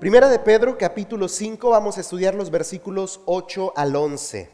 Primera 0.00 0.28
de 0.28 0.38
Pedro, 0.38 0.78
capítulo 0.78 1.26
5, 1.26 1.70
vamos 1.70 1.98
a 1.98 2.02
estudiar 2.02 2.32
los 2.32 2.52
versículos 2.52 3.20
8 3.26 3.72
al 3.74 3.96
11. 3.96 4.48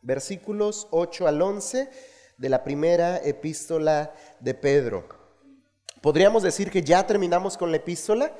Versículos 0.00 0.88
8 0.90 1.28
al 1.28 1.42
11 1.42 1.90
de 2.38 2.48
la 2.48 2.64
primera 2.64 3.18
epístola 3.18 4.14
de 4.40 4.54
Pedro. 4.54 5.06
Podríamos 6.00 6.42
decir 6.42 6.70
que 6.70 6.82
ya 6.82 7.06
terminamos 7.06 7.58
con 7.58 7.72
la 7.72 7.76
epístola, 7.76 8.34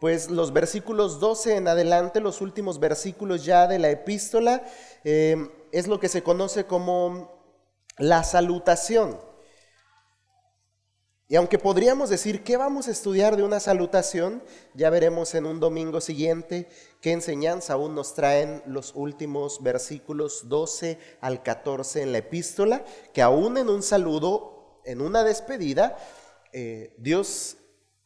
pues 0.00 0.30
los 0.30 0.54
versículos 0.54 1.20
12 1.20 1.56
en 1.56 1.68
adelante, 1.68 2.20
los 2.20 2.40
últimos 2.40 2.80
versículos 2.80 3.44
ya 3.44 3.66
de 3.66 3.78
la 3.78 3.90
epístola, 3.90 4.62
eh, 5.04 5.36
es 5.70 5.86
lo 5.86 6.00
que 6.00 6.08
se 6.08 6.22
conoce 6.22 6.64
como 6.64 7.30
la 7.98 8.24
salutación. 8.24 9.27
Y 11.30 11.36
aunque 11.36 11.58
podríamos 11.58 12.08
decir 12.08 12.42
qué 12.42 12.56
vamos 12.56 12.88
a 12.88 12.90
estudiar 12.90 13.36
de 13.36 13.42
una 13.42 13.60
salutación, 13.60 14.42
ya 14.72 14.88
veremos 14.88 15.34
en 15.34 15.44
un 15.44 15.60
domingo 15.60 16.00
siguiente 16.00 16.70
qué 17.02 17.12
enseñanza 17.12 17.74
aún 17.74 17.94
nos 17.94 18.14
traen 18.14 18.62
los 18.64 18.92
últimos 18.94 19.62
versículos 19.62 20.48
12 20.48 20.98
al 21.20 21.42
14 21.42 22.00
en 22.00 22.12
la 22.12 22.18
epístola, 22.18 22.82
que 23.12 23.20
aún 23.20 23.58
en 23.58 23.68
un 23.68 23.82
saludo, 23.82 24.80
en 24.86 25.02
una 25.02 25.22
despedida, 25.22 25.98
eh, 26.54 26.94
Dios 26.96 27.58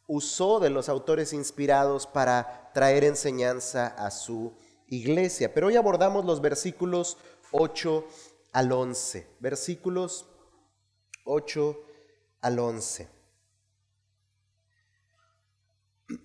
usó 0.09 0.59
de 0.59 0.70
los 0.70 0.89
autores 0.89 1.33
inspirados 1.33 2.09
para 2.09 2.73
traer 2.75 3.05
enseñanza 3.05 3.87
a 3.87 4.11
su 4.11 4.53
iglesia. 4.89 5.55
Pero 5.55 5.69
hoy 5.69 5.77
abordamos 5.77 6.25
los 6.25 6.41
versículos 6.41 7.19
8 7.53 8.05
al 8.50 8.73
11. 8.73 9.28
Versículos 9.39 10.27
8 11.25 11.77
al 11.87 11.92
11. 12.43 13.09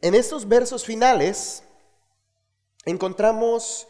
En 0.02 0.16
estos 0.16 0.48
versos 0.48 0.86
finales 0.86 1.64
encontramos 2.86 3.88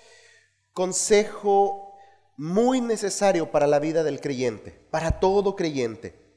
consejo 0.73 1.95
muy 2.35 2.81
necesario 2.81 3.51
para 3.51 3.65
la 3.65 3.79
vida 3.79 4.03
del 4.03 4.21
creyente, 4.21 4.71
para 4.91 5.19
todo 5.19 5.55
creyente. 5.55 6.27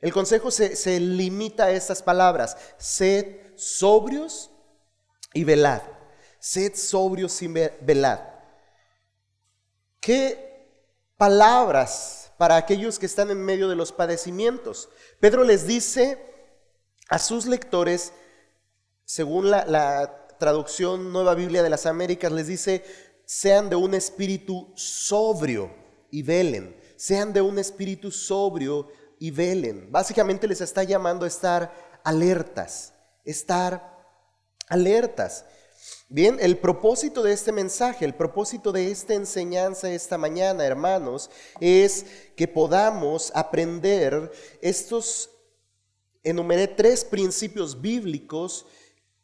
El 0.00 0.12
consejo 0.12 0.50
se, 0.52 1.00
limita 1.00 1.64
a 1.64 1.70
estas 1.72 2.02
palabras, 2.02 2.56
sed 2.78 3.56
sobrios 3.56 4.52
y 5.34 5.42
velad. 5.42 5.82
Sed 6.38 6.76
sobrios 6.76 7.42
y 7.42 7.48
velad. 7.48 8.20
¿Qué 9.98 10.48
palabras 11.16 12.27
para 12.38 12.56
aquellos 12.56 12.98
que 12.98 13.06
están 13.06 13.30
en 13.30 13.44
medio 13.44 13.68
de 13.68 13.76
los 13.76 13.92
padecimientos? 13.92 14.88
Pedro 15.20 15.44
les 15.44 15.66
dice 15.66 16.18
a 17.10 17.18
sus 17.18 17.44
lectores, 17.44 18.12
según 19.04 19.50
la, 19.50 20.14
traducción 20.38 21.12
Nueva 21.12 21.34
Biblia 21.34 21.64
de 21.64 21.70
las 21.70 21.84
Américas, 21.84 22.30
les 22.30 22.46
dice, 22.46 22.84
sean 23.24 23.68
de 23.68 23.74
un 23.74 23.92
espíritu 23.92 24.72
sobrio 24.76 25.74
y 26.12 26.22
velen. 26.22 26.80
Sean 26.96 27.32
de 27.32 27.40
un 27.40 27.58
espíritu 27.58 28.12
sobrio 28.12 28.88
y 29.18 29.32
velen. 29.32 29.90
Básicamente 29.90 30.46
les 30.46 30.60
está 30.60 30.84
llamando 30.84 31.24
a 31.24 31.28
estar 31.28 32.00
alertas, 32.04 32.92
estar 33.24 33.98
alertas. 34.68 35.44
Bien, 36.08 36.38
el 36.40 36.56
propósito 36.56 37.22
de 37.22 37.32
este 37.32 37.52
mensaje, 37.52 38.04
el 38.04 38.14
propósito 38.14 38.72
de 38.72 38.90
esta 38.90 39.14
enseñanza 39.14 39.92
esta 39.92 40.16
mañana, 40.16 40.64
hermanos, 40.64 41.30
es 41.60 42.06
que 42.34 42.48
podamos 42.48 43.30
aprender 43.34 44.32
estos, 44.62 45.30
enumeré 46.22 46.66
tres 46.66 47.04
principios 47.04 47.80
bíblicos 47.80 48.66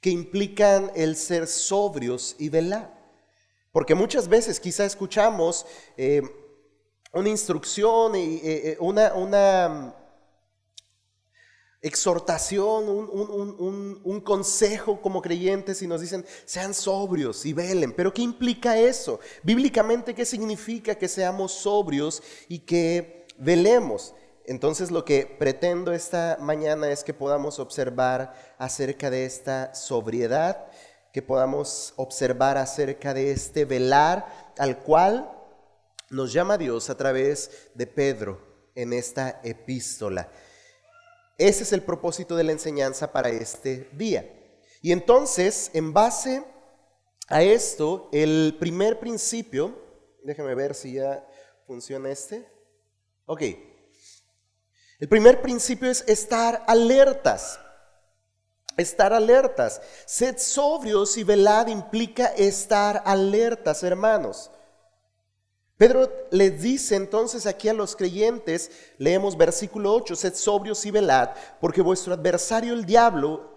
que 0.00 0.10
implican 0.10 0.92
el 0.94 1.16
ser 1.16 1.47
sobrios 1.47 2.36
y 2.38 2.50
velar. 2.50 2.92
Porque 3.72 3.94
muchas 3.94 4.28
veces 4.28 4.60
quizá 4.60 4.84
escuchamos 4.84 5.64
eh, 5.97 6.22
una 7.14 7.30
instrucción 7.30 8.14
y 8.14 8.36
eh, 8.36 8.41
eh, 8.44 8.76
una, 8.80 9.14
una 9.14 9.97
exhortación, 11.84 12.89
un, 12.89 14.00
un, 14.03 14.21
consejo 14.22 15.03
como 15.03 15.21
creyentes 15.21 15.83
y 15.83 15.87
nos 15.87 16.00
dicen, 16.00 16.25
sean 16.47 16.72
sobrios 16.72 17.45
y 17.45 17.53
velen. 17.53 17.93
Pero 17.93 18.12
¿qué 18.12 18.22
implica 18.22 18.78
eso? 18.78 19.21
Bíblicamente, 19.43 20.15
¿qué 20.15 20.25
significa 20.25 20.95
que 20.95 21.09
seamos 21.09 21.53
sobrios 21.53 22.22
y 22.49 22.61
que 22.61 23.27
velemos? 23.37 24.15
Entonces 24.47 24.91
lo 24.91 25.05
que 25.05 25.27
pretendo 25.27 25.93
esta 25.93 26.39
mañana 26.41 26.91
es 26.91 27.05
que 27.05 27.12
podamos 27.12 27.59
observar 27.59 28.34
acerca 28.56 29.11
de 29.11 29.27
esta 29.27 29.75
sobriedad, 29.75 30.66
que 31.12 31.21
podamos 31.21 31.93
observar 31.97 32.56
acerca 32.56 33.12
de 33.12 33.31
este 33.31 33.66
velar 33.66 34.55
al 34.56 34.78
cual 34.78 35.31
nos 36.09 36.33
llama 36.33 36.56
Dios 36.56 36.89
a 36.89 36.97
través 36.97 37.69
de 37.75 37.87
Pedro 37.87 38.41
en 38.75 38.95
esta 38.95 39.41
epístola. 39.45 40.31
Ese 41.39 41.65
es 41.65 41.72
el 41.72 41.83
propósito 41.83 42.37
de 42.37 42.45
la 42.45 42.53
enseñanza 42.53 43.12
para 43.12 43.28
este 43.28 43.89
día. 43.93 44.31
Y 44.81 44.93
entonces, 44.93 45.71
en 45.75 45.93
base 45.93 46.45
a 47.28 47.43
esto, 47.43 48.09
el 48.12 48.56
primer 48.61 49.00
principio, 49.00 49.75
déjeme 50.22 50.55
ver 50.55 50.75
si 50.75 50.93
ya 50.95 51.27
funciona 51.67 52.11
este. 52.11 52.47
Ok, 53.27 53.43
el 55.00 55.09
primer 55.09 55.43
principio 55.43 55.91
es 55.91 56.05
estar 56.06 56.62
alertas. 56.67 57.59
Estar 58.77 59.12
alertas. 59.12 59.81
Sed 60.06 60.39
sobrios 60.39 61.16
y 61.16 61.25
velad 61.25 61.66
implica 61.69 62.27
estar 62.28 63.03
alertas, 63.05 63.83
hermanos. 63.83 64.51
Pedro 65.76 66.08
les 66.30 66.62
dice 66.62 66.94
entonces 66.94 67.46
aquí 67.46 67.68
a 67.68 67.74
los 67.74 67.96
creyentes, 67.96 68.70
leemos 68.98 69.36
versículo 69.36 69.92
8, 69.92 70.14
sed 70.14 70.34
sobrios 70.34 70.86
y 70.86 70.92
velad, 70.92 71.30
porque 71.60 71.82
vuestro 71.82 72.14
adversario 72.14 72.74
el 72.74 72.84
diablo, 72.84 73.50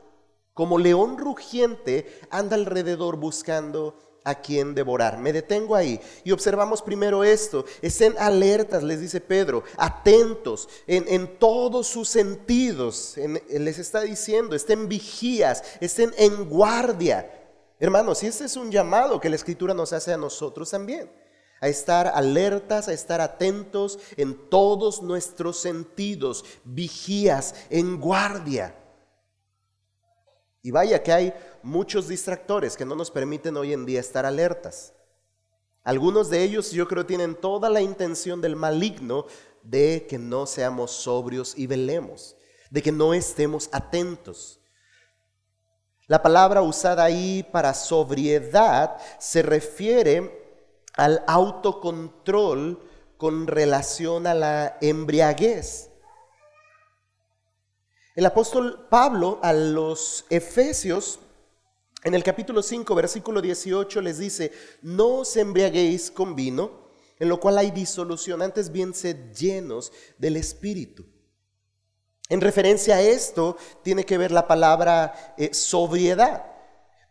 como 0.54 0.80
león 0.80 1.20
rugiente, 1.20 2.20
anda 2.32 2.56
alrededor 2.56 3.18
buscando 3.18 3.96
a 4.24 4.34
quien 4.42 4.74
devorar. 4.74 5.20
Me 5.20 5.32
detengo 5.32 5.76
ahí 5.76 6.02
y 6.24 6.32
observamos 6.32 6.82
primero 6.82 7.24
esto. 7.24 7.64
Estén 7.84 8.16
alertas, 8.18 8.82
les 8.82 9.00
dice 9.00 9.22
Pedro, 9.22 9.64
atentos 9.78 10.68
en, 10.88 11.38
todos 11.38 11.86
sus 11.88 12.10
sentidos. 12.10 13.16
les 13.50 13.78
está 13.78 14.02
diciendo, 14.02 14.56
estén 14.56 14.90
vigías, 14.90 15.64
estén 15.80 16.12
en 16.18 16.50
guardia. 16.50 17.32
Hermanos, 17.80 18.24
y 18.24 18.28
este 18.28 18.46
es 18.46 18.58
un 18.58 18.72
llamado 18.72 19.22
que 19.22 19.30
la 19.30 19.36
escritura 19.36 19.76
nos 19.76 19.94
hace 19.94 20.12
a 20.12 20.18
nosotros 20.18 20.72
también. 20.72 21.10
A 21.60 21.68
estar 21.68 22.08
alertas, 22.08 22.88
a 22.88 22.94
estar 22.94 23.20
atentos 23.22 24.00
en 24.16 24.50
todos 24.50 25.02
nuestros 25.02 25.60
sentidos, 25.60 26.46
vigías, 26.64 27.56
en 27.70 28.00
guardia. 28.00 28.76
Y 30.62 30.72
vaya 30.72 31.02
que 31.02 31.14
hay 31.14 31.34
muchos 31.64 32.08
distractores 32.08 32.76
que 32.76 32.86
no 32.86 32.96
nos 32.96 33.10
permiten 33.10 33.58
hoy 33.58 33.74
en 33.74 33.86
día 33.86 34.00
estar 34.00 34.26
alertas. 34.26 34.94
Algunos 35.84 36.30
de 36.30 36.44
ellos 36.44 36.72
yo 36.72 36.88
creo 36.88 37.06
tienen 37.06 37.34
toda 37.36 37.70
la 37.70 37.82
intención 37.82 38.42
del 38.42 38.58
maligno 38.58 39.26
de 39.64 40.06
que 40.08 40.18
no 40.18 40.46
seamos 40.46 40.92
sobrios 40.92 41.54
y 41.58 41.68
velemos, 41.68 42.36
de 42.70 42.82
que 42.82 42.92
no 42.92 43.14
estemos 43.14 43.70
atentos. 43.72 44.60
La 46.08 46.22
palabra 46.22 46.62
usada 46.62 47.04
ahí 47.04 47.44
para 47.52 47.74
sobriedad 47.74 48.98
se 49.20 49.42
refiere 49.42 50.47
al 50.98 51.24
autocontrol 51.28 52.84
con 53.18 53.48
relación 53.48 54.28
a 54.28 54.34
la 54.34 54.78
embriaguez. 54.82 55.90
El 58.16 58.26
apóstol 58.26 58.88
Pablo 58.90 59.40
a 59.44 59.54
los 59.54 60.26
Efesios, 60.30 61.20
en 62.04 62.16
el 62.16 62.24
capítulo 62.24 62.64
5, 62.64 62.96
versículo 62.96 63.42
18, 63.42 64.02
les 64.02 64.18
dice, 64.18 64.52
no 64.82 65.20
os 65.20 65.38
embriaguéis 65.38 66.10
con 66.10 66.36
vino, 66.36 66.88
en 67.20 67.30
lo 67.30 67.40
cual 67.40 67.60
hay 67.60 67.72
disolución, 67.72 68.42
antes 68.42 68.72
bien 68.72 68.94
sed 68.94 69.34
llenos 69.34 69.92
del 70.18 70.36
Espíritu. 70.38 71.06
En 72.30 72.42
referencia 72.42 72.96
a 72.96 73.02
esto 73.02 73.56
tiene 73.84 74.04
que 74.04 74.18
ver 74.18 74.32
la 74.32 74.48
palabra 74.48 75.36
eh, 75.38 75.54
sobriedad. 75.54 76.57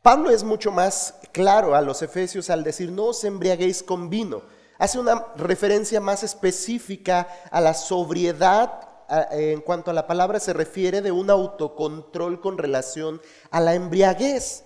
Pablo 0.07 0.31
es 0.31 0.45
mucho 0.45 0.71
más 0.71 1.15
claro 1.33 1.75
a 1.75 1.81
los 1.81 2.01
efesios 2.01 2.49
al 2.49 2.63
decir, 2.63 2.93
no 2.93 3.07
os 3.07 3.25
embriaguéis 3.25 3.83
con 3.83 4.09
vino. 4.09 4.41
Hace 4.79 5.01
una 5.01 5.33
referencia 5.35 6.01
más 6.01 6.23
específica 6.23 7.27
a 7.51 7.61
la 7.61 7.75
sobriedad 7.75 8.89
en 9.33 9.61
cuanto 9.63 9.91
a 9.91 9.95
la 9.95 10.07
palabra 10.07 10.39
se 10.39 10.53
refiere 10.53 11.03
de 11.03 11.11
un 11.11 11.29
autocontrol 11.29 12.41
con 12.41 12.57
relación 12.57 13.21
a 13.51 13.59
la 13.59 13.75
embriaguez. 13.75 14.63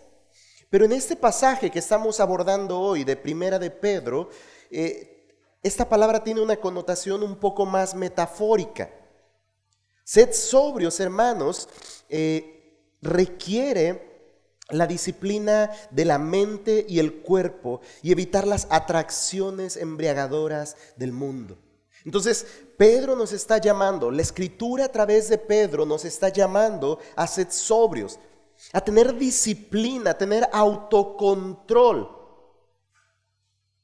Pero 0.68 0.84
en 0.84 0.92
este 0.92 1.16
pasaje 1.16 1.70
que 1.70 1.78
estamos 1.78 2.20
abordando 2.20 2.78
hoy 2.78 3.04
de 3.04 3.16
Primera 3.16 3.58
de 3.58 3.70
Pedro, 3.70 4.28
eh, 4.70 5.26
esta 5.62 5.88
palabra 5.88 6.22
tiene 6.22 6.42
una 6.42 6.56
connotación 6.56 7.22
un 7.22 7.36
poco 7.36 7.64
más 7.64 7.94
metafórica. 7.94 8.90
Sed 10.04 10.34
sobrios, 10.34 11.00
hermanos, 11.00 11.66
eh, 12.10 12.92
requiere 13.00 14.09
la 14.72 14.86
disciplina 14.86 15.70
de 15.90 16.04
la 16.04 16.18
mente 16.18 16.84
y 16.88 16.98
el 16.98 17.22
cuerpo 17.22 17.80
y 18.02 18.12
evitar 18.12 18.46
las 18.46 18.66
atracciones 18.70 19.76
embriagadoras 19.76 20.76
del 20.96 21.12
mundo. 21.12 21.58
Entonces, 22.04 22.46
Pedro 22.78 23.14
nos 23.14 23.32
está 23.32 23.58
llamando, 23.58 24.10
la 24.10 24.22
escritura 24.22 24.86
a 24.86 24.92
través 24.92 25.28
de 25.28 25.38
Pedro 25.38 25.84
nos 25.84 26.04
está 26.04 26.30
llamando 26.30 26.98
a 27.14 27.26
ser 27.26 27.50
sobrios, 27.50 28.18
a 28.72 28.80
tener 28.80 29.16
disciplina, 29.16 30.12
a 30.12 30.18
tener 30.18 30.48
autocontrol, 30.52 32.08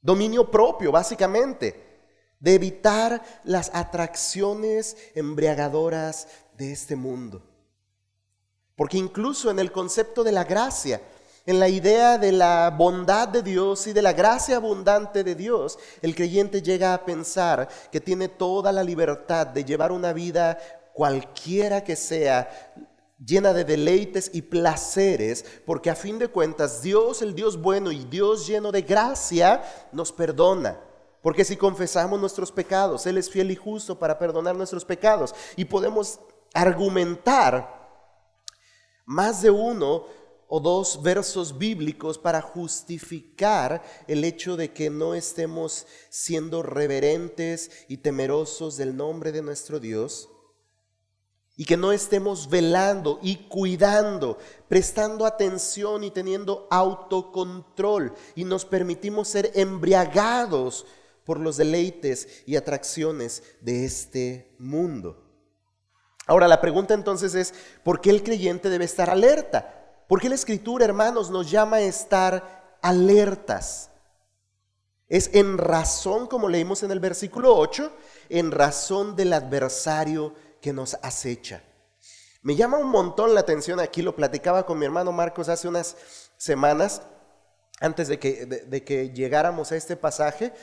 dominio 0.01 0.49
propio, 0.49 0.91
básicamente, 0.91 1.85
de 2.39 2.53
evitar 2.55 3.23
las 3.43 3.71
atracciones 3.73 4.97
embriagadoras 5.15 6.27
de 6.57 6.71
este 6.71 6.95
mundo. 6.95 7.43
Porque 8.77 8.97
incluso 8.97 9.49
en 9.49 9.57
el 9.57 9.71
concepto 9.71 10.23
de 10.23 10.31
la 10.31 10.43
gracia, 10.43 11.01
en 11.47 11.59
la 11.59 11.67
idea 11.67 12.19
de 12.19 12.31
la 12.31 12.69
bondad 12.69 13.27
de 13.27 13.41
Dios 13.41 13.87
y 13.87 13.93
de 13.93 14.03
la 14.03 14.13
gracia 14.13 14.57
abundante 14.57 15.23
de 15.23 15.33
Dios, 15.33 15.79
el 16.03 16.13
creyente 16.13 16.61
llega 16.61 16.93
a 16.93 17.03
pensar 17.03 17.67
que 17.91 17.99
tiene 17.99 18.27
toda 18.27 18.71
la 18.71 18.83
libertad 18.83 19.47
de 19.47 19.65
llevar 19.65 19.91
una 19.91 20.13
vida 20.13 20.59
cualquiera 20.93 21.83
que 21.83 21.95
sea, 21.95 22.75
llena 23.17 23.51
de 23.51 23.63
deleites 23.63 24.29
y 24.31 24.43
placeres, 24.43 25.43
porque 25.65 25.89
a 25.89 25.95
fin 25.95 26.19
de 26.19 26.27
cuentas 26.27 26.83
Dios, 26.83 27.23
el 27.23 27.33
Dios 27.33 27.59
bueno 27.59 27.91
y 27.91 28.03
Dios 28.05 28.45
lleno 28.45 28.71
de 28.71 28.83
gracia, 28.83 29.63
nos 29.91 30.11
perdona. 30.11 30.79
Porque 31.23 31.43
si 31.43 31.57
confesamos 31.57 32.19
nuestros 32.19 32.51
pecados, 32.51 33.07
Él 33.07 33.17
es 33.17 33.27
fiel 33.27 33.49
y 33.49 33.55
justo 33.55 33.97
para 33.97 34.19
perdonar 34.19 34.55
nuestros 34.55 34.85
pecados. 34.85 35.33
Y 35.55 35.65
podemos 35.65 36.19
argumentar 36.53 37.76
más 39.07 39.41
de 39.41 39.49
uno 39.49 40.05
o 40.49 40.59
dos 40.59 41.01
versos 41.01 41.57
bíblicos 41.57 42.17
para 42.17 42.41
justificar 42.41 43.81
el 44.07 44.23
hecho 44.23 44.55
de 44.55 44.73
que 44.73 44.89
no 44.89 45.15
estemos 45.15 45.87
siendo 46.09 46.61
reverentes 46.61 47.71
y 47.87 47.97
temerosos 47.97 48.77
del 48.77 48.95
nombre 48.95 49.31
de 49.31 49.41
nuestro 49.41 49.79
Dios 49.79 50.29
y 51.55 51.65
que 51.65 51.77
no 51.77 51.91
estemos 51.91 52.49
velando 52.49 53.19
y 53.23 53.47
cuidando, 53.47 54.37
prestando 54.67 55.25
atención 55.25 56.03
y 56.03 56.11
teniendo 56.11 56.67
autocontrol 56.69 58.13
y 58.35 58.43
nos 58.43 58.65
permitimos 58.65 59.29
ser 59.29 59.51
embriagados 59.55 60.85
por 61.25 61.39
los 61.39 61.57
deleites 61.57 62.43
y 62.45 62.57
atracciones 62.57 63.41
de 63.61 63.85
este 63.85 64.55
mundo. 64.59 65.26
Ahora 66.27 66.47
la 66.47 66.61
pregunta 66.61 66.93
entonces 66.93 67.33
es, 67.33 67.53
¿por 67.83 68.01
qué 68.01 68.09
el 68.09 68.21
creyente 68.21 68.69
debe 68.69 68.85
estar 68.85 69.09
alerta? 69.09 69.73
¿Por 70.07 70.21
qué 70.21 70.29
la 70.29 70.35
escritura, 70.35 70.85
hermanos, 70.85 71.31
nos 71.31 71.49
llama 71.49 71.77
a 71.77 71.81
estar 71.81 72.77
alertas? 72.81 73.89
Es 75.07 75.29
en 75.33 75.57
razón, 75.57 76.27
como 76.27 76.49
leímos 76.49 76.83
en 76.83 76.91
el 76.91 76.99
versículo 76.99 77.55
8, 77.55 77.91
en 78.29 78.51
razón 78.51 79.15
del 79.15 79.31
adversario 79.31 80.33
que 80.61 80.73
nos 80.73 80.97
acecha. 81.01 81.63
Me 82.41 82.55
llama 82.55 82.77
un 82.77 82.89
montón 82.89 83.33
la 83.33 83.39
atención 83.39 83.79
aquí, 83.79 84.01
lo 84.01 84.15
platicaba 84.15 84.65
con 84.65 84.77
mi 84.77 84.85
hermano 84.85 85.13
Marcos 85.13 85.47
hace 85.47 85.67
unas 85.67 85.95
semanas, 86.37 87.01
antes 87.79 88.09
de 88.09 88.19
que, 88.19 88.45
de, 88.45 88.83
que 88.83 89.11
llegáramos 89.11 89.71
a 89.71 89.77
este 89.77 89.95
pasaje. 89.95 90.53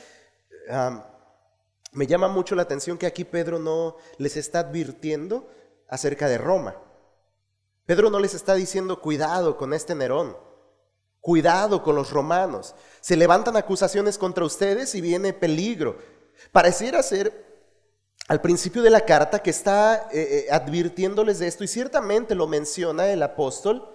Me 1.95 2.07
llama 2.07 2.27
mucho 2.27 2.55
la 2.55 2.63
atención 2.63 2.97
que 2.97 3.05
aquí 3.05 3.23
Pedro 3.23 3.57
no 3.57 3.95
les 4.17 4.35
está 4.35 4.59
advirtiendo 4.59 5.47
acerca 5.87 6.27
de 6.27 6.37
Roma. 6.37 6.75
Pedro 7.85 8.09
no 8.09 8.19
les 8.19 8.33
está 8.33 8.53
diciendo 8.53 8.99
cuidado 8.99 9.55
con 9.55 9.73
este 9.73 9.95
Nerón, 9.95 10.35
cuidado 11.21 11.81
con 11.81 11.95
los 11.95 12.11
romanos. 12.11 12.75
Se 12.99 13.15
levantan 13.15 13.55
acusaciones 13.55 14.17
contra 14.17 14.43
ustedes 14.43 14.93
y 14.93 14.99
viene 15.01 15.31
peligro. 15.31 15.97
Pareciera 16.51 17.01
ser 17.01 17.45
al 18.27 18.41
principio 18.41 18.81
de 18.81 18.89
la 18.89 19.01
carta 19.01 19.39
que 19.39 19.51
está 19.51 20.09
eh, 20.11 20.47
eh, 20.49 20.51
advirtiéndoles 20.51 21.39
de 21.39 21.47
esto 21.47 21.63
y 21.63 21.67
ciertamente 21.67 22.35
lo 22.35 22.47
menciona 22.47 23.07
el 23.07 23.23
apóstol, 23.23 23.87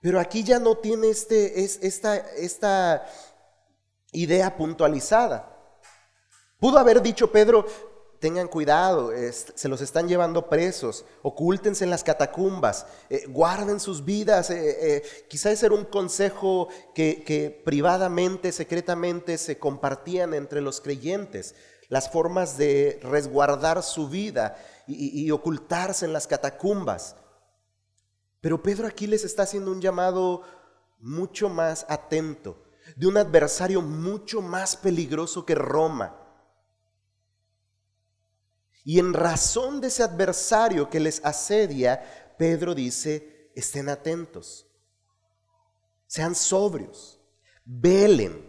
pero 0.00 0.20
aquí 0.20 0.44
ya 0.44 0.60
no 0.60 0.76
tiene 0.76 1.08
este, 1.08 1.64
es, 1.64 1.80
esta, 1.82 2.16
esta 2.16 3.04
idea 4.12 4.56
puntualizada. 4.56 5.59
Pudo 6.60 6.78
haber 6.78 7.00
dicho 7.00 7.32
Pedro, 7.32 7.64
tengan 8.18 8.46
cuidado, 8.48 9.12
se 9.32 9.68
los 9.68 9.80
están 9.80 10.06
llevando 10.06 10.50
presos, 10.50 11.06
ocúltense 11.22 11.84
en 11.84 11.90
las 11.90 12.04
catacumbas, 12.04 12.86
eh, 13.08 13.24
guarden 13.26 13.80
sus 13.80 14.04
vidas. 14.04 14.50
Eh, 14.50 14.96
eh, 14.96 15.02
quizás 15.28 15.62
era 15.62 15.74
un 15.74 15.86
consejo 15.86 16.68
que, 16.94 17.62
privadamente, 17.64 18.52
secretamente 18.52 19.38
se 19.38 19.58
compartían 19.58 20.34
entre 20.34 20.60
los 20.60 20.82
creyentes, 20.82 21.54
las 21.88 22.10
formas 22.10 22.58
de 22.58 23.00
resguardar 23.02 23.82
su 23.82 24.08
vida 24.08 24.56
y 24.86 25.30
ocultarse 25.30 26.04
en 26.04 26.12
las 26.12 26.26
catacumbas. 26.26 27.16
Pero 28.40 28.62
Pedro 28.62 28.86
aquí 28.86 29.06
les 29.06 29.24
está 29.24 29.44
haciendo 29.44 29.70
un 29.70 29.80
llamado 29.80 30.42
mucho 30.98 31.48
más 31.48 31.86
atento, 31.88 32.62
de 32.96 33.06
un 33.06 33.16
adversario 33.16 33.80
mucho 33.80 34.42
más 34.42 34.76
peligroso 34.76 35.46
que 35.46 35.54
Roma 35.54 36.19
y 38.84 38.98
en 38.98 39.12
razón 39.12 39.80
de 39.80 39.88
ese 39.88 40.02
adversario 40.02 40.88
que 40.88 41.00
les 41.00 41.24
asedia, 41.24 42.34
Pedro 42.38 42.74
dice, 42.74 43.50
estén 43.54 43.88
atentos, 43.88 44.66
sean 46.06 46.34
sobrios, 46.34 47.20
velen. 47.64 48.48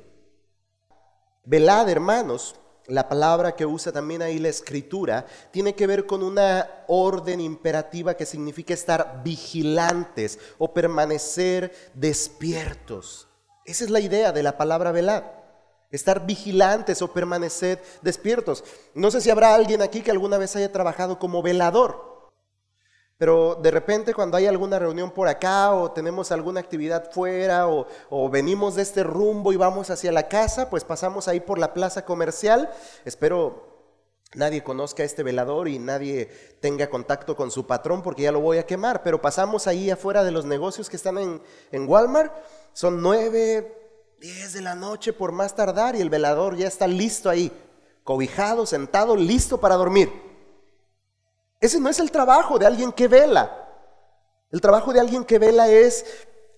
Velad, 1.43 1.89
hermanos, 1.89 2.55
la 2.87 3.09
palabra 3.09 3.55
que 3.55 3.65
usa 3.65 3.91
también 3.91 4.21
ahí 4.21 4.39
la 4.39 4.49
escritura, 4.49 5.25
tiene 5.51 5.75
que 5.75 5.87
ver 5.87 6.05
con 6.05 6.23
una 6.23 6.85
orden 6.87 7.41
imperativa 7.41 8.15
que 8.15 8.25
significa 8.25 8.73
estar 8.73 9.21
vigilantes 9.23 10.39
o 10.57 10.73
permanecer 10.73 11.73
despiertos. 11.93 13.27
Esa 13.65 13.83
es 13.83 13.89
la 13.89 14.00
idea 14.00 14.31
de 14.31 14.43
la 14.43 14.57
palabra 14.57 14.91
velad 14.91 15.23
estar 15.91 16.25
vigilantes 16.25 17.01
o 17.01 17.12
permanecer 17.12 17.81
despiertos. 18.01 18.63
No 18.93 19.12
sé 19.12 19.21
si 19.21 19.29
habrá 19.29 19.53
alguien 19.53 19.81
aquí 19.81 20.01
que 20.01 20.12
alguna 20.12 20.38
vez 20.38 20.55
haya 20.55 20.71
trabajado 20.71 21.19
como 21.19 21.41
velador, 21.41 22.12
pero 23.21 23.53
de 23.53 23.69
repente 23.69 24.15
cuando 24.15 24.36
hay 24.36 24.48
alguna 24.48 24.79
reunión 24.79 25.12
por 25.12 25.27
acá 25.27 25.74
o 25.74 25.91
tenemos 25.91 26.31
alguna 26.31 26.60
actividad 26.60 27.12
fuera 27.12 27.67
o, 27.67 28.29
venimos 28.31 28.74
de 28.74 28.81
este 28.81 29.03
rumbo 29.03 29.53
y 29.53 29.57
vamos 29.57 29.91
hacia 29.91 30.12
la 30.12 30.27
casa, 30.27 30.71
pues 30.71 30.83
pasamos 30.83 31.27
ahí 31.27 31.39
por 31.39 31.60
la 31.60 31.71
plaza 31.75 32.03
comercial. 32.03 32.71
Espero 33.05 33.69
nadie 34.33 34.63
conozca 34.63 35.03
a 35.03 35.05
este 35.05 35.21
velador 35.21 35.67
y 35.67 35.77
nadie 35.77 36.31
tenga 36.62 36.89
contacto 36.89 37.36
con 37.36 37.51
su 37.51 37.67
patrón 37.67 38.01
porque 38.01 38.24
ya 38.24 38.31
lo 38.31 38.39
voy 38.39 38.57
a 38.57 38.65
quemar, 38.65 39.03
pero 39.03 39.21
pasamos 39.21 39.67
ahí 39.67 39.91
afuera 39.91 40.24
de 40.24 40.31
los 40.31 40.45
negocios 40.45 40.89
que 40.89 40.95
están 40.95 41.19
en, 41.19 41.43
en 41.71 41.88
Walmart. 41.88 42.33
Son 42.74 43.03
nueve, 43.03 43.80
10 44.21 44.53
de 44.53 44.61
la 44.61 44.75
noche 44.75 45.13
por 45.13 45.31
más 45.31 45.55
tardar 45.55 45.95
y 45.95 45.99
el 45.99 46.11
velador 46.11 46.55
ya 46.55 46.67
está 46.67 46.85
listo 46.85 47.27
ahí, 47.27 47.51
cobijado, 48.03 48.67
sentado, 48.67 49.15
listo 49.15 49.59
para 49.59 49.75
dormir. 49.75 50.11
Ese 51.59 51.79
no 51.79 51.89
es 51.89 51.97
el 51.97 52.11
trabajo 52.11 52.59
de 52.59 52.67
alguien 52.67 52.91
que 52.91 53.07
vela. 53.07 53.67
El 54.51 54.61
trabajo 54.61 54.93
de 54.93 54.99
alguien 54.99 55.25
que 55.25 55.39
vela 55.39 55.69
es 55.69 56.05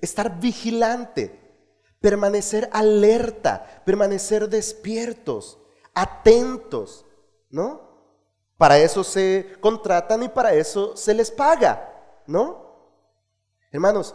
estar 0.02 0.42
vigilante, 0.42 1.40
permanecer 2.02 2.70
alerta, 2.74 3.82
permanecer 3.86 4.50
despiertos, 4.50 5.58
atentos, 5.94 7.06
¿no? 7.50 7.80
Para 8.58 8.78
eso 8.78 9.06
se 9.06 9.56
contratan 9.62 10.24
y 10.24 10.28
para 10.28 10.54
eso 10.54 10.98
se 10.98 11.14
les 11.14 11.32
paga, 11.32 12.22
¿no? 12.28 12.62
Hermanos, 13.72 14.14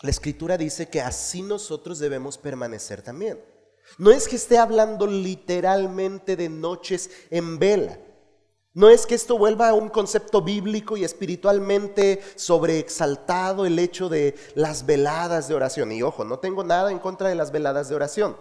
la 0.00 0.10
escritura 0.10 0.56
dice 0.56 0.88
que 0.88 1.00
así 1.00 1.42
nosotros 1.42 1.98
debemos 1.98 2.38
permanecer 2.38 3.02
también. 3.02 3.40
No 3.96 4.10
es 4.10 4.28
que 4.28 4.36
esté 4.36 4.58
hablando 4.58 5.06
literalmente 5.06 6.36
de 6.36 6.48
noches 6.48 7.10
en 7.30 7.58
vela. 7.58 7.98
No 8.74 8.90
es 8.90 9.06
que 9.06 9.16
esto 9.16 9.36
vuelva 9.36 9.70
a 9.70 9.74
un 9.74 9.88
concepto 9.88 10.40
bíblico 10.40 10.96
y 10.96 11.02
espiritualmente 11.02 12.22
sobreexaltado 12.36 13.66
el 13.66 13.78
hecho 13.78 14.08
de 14.08 14.36
las 14.54 14.86
veladas 14.86 15.48
de 15.48 15.54
oración. 15.54 15.90
Y 15.90 16.02
ojo, 16.02 16.24
no 16.24 16.38
tengo 16.38 16.62
nada 16.62 16.92
en 16.92 17.00
contra 17.00 17.28
de 17.28 17.34
las 17.34 17.50
veladas 17.50 17.88
de 17.88 17.96
oración. 17.96 18.36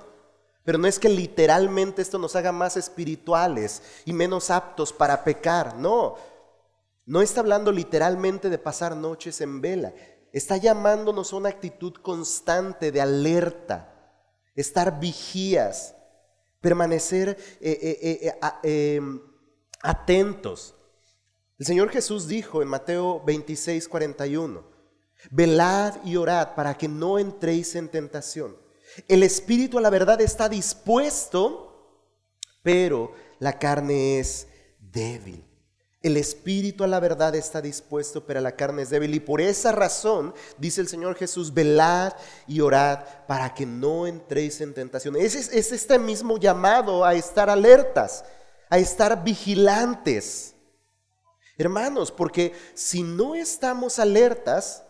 Pero 0.63 0.77
no 0.77 0.87
es 0.87 0.99
que 0.99 1.09
literalmente 1.09 2.01
esto 2.01 2.19
nos 2.19 2.35
haga 2.35 2.51
más 2.51 2.77
espirituales 2.77 3.81
y 4.05 4.13
menos 4.13 4.51
aptos 4.51 4.93
para 4.93 5.23
pecar. 5.23 5.75
No. 5.77 6.17
No 7.05 7.21
está 7.21 7.39
hablando 7.39 7.71
literalmente 7.71 8.49
de 8.49 8.59
pasar 8.59 8.95
noches 8.95 9.41
en 9.41 9.61
vela. 9.61 9.93
Está 10.31 10.57
llamándonos 10.57 11.31
a 11.31 11.37
una 11.37 11.49
actitud 11.49 11.93
constante 11.93 12.91
de 12.91 13.01
alerta, 13.01 13.93
estar 14.55 14.99
vigías, 14.99 15.95
permanecer 16.61 17.37
eh, 17.61 17.79
eh, 18.01 18.33
eh, 18.63 18.95
em, 18.95 19.21
atentos. 19.81 20.75
El 21.57 21.65
Señor 21.65 21.89
Jesús 21.89 22.27
dijo 22.27 22.61
en 22.61 22.67
Mateo 22.67 23.23
26, 23.25 23.87
41, 23.87 24.63
Velad 25.31 26.03
y 26.05 26.15
orad 26.15 26.55
para 26.55 26.77
que 26.77 26.87
no 26.87 27.17
entréis 27.17 27.75
en 27.75 27.89
tentación. 27.89 28.55
El 29.07 29.23
espíritu 29.23 29.77
a 29.77 29.81
la 29.81 29.89
verdad 29.89 30.21
está 30.21 30.49
dispuesto, 30.49 32.03
pero 32.61 33.13
la 33.39 33.57
carne 33.59 34.19
es 34.19 34.47
débil. 34.79 35.46
El 36.01 36.15
espíritu 36.15 36.83
a 36.83 36.87
la 36.87 36.99
verdad 36.99 37.35
está 37.35 37.61
dispuesto, 37.61 38.25
pero 38.25 38.39
la 38.39 38.55
carne 38.55 38.83
es 38.83 38.89
débil. 38.89 39.15
Y 39.15 39.19
por 39.19 39.41
esa 39.41 39.71
razón, 39.71 40.33
dice 40.57 40.81
el 40.81 40.87
Señor 40.87 41.15
Jesús, 41.15 41.53
velad 41.53 42.13
y 42.47 42.61
orad 42.61 42.99
para 43.27 43.53
que 43.53 43.65
no 43.65 44.05
entréis 44.05 44.61
en 44.61 44.73
tentación. 44.73 45.15
Es, 45.15 45.35
es 45.35 45.71
este 45.71 45.97
mismo 45.97 46.37
llamado 46.37 47.03
a 47.03 47.15
estar 47.15 47.49
alertas, 47.49 48.23
a 48.69 48.77
estar 48.77 49.23
vigilantes. 49.23 50.53
Hermanos, 51.57 52.11
porque 52.11 52.53
si 52.75 53.01
no 53.01 53.33
estamos 53.33 53.97
alertas, 53.97 54.83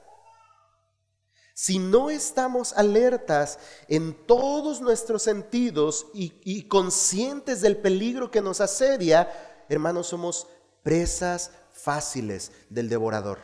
si 1.57 1.79
no 1.79 2.11
estamos 2.11 2.73
alertas 2.73 3.57
en 3.87 4.13
todos 4.27 4.79
nuestros 4.79 5.23
sentidos 5.23 6.05
y, 6.13 6.67
conscientes 6.67 7.61
del 7.61 7.77
peligro 7.77 8.29
que 8.29 8.43
nos 8.43 8.61
asedia, 8.61 9.65
hermanos, 9.67 10.05
somos 10.05 10.45
presas 10.87 11.51
fáciles 11.73 12.53
del 12.69 12.87
devorador. 12.87 13.39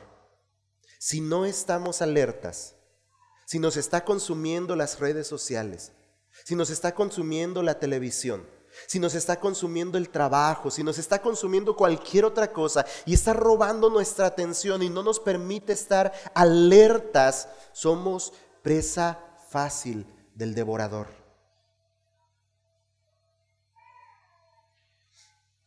Si 0.98 1.20
no 1.20 1.44
estamos 1.44 2.02
alertas, 2.02 2.76
si 3.46 3.60
nos 3.60 3.76
está 3.76 4.06
consumiendo 4.06 4.78
las 4.78 5.02
redes 5.02 5.28
sociales, 5.28 5.92
si 6.46 6.56
nos 6.56 6.70
está 6.70 6.96
consumiendo 6.96 7.62
la 7.62 7.82
televisión, 7.82 8.48
si 8.88 8.98
nos 8.98 9.14
está 9.14 9.42
consumiendo 9.42 9.98
el 9.98 10.08
trabajo, 10.08 10.72
si 10.72 10.86
nos 10.86 10.98
está 10.98 11.22
consumiendo 11.22 11.76
cualquier 11.76 12.24
otra 12.24 12.54
cosa 12.54 12.86
y 13.06 13.14
está 13.14 13.34
robando 13.34 13.90
nuestra 13.90 14.26
atención 14.26 14.82
y 14.82 14.90
no 14.90 15.04
nos 15.04 15.20
permite 15.20 15.74
estar 15.74 16.14
alertas, 16.34 17.50
somos 17.74 18.32
presa 18.62 19.20
fácil 19.50 20.08
del 20.34 20.56
devorador. 20.56 21.23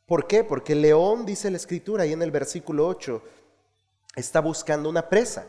¿Por 0.07 0.29
qué? 0.29 0.45
Porque 0.45 0.73
el 0.73 0.83
león, 0.83 1.27
dice 1.27 1.51
la 1.51 1.57
escritura 1.57 2.05
ahí 2.05 2.13
en 2.13 2.23
el 2.23 2.31
versículo 2.31 2.87
8, 2.87 3.23
está 4.15 4.41
buscando 4.41 4.89
una 4.89 5.09
presa, 5.09 5.47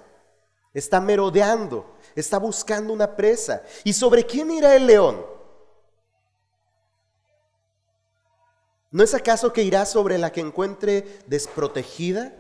está 0.74 1.00
merodeando, 1.00 1.96
está 2.16 2.40
buscando 2.40 2.92
una 2.92 3.16
presa. 3.16 3.62
¿Y 3.84 3.94
sobre 3.94 4.26
quién 4.26 4.50
irá 4.50 4.76
el 4.76 4.88
león? 4.88 5.24
¿No 8.90 9.04
es 9.04 9.14
acaso 9.14 9.54
que 9.54 9.62
irá 9.62 9.86
sobre 9.86 10.18
la 10.18 10.32
que 10.32 10.42
encuentre 10.42 11.20
desprotegida, 11.28 12.34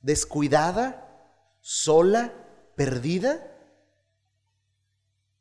descuidada, 0.00 1.34
sola, 1.60 2.32
perdida? 2.76 3.57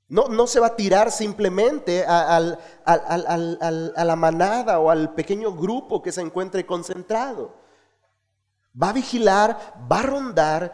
No, 0.10 0.30
no 0.30 0.48
se 0.48 0.62
va 0.62 0.68
a 0.68 0.76
tirar 0.76 1.12
simplemente 1.12 2.06
a, 2.08 2.40
la 2.40 4.16
manada 4.16 4.80
o 4.80 4.90
al 4.90 5.14
pequeño 5.14 5.54
grupo 5.54 6.02
que 6.02 6.14
se 6.14 6.22
encuentre 6.22 6.66
concentrado. 6.66 7.54
Va 8.82 8.90
a 8.90 8.94
vigilar, 8.94 9.76
va 9.92 10.00
a 10.00 10.04
rondar 10.04 10.74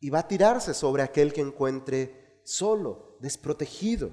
y 0.00 0.08
va 0.08 0.20
a 0.20 0.28
tirarse 0.28 0.72
sobre 0.72 1.02
aquel 1.02 1.32
que 1.32 1.42
encuentre 1.42 2.40
solo, 2.42 3.16
desprotegido, 3.20 4.10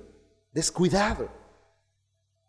descuidado. 0.52 1.30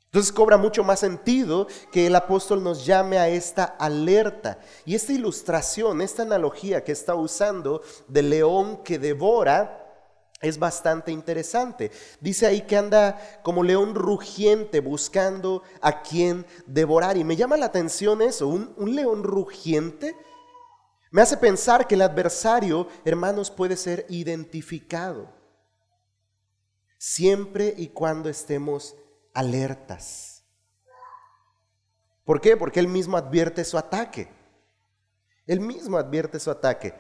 Entonces 0.07 0.33
cobra 0.33 0.59
mucho 0.59 0.85
más 0.85 1.01
sentido 1.01 1.69
que 1.91 2.07
el 2.07 2.17
apóstol 2.17 2.63
nos 2.63 2.85
llame 2.85 3.19
a 3.19 3.29
esta 3.29 3.65
alerta. 3.65 4.59
Y 4.85 4.95
esta 4.95 5.13
ilustración, 5.13 6.03
esta 6.03 6.23
analogía 6.23 6.85
que 6.85 6.93
está 6.93 7.15
usando 7.15 7.81
del 8.09 8.29
león 8.29 8.83
que 8.85 8.99
devora, 8.99 9.82
es 10.43 10.59
bastante 10.59 11.13
interesante. 11.13 11.93
Dice 12.21 12.47
ahí 12.47 12.63
que 12.63 12.77
anda 12.77 13.41
como 13.45 13.63
león 13.63 13.95
rugiente 13.95 14.81
buscando 14.81 15.63
a 15.81 16.03
quien 16.03 16.45
devorar. 16.67 17.17
Y 17.17 17.25
me 17.25 17.37
llama 17.37 17.57
la 17.57 17.67
atención 17.67 18.21
eso, 18.21 18.49
un, 18.49 18.95
león 18.95 19.23
rugiente. 19.23 20.17
Me 21.13 21.23
hace 21.23 21.37
pensar 21.37 21.87
que 21.87 21.95
el 21.95 22.03
adversario, 22.03 22.89
hermanos, 23.05 23.53
puede 23.53 23.77
ser 23.77 24.05
identificado. 24.09 25.33
Siempre 26.99 27.73
y 27.77 27.89
cuando 27.89 28.29
estemos 28.29 28.97
alertas. 29.33 30.45
¿Por 32.25 32.41
qué? 32.41 32.57
Porque 32.57 32.81
Él 32.81 32.89
mismo 32.89 33.17
advierte 33.17 33.65
su 33.65 33.79
ataque. 33.79 34.29
Él 35.47 35.61
mismo 35.61 35.99
advierte 35.99 36.41
su 36.41 36.51
ataque. 36.51 36.95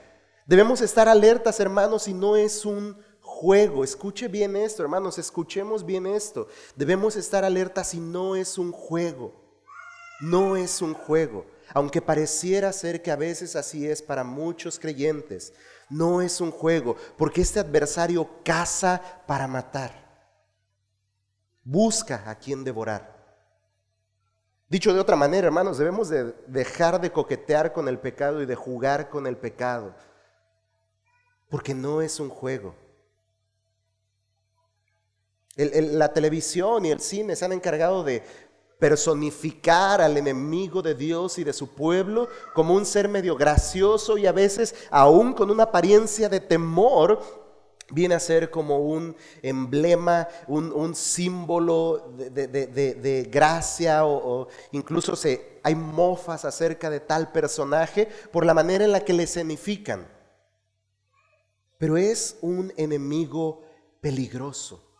Debemos 0.46 0.80
estar 0.80 1.08
alertas, 1.08 1.58
hermanos, 1.60 2.08
y 2.08 2.14
no 2.14 2.36
es 2.36 2.64
un 2.64 2.96
juego. 3.32 3.82
Escuche 3.82 4.28
bien 4.28 4.56
esto, 4.56 4.82
hermanos, 4.82 5.18
escuchemos 5.18 5.84
bien 5.84 6.06
esto. 6.06 6.48
Debemos 6.76 7.16
estar 7.16 7.44
alertas 7.44 7.94
y 7.94 8.00
no 8.00 8.36
es 8.36 8.58
un 8.58 8.72
juego. 8.72 9.32
No 10.20 10.56
es 10.56 10.82
un 10.82 10.94
juego. 10.94 11.46
Aunque 11.74 12.02
pareciera 12.02 12.72
ser 12.72 13.02
que 13.02 13.10
a 13.10 13.16
veces 13.16 13.56
así 13.56 13.86
es 13.86 14.02
para 14.02 14.24
muchos 14.24 14.78
creyentes, 14.78 15.52
no 15.88 16.20
es 16.20 16.40
un 16.40 16.50
juego, 16.50 16.96
porque 17.16 17.40
este 17.40 17.60
adversario 17.60 18.28
caza 18.44 19.00
para 19.26 19.48
matar 19.48 20.02
busca 21.64 22.28
a 22.28 22.34
quien 22.34 22.64
devorar. 22.64 23.12
Dicho 24.68 24.94
de 24.94 25.00
otra 25.00 25.16
manera, 25.16 25.46
hermanos, 25.46 25.78
debemos 25.78 26.08
de 26.08 26.32
dejar 26.46 27.00
de 27.00 27.12
coquetear 27.12 27.72
con 27.72 27.88
el 27.88 27.98
pecado 27.98 28.42
y 28.42 28.46
de 28.46 28.54
jugar 28.54 29.10
con 29.10 29.26
el 29.26 29.36
pecado, 29.36 29.94
porque 31.50 31.74
no 31.74 32.00
es 32.00 32.20
un 32.20 32.30
juego. 32.30 32.74
La 35.56 36.12
televisión 36.12 36.84
y 36.86 36.90
el 36.90 37.00
cine 37.00 37.36
se 37.36 37.44
han 37.44 37.52
encargado 37.52 38.04
de 38.04 38.22
personificar 38.78 40.00
al 40.00 40.16
enemigo 40.16 40.82
de 40.82 40.96
Dios 40.96 41.38
y 41.38 41.44
de 41.44 41.52
su 41.52 41.68
pueblo 41.68 42.28
como 42.52 42.74
un 42.74 42.84
ser 42.84 43.08
medio 43.08 43.36
gracioso 43.36 44.18
y 44.18 44.26
a 44.26 44.32
veces 44.32 44.74
aún 44.90 45.34
con 45.34 45.50
una 45.52 45.64
apariencia 45.64 46.28
de 46.28 46.40
temor 46.40 47.20
viene 47.92 48.14
a 48.14 48.20
ser 48.20 48.50
como 48.50 48.78
un 48.78 49.14
emblema, 49.42 50.26
un, 50.48 50.94
símbolo 50.96 52.12
de, 52.16 53.28
gracia 53.30 54.04
o, 54.04 54.48
incluso 54.72 55.14
se, 55.14 55.60
hay 55.62 55.74
mofas 55.74 56.44
acerca 56.44 56.90
de 56.90 57.00
tal 57.00 57.30
personaje 57.30 58.08
por 58.32 58.44
la 58.44 58.54
manera 58.54 58.84
en 58.84 58.92
la 58.92 59.04
que 59.04 59.12
le 59.12 59.24
escenifican. 59.24 60.08
Pero 61.78 61.96
es 61.96 62.36
un 62.40 62.72
enemigo 62.76 63.62
peligroso. 64.00 64.91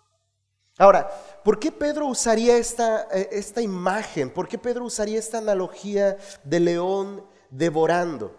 Ahora, 0.79 1.11
¿por 1.45 1.59
qué 1.59 1.71
Pedro 1.71 2.07
usaría 2.07 2.57
esta, 2.57 3.09
eh, 3.12 3.29
esta 3.33 3.61
imagen? 3.61 4.31
¿Por 4.31 4.49
qué 4.49 4.59
Pedro 4.59 4.85
usaría 4.85 5.19
esta 5.19 5.38
analogía 5.38 6.17
de 6.45 6.61
león 6.61 7.26
devorando? 7.50 8.35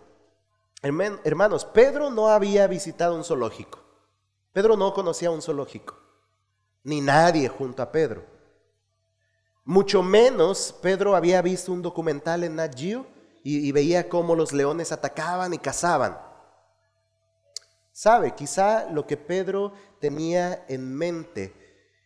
Hermanos, 0.82 1.64
Pedro 1.64 2.10
no 2.10 2.28
había 2.28 2.68
visitado 2.68 3.16
un 3.16 3.24
zoológico. 3.24 3.80
Pedro 4.52 4.76
no 4.76 4.94
conocía 4.94 5.32
un 5.32 5.42
zoológico, 5.42 5.96
ni 6.84 7.02
nadie 7.02 7.48
junto 7.48 7.82
a 7.82 7.92
Pedro. 7.92 8.26
Mucho 9.64 10.04
menos 10.04 10.76
Pedro 10.82 11.16
había 11.16 11.42
visto 11.42 11.72
un 11.72 11.82
documental 11.82 12.44
en 12.44 12.58
Nat 12.58 12.78
Geo 12.78 13.06
y, 13.44 13.68
y 13.68 13.72
veía 13.72 14.10
cómo 14.10 14.36
los 14.36 14.52
leones 14.52 14.92
atacaban 14.92 15.54
y 15.54 15.58
cazaban. 15.58 16.20
Sabe, 17.94 18.36
quizá 18.36 18.90
lo 18.90 19.08
que 19.08 19.16
Pedro 19.16 19.72
tenía 20.00 20.66
en 20.68 20.94
mente 20.94 21.63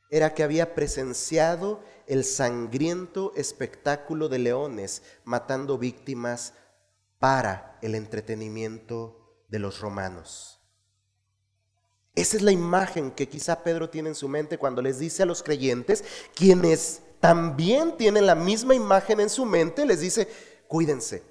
era 0.10 0.34
que 0.34 0.44
había 0.44 0.74
presenciado 0.76 1.82
el 2.08 2.24
sangriento 2.24 3.34
espectáculo 3.36 4.30
de 4.30 4.40
leones 4.40 5.04
matando 5.26 5.78
víctimas 5.78 6.54
para 7.20 7.78
el 7.82 7.96
entretenimiento 7.96 9.44
de 9.50 9.60
los 9.60 9.80
romanos. 9.80 10.62
Esa 12.16 12.38
es 12.38 12.44
la 12.44 12.52
imagen 12.52 13.12
que 13.12 13.30
quizá 13.30 13.64
Pedro 13.64 13.90
tiene 13.90 14.10
en 14.10 14.16
su 14.16 14.28
mente 14.28 14.58
cuando 14.58 14.82
les 14.82 14.98
dice 14.98 15.24
a 15.24 15.26
los 15.28 15.44
creyentes, 15.44 16.04
quienes 16.34 17.02
también 17.20 17.96
tienen 17.98 18.26
la 18.26 18.36
misma 18.36 18.74
imagen 18.74 19.20
en 19.20 19.30
su 19.30 19.46
mente, 19.46 19.86
les 19.86 20.00
dice, 20.00 20.28
cuídense, 20.68 21.24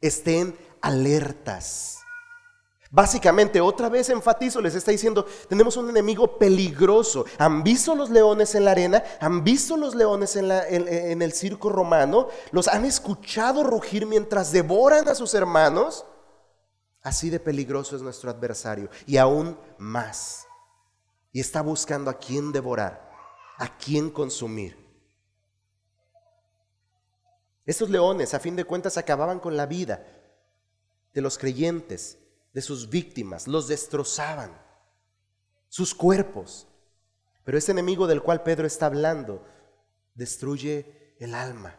estén 0.00 0.56
alertas. 0.80 1.95
Básicamente, 2.90 3.60
otra 3.60 3.88
vez 3.88 4.08
enfatizo, 4.10 4.60
les 4.60 4.74
está 4.74 4.92
diciendo, 4.92 5.26
tenemos 5.48 5.76
un 5.76 5.90
enemigo 5.90 6.38
peligroso. 6.38 7.24
¿Han 7.38 7.64
visto 7.64 7.94
los 7.94 8.10
leones 8.10 8.54
en 8.54 8.64
la 8.64 8.70
arena? 8.70 9.02
¿Han 9.20 9.42
visto 9.42 9.76
los 9.76 9.94
leones 9.94 10.36
en, 10.36 11.22
el 11.22 11.32
circo 11.32 11.68
romano? 11.68 12.28
¿Los 12.52 12.68
han 12.68 12.84
escuchado 12.84 13.64
rugir 13.64 14.06
mientras 14.06 14.52
devoran 14.52 15.08
a 15.08 15.14
sus 15.14 15.34
hermanos? 15.34 16.04
Así 17.02 17.28
de 17.28 17.40
peligroso 17.40 17.96
es 17.96 18.02
nuestro 18.02 18.30
adversario 18.30 18.88
y 19.06 19.16
aún 19.16 19.58
más. 19.78 20.46
Y 21.32 21.40
está 21.40 21.62
buscando 21.62 22.10
a 22.10 22.18
quién 22.18 22.52
devorar, 22.52 23.10
a 23.58 23.76
quién 23.76 24.10
consumir. 24.10 24.86
Estos 27.64 27.90
leones, 27.90 28.32
a 28.32 28.38
fin 28.38 28.54
de 28.54 28.64
cuentas, 28.64 28.96
acababan 28.96 29.40
con 29.40 29.56
la 29.56 29.66
vida 29.66 30.06
de 31.12 31.20
los 31.20 31.36
creyentes, 31.36 32.18
de 32.56 32.62
sus 32.62 32.88
víctimas, 32.88 33.46
los 33.46 33.68
destrozaban, 33.68 34.50
sus 35.68 35.94
cuerpos. 35.94 36.66
Pero 37.44 37.58
ese 37.58 37.72
enemigo 37.72 38.06
del 38.06 38.22
cual 38.22 38.42
Pedro 38.42 38.66
está 38.66 38.86
hablando 38.86 39.44
destruye 40.14 41.14
el 41.18 41.34
alma. 41.34 41.78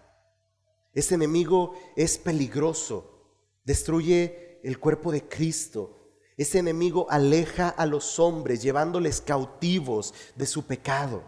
Ese 0.93 1.15
enemigo 1.15 1.74
es 1.96 2.19
peligroso, 2.19 3.24
destruye 3.63 4.60
el 4.63 4.79
cuerpo 4.79 5.12
de 5.12 5.27
Cristo. 5.27 6.12
Ese 6.38 6.60
enemigo 6.60 7.07
aleja 7.10 7.69
a 7.69 7.88
los 7.88 8.19
hombres, 8.19 8.62
llevándoles 8.62 9.19
cautivos 9.19 10.13
de 10.36 10.46
su 10.46 10.67
pecado. 10.67 11.24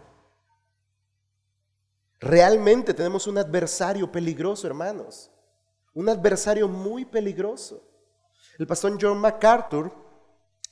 Realmente 2.20 2.94
tenemos 2.94 3.26
un 3.26 3.36
adversario 3.36 4.12
peligroso, 4.12 4.68
hermanos. 4.68 5.28
Un 5.92 6.08
adversario 6.08 6.68
muy 6.68 7.04
peligroso. 7.04 7.89
El 8.60 8.66
pastor 8.66 8.98
John 9.00 9.16
MacArthur 9.16 9.90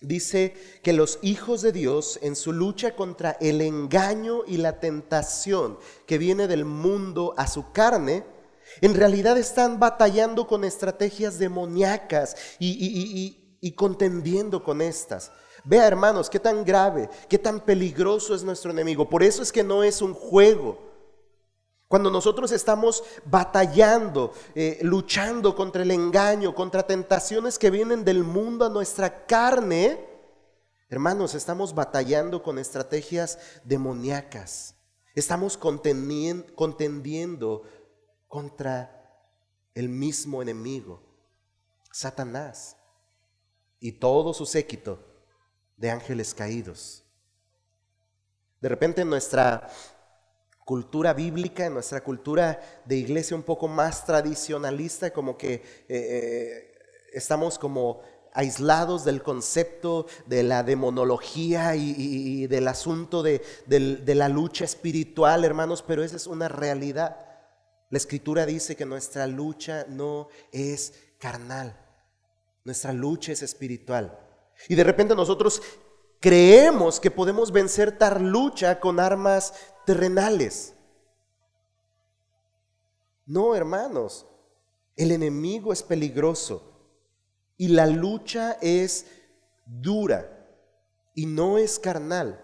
dice 0.02 0.54
que 0.82 0.92
los 0.92 1.18
hijos 1.22 1.62
de 1.62 1.72
Dios 1.72 2.18
en 2.20 2.36
su 2.36 2.52
lucha 2.52 2.94
contra 2.94 3.38
el 3.40 3.62
engaño 3.62 4.42
y 4.46 4.58
la 4.58 4.78
tentación 4.78 5.78
que 6.06 6.18
viene 6.18 6.46
del 6.48 6.66
mundo 6.66 7.32
a 7.38 7.46
su 7.46 7.72
carne, 7.72 8.26
en 8.82 8.94
realidad 8.94 9.38
están 9.38 9.80
batallando 9.80 10.46
con 10.46 10.64
estrategias 10.64 11.38
demoníacas 11.38 12.36
y, 12.58 13.72
contendiendo 13.74 14.62
con 14.62 14.82
estas. 14.82 15.32
Vea 15.64 15.86
hermanos, 15.86 16.28
qué 16.28 16.38
tan 16.38 16.66
grave, 16.66 17.08
qué 17.26 17.38
tan 17.38 17.58
peligroso 17.58 18.34
es 18.34 18.44
nuestro 18.44 18.70
enemigo. 18.70 19.08
Por 19.08 19.22
eso 19.22 19.42
es 19.42 19.50
que 19.50 19.64
no 19.64 19.82
es 19.82 20.02
un 20.02 20.12
juego. 20.12 20.87
Cuando 21.88 22.10
nosotros 22.10 22.52
estamos 22.52 23.02
batallando, 23.24 24.34
eh, 24.54 24.78
luchando 24.82 25.56
contra 25.56 25.82
el 25.82 25.90
engaño, 25.90 26.54
contra 26.54 26.86
tentaciones 26.86 27.58
que 27.58 27.70
vienen 27.70 28.04
del 28.04 28.24
mundo 28.24 28.66
a 28.66 28.68
nuestra 28.68 29.24
carne, 29.24 30.06
hermanos, 30.90 31.34
estamos 31.34 31.74
batallando 31.74 32.42
con 32.42 32.58
estrategias 32.58 33.38
demoníacas. 33.64 34.74
Estamos 35.14 35.56
contendiendo 35.56 37.62
contra 38.28 38.94
el 39.74 39.88
mismo 39.88 40.42
enemigo, 40.42 41.02
Satanás, 41.90 42.76
y 43.80 43.92
todo 43.92 44.34
su 44.34 44.44
séquito 44.44 45.02
de 45.78 45.90
ángeles 45.90 46.34
caídos. 46.34 47.02
De 48.60 48.68
repente 48.68 49.00
en 49.00 49.08
nuestra 49.08 49.70
cultura 50.68 51.14
bíblica, 51.14 51.64
en 51.64 51.72
nuestra 51.72 52.04
cultura 52.04 52.60
de 52.84 52.96
iglesia 52.96 53.34
un 53.34 53.42
poco 53.42 53.68
más 53.68 54.04
tradicionalista, 54.04 55.14
como 55.14 55.38
que 55.38 55.54
eh, 55.54 55.62
eh, 55.88 56.72
estamos 57.14 57.58
como 57.58 58.02
aislados 58.34 59.02
del 59.06 59.22
concepto 59.22 60.04
de 60.26 60.42
la 60.42 60.62
demonología 60.62 61.74
y, 61.74 62.46
del 62.48 62.68
asunto 62.68 63.22
de, 63.22 63.42
de 63.66 64.14
la 64.14 64.28
lucha 64.28 64.66
espiritual, 64.66 65.46
hermanos, 65.46 65.82
pero 65.82 66.04
esa 66.04 66.16
es 66.16 66.26
una 66.26 66.48
realidad. 66.48 67.16
La 67.88 67.96
escritura 67.96 68.44
dice 68.44 68.76
que 68.76 68.84
nuestra 68.84 69.26
lucha 69.26 69.86
no 69.88 70.28
es 70.52 70.92
carnal, 71.18 71.80
nuestra 72.64 72.92
lucha 72.92 73.32
es 73.32 73.40
espiritual. 73.40 74.20
Y 74.68 74.74
de 74.74 74.84
repente 74.84 75.14
nosotros 75.14 75.62
creemos 76.20 77.00
que 77.00 77.10
podemos 77.10 77.52
vencer 77.52 77.96
tal 77.96 78.28
lucha 78.28 78.80
con 78.80 79.00
armas 79.00 79.54
terrenales. 79.88 80.74
No, 83.24 83.54
hermanos, 83.54 84.26
el 84.96 85.12
enemigo 85.12 85.72
es 85.72 85.82
peligroso 85.82 86.62
y 87.56 87.68
la 87.68 87.86
lucha 87.86 88.58
es 88.60 89.06
dura 89.64 90.46
y 91.14 91.24
no 91.24 91.56
es 91.56 91.78
carnal 91.78 92.38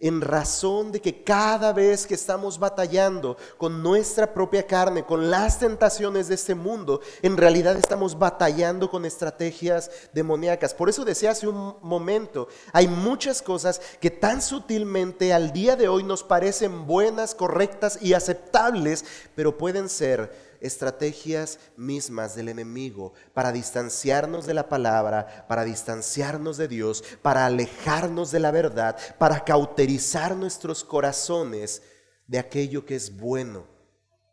en 0.00 0.22
razón 0.22 0.90
de 0.90 1.00
que 1.00 1.22
cada 1.22 1.72
vez 1.72 2.06
que 2.06 2.14
estamos 2.14 2.58
batallando 2.58 3.36
con 3.58 3.82
nuestra 3.82 4.32
propia 4.32 4.66
carne, 4.66 5.04
con 5.04 5.30
las 5.30 5.58
tentaciones 5.58 6.28
de 6.28 6.34
este 6.34 6.54
mundo, 6.54 7.00
en 7.20 7.36
realidad 7.36 7.76
estamos 7.76 8.18
batallando 8.18 8.90
con 8.90 9.04
estrategias 9.04 9.90
demoníacas. 10.14 10.72
Por 10.72 10.88
eso 10.88 11.04
decía 11.04 11.32
hace 11.32 11.46
un 11.46 11.76
momento, 11.82 12.48
hay 12.72 12.88
muchas 12.88 13.42
cosas 13.42 13.80
que 14.00 14.10
tan 14.10 14.40
sutilmente 14.40 15.34
al 15.34 15.52
día 15.52 15.76
de 15.76 15.88
hoy 15.88 16.02
nos 16.02 16.24
parecen 16.24 16.86
buenas, 16.86 17.34
correctas 17.34 17.98
y 18.00 18.14
aceptables, 18.14 19.04
pero 19.34 19.58
pueden 19.58 19.90
ser 19.90 20.49
estrategias 20.60 21.58
mismas 21.76 22.34
del 22.34 22.48
enemigo 22.48 23.12
para 23.34 23.52
distanciarnos 23.52 24.46
de 24.46 24.54
la 24.54 24.68
palabra, 24.68 25.46
para 25.48 25.64
distanciarnos 25.64 26.56
de 26.56 26.68
Dios, 26.68 27.04
para 27.22 27.46
alejarnos 27.46 28.30
de 28.30 28.40
la 28.40 28.50
verdad, 28.50 28.96
para 29.18 29.44
cauterizar 29.44 30.36
nuestros 30.36 30.84
corazones 30.84 31.82
de 32.26 32.38
aquello 32.38 32.86
que 32.86 32.96
es 32.96 33.16
bueno, 33.16 33.66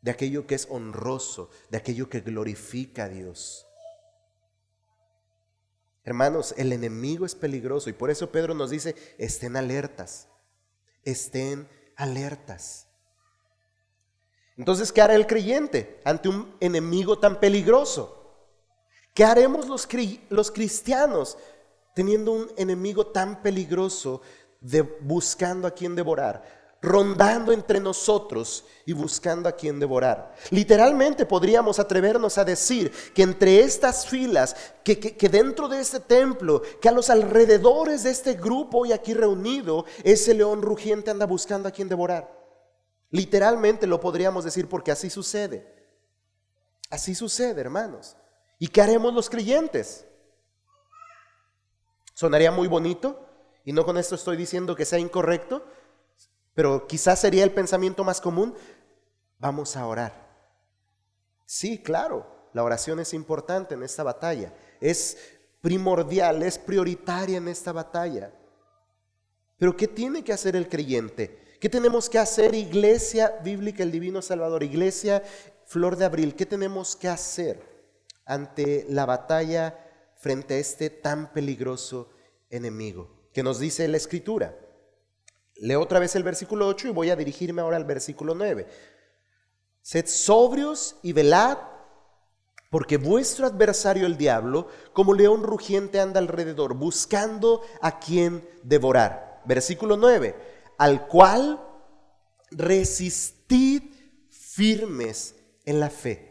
de 0.02 0.12
aquello 0.12 0.48
que 0.48 0.56
es 0.56 0.68
honroso, 0.70 1.50
de 1.70 1.78
aquello 1.78 2.10
que 2.10 2.22
glorifica 2.22 3.06
a 3.06 3.10
Dios. 3.10 3.68
Hermanos, 6.04 6.54
el 6.58 6.72
enemigo 6.72 7.26
es 7.26 7.36
peligroso 7.36 7.90
y 7.90 7.94
por 7.94 8.10
eso 8.10 8.32
Pedro 8.32 8.54
nos 8.54 8.70
dice, 8.70 8.96
estén 9.18 9.58
alertas, 9.58 10.30
estén 11.04 11.68
alertas. 11.98 12.87
Entonces, 14.58 14.92
¿qué 14.92 15.02
hará 15.02 15.14
el 15.14 15.28
creyente 15.28 16.02
ante 16.04 16.30
un 16.30 16.56
enemigo 16.60 17.20
tan 17.20 17.40
peligroso? 17.40 18.18
¿Qué 19.14 19.24
haremos 19.24 19.68
los, 19.68 20.52
cristianos 20.52 21.38
teniendo 21.94 22.32
un 22.32 22.52
enemigo 22.58 23.08
tan 23.08 23.42
peligroso 23.42 24.22
de 24.60 24.82
buscando 24.82 25.68
a 25.68 25.72
quien 25.72 25.96
devorar? 25.96 26.58
rondando 26.80 27.52
entre 27.52 27.80
nosotros 27.80 28.64
y 28.86 28.94
buscando 28.94 29.50
a 29.50 29.54
quien 29.54 29.80
devorar. 29.80 30.36
Literalmente 30.52 31.26
podríamos 31.26 31.80
atrevernos 31.80 32.38
a 32.38 32.46
decir 32.46 32.92
que 33.16 33.24
entre 33.24 33.62
estas 33.62 34.06
filas, 34.06 34.56
que, 34.84 35.00
que, 35.00 35.28
dentro 35.28 35.68
de 35.68 35.82
este 35.82 36.00
templo, 36.00 36.62
que 36.80 36.88
a 36.88 36.92
los 36.92 37.10
alrededores 37.10 38.04
de 38.04 38.12
este 38.12 38.36
grupo 38.36 38.82
hoy 38.82 38.92
aquí 38.92 39.16
reunido, 39.16 39.86
ese 40.04 40.36
león 40.36 40.62
rugiente 40.62 41.10
anda 41.10 41.26
buscando 41.26 41.68
a 41.68 41.72
quien 41.72 41.90
devorar. 41.90 42.37
Literalmente 43.10 43.88
lo 43.88 44.00
podríamos 44.00 44.44
decir 44.44 44.68
porque 44.68 44.92
así 44.92 45.10
sucede. 45.10 45.76
Así 46.90 47.16
sucede, 47.16 47.60
hermanos. 47.62 48.16
¿Y 48.60 48.68
qué 48.68 48.82
haremos 48.82 49.14
los 49.14 49.30
creyentes? 49.30 50.06
Sonaría 52.14 52.52
muy 52.52 52.68
bonito, 52.68 53.26
y 53.64 53.74
no 53.74 53.86
con 53.86 53.98
esto 53.98 54.16
estoy 54.16 54.38
diciendo 54.38 54.76
que 54.76 54.86
sea 54.86 54.98
incorrecto, 54.98 55.66
pero 56.56 56.88
quizás 56.88 57.20
sería 57.20 57.44
el 57.44 57.52
pensamiento 57.52 58.04
más 58.04 58.20
común. 58.20 58.56
Vamos 59.40 59.76
a 59.76 59.86
orar. 59.86 60.28
Sí, 61.46 61.82
claro, 61.84 62.50
la 62.54 62.64
oración 62.64 63.00
es 63.00 63.14
importante 63.14 63.76
en 63.76 63.84
esta 63.84 64.04
batalla. 64.04 64.54
Es 64.82 65.18
primordial, 65.62 66.42
es 66.44 66.58
prioritaria 66.58 67.38
en 67.38 67.48
esta 67.48 67.72
batalla. 67.72 68.34
Pero 69.58 69.76
¿qué 69.78 69.88
tiene 69.88 70.24
que 70.24 70.34
hacer 70.34 70.56
el 70.56 70.68
creyente? 70.68 71.47
¿Qué 71.60 71.70
tenemos 71.70 72.08
que 72.08 72.20
hacer, 72.20 72.54
Iglesia 72.54 73.40
Bíblica, 73.44 73.82
el 73.82 73.92
Divino 73.92 74.22
Salvador, 74.22 74.62
Iglesia 74.62 75.24
Flor 75.66 75.96
de 75.96 76.06
Abril? 76.06 76.36
¿Qué 76.36 76.46
tenemos 76.46 76.96
que 76.96 77.08
hacer 77.08 77.60
ante 78.26 78.86
la 78.90 79.08
batalla 79.08 79.76
frente 80.18 80.54
a 80.54 80.58
este 80.60 80.92
tan 80.92 81.34
peligroso 81.34 82.12
enemigo? 82.52 83.10
¿Qué 83.34 83.42
nos 83.42 83.60
dice 83.60 83.88
la 83.88 83.98
Escritura? 83.98 84.56
Leo 85.56 85.82
otra 85.82 85.98
vez 85.98 86.16
el 86.16 86.22
versículo 86.22 86.68
8 86.68 86.90
y 86.90 86.92
voy 86.92 87.10
a 87.10 87.16
dirigirme 87.16 87.64
ahora 87.64 87.78
al 87.78 87.86
versículo 87.86 88.36
9. 88.36 88.68
Sed 89.82 90.06
sobrios 90.06 90.98
y 91.02 91.14
velad, 91.14 91.58
porque 92.70 92.98
vuestro 92.98 93.48
adversario 93.48 94.06
el 94.06 94.16
diablo, 94.16 94.68
como 94.94 95.16
león 95.16 95.42
rugiente, 95.42 96.00
anda 96.00 96.20
alrededor, 96.20 96.76
buscando 96.76 97.64
a 97.82 98.00
quien 98.00 98.48
devorar. 98.62 99.42
Versículo 99.46 99.98
9 99.98 100.57
al 100.78 101.08
cual 101.08 101.64
resistid 102.52 103.84
firmes 104.30 105.36
en 105.66 105.80
la 105.80 105.90
fe. 105.90 106.24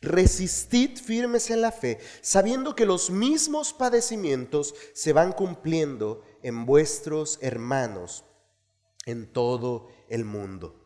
Resistid 0.00 0.98
firmes 0.98 1.50
en 1.50 1.62
la 1.62 1.72
fe, 1.72 1.98
sabiendo 2.20 2.74
que 2.74 2.84
los 2.84 3.10
mismos 3.10 3.72
padecimientos 3.72 4.74
se 4.92 5.12
van 5.12 5.32
cumpliendo 5.32 6.22
en 6.42 6.66
vuestros 6.66 7.38
hermanos 7.40 8.24
en 9.06 9.32
todo 9.32 9.88
el 10.08 10.24
mundo. 10.24 10.80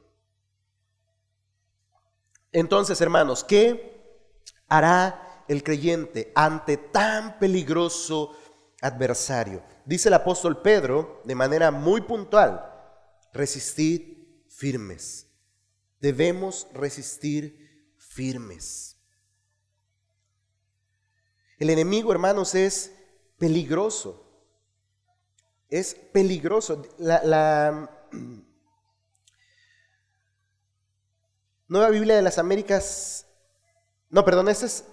Entonces, 2.52 3.00
hermanos, 3.00 3.44
¿qué 3.44 4.32
hará 4.68 5.44
el 5.48 5.62
creyente 5.62 6.32
ante 6.34 6.76
tan 6.76 7.38
peligroso 7.38 8.36
adversario? 8.80 9.62
Dice 9.84 10.08
el 10.08 10.14
apóstol 10.14 10.62
Pedro 10.62 11.22
de 11.24 11.34
manera 11.34 11.70
muy 11.70 12.02
puntual, 12.02 12.77
resistid 13.32 14.18
firmes. 14.48 15.26
Debemos 16.00 16.66
resistir 16.72 17.94
firmes. 17.96 18.96
El 21.58 21.70
enemigo, 21.70 22.12
hermanos, 22.12 22.54
es 22.54 22.92
peligroso. 23.36 24.24
Es 25.68 25.94
peligroso. 25.94 26.86
La, 26.98 27.90
Nueva 31.68 31.90
Biblia 31.90 32.16
de 32.16 32.22
las 32.22 32.38
Américas, 32.38 33.26
no, 34.08 34.24
perdón, 34.24 34.48
esa 34.48 34.66
es, 34.66 34.84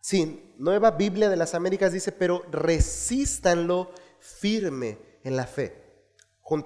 sí, 0.00 0.54
Nueva 0.56 0.92
Biblia 0.92 1.28
de 1.28 1.36
las 1.36 1.54
Américas 1.54 1.92
dice, 1.92 2.10
pero 2.10 2.42
resístanlo 2.50 3.92
firme 4.18 4.98
en 5.24 5.36
la 5.36 5.46
fe. 5.46 5.85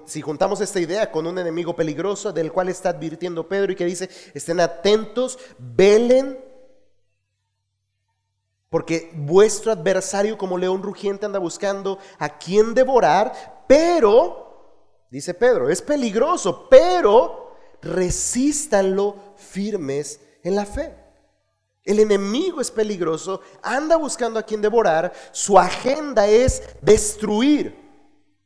Si 0.05 0.21
juntamos 0.21 0.61
esta 0.61 0.79
idea 0.79 1.11
con 1.11 1.25
un 1.25 1.39
enemigo 1.39 1.75
peligroso 1.75 2.31
del 2.31 2.51
cual 2.51 2.69
está 2.69 2.89
advirtiendo 2.89 3.47
Pedro 3.47 3.71
y 3.71 3.75
que 3.75 3.85
dice, 3.85 4.09
estén 4.35 4.59
atentos, 4.59 5.39
velen, 5.57 6.39
porque 8.69 9.11
vuestro 9.15 9.71
adversario 9.71 10.37
como 10.37 10.57
león 10.57 10.83
rugiente 10.83 11.25
anda 11.25 11.39
buscando 11.39 11.97
a 12.19 12.37
quien 12.37 12.75
devorar, 12.75 13.65
pero, 13.67 15.05
dice 15.09 15.33
Pedro, 15.33 15.67
es 15.67 15.81
peligroso, 15.81 16.67
pero 16.69 17.55
resístanlo 17.81 19.15
firmes 19.35 20.19
en 20.43 20.55
la 20.55 20.67
fe. 20.67 20.95
El 21.83 21.99
enemigo 21.99 22.61
es 22.61 22.69
peligroso, 22.69 23.41
anda 23.63 23.95
buscando 23.95 24.37
a 24.37 24.43
quien 24.43 24.61
devorar, 24.61 25.11
su 25.31 25.57
agenda 25.57 26.27
es 26.27 26.61
destruir. 26.81 27.80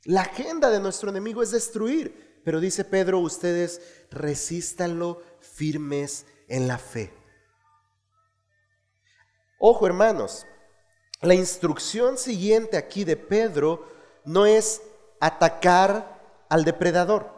La 0.06 0.22
agenda 0.22 0.70
de 0.70 0.80
nuestro 0.80 1.10
enemigo 1.10 1.44
es 1.44 1.52
destruir. 1.52 2.42
Pero 2.46 2.60
dice 2.60 2.86
Pedro, 2.86 3.20
ustedes 3.20 3.82
resístanlo 4.12 5.22
firmes 5.42 6.28
en 6.48 6.68
la 6.68 6.78
fe. 6.78 7.12
Ojo 9.58 9.88
hermanos, 9.88 10.46
la 11.22 11.34
instrucción 11.34 12.20
siguiente 12.20 12.78
aquí 12.78 13.04
de 13.04 13.18
Pedro 13.18 13.88
no 14.26 14.46
es 14.46 14.84
atacar 15.20 16.46
al 16.48 16.64
depredador, 16.66 17.32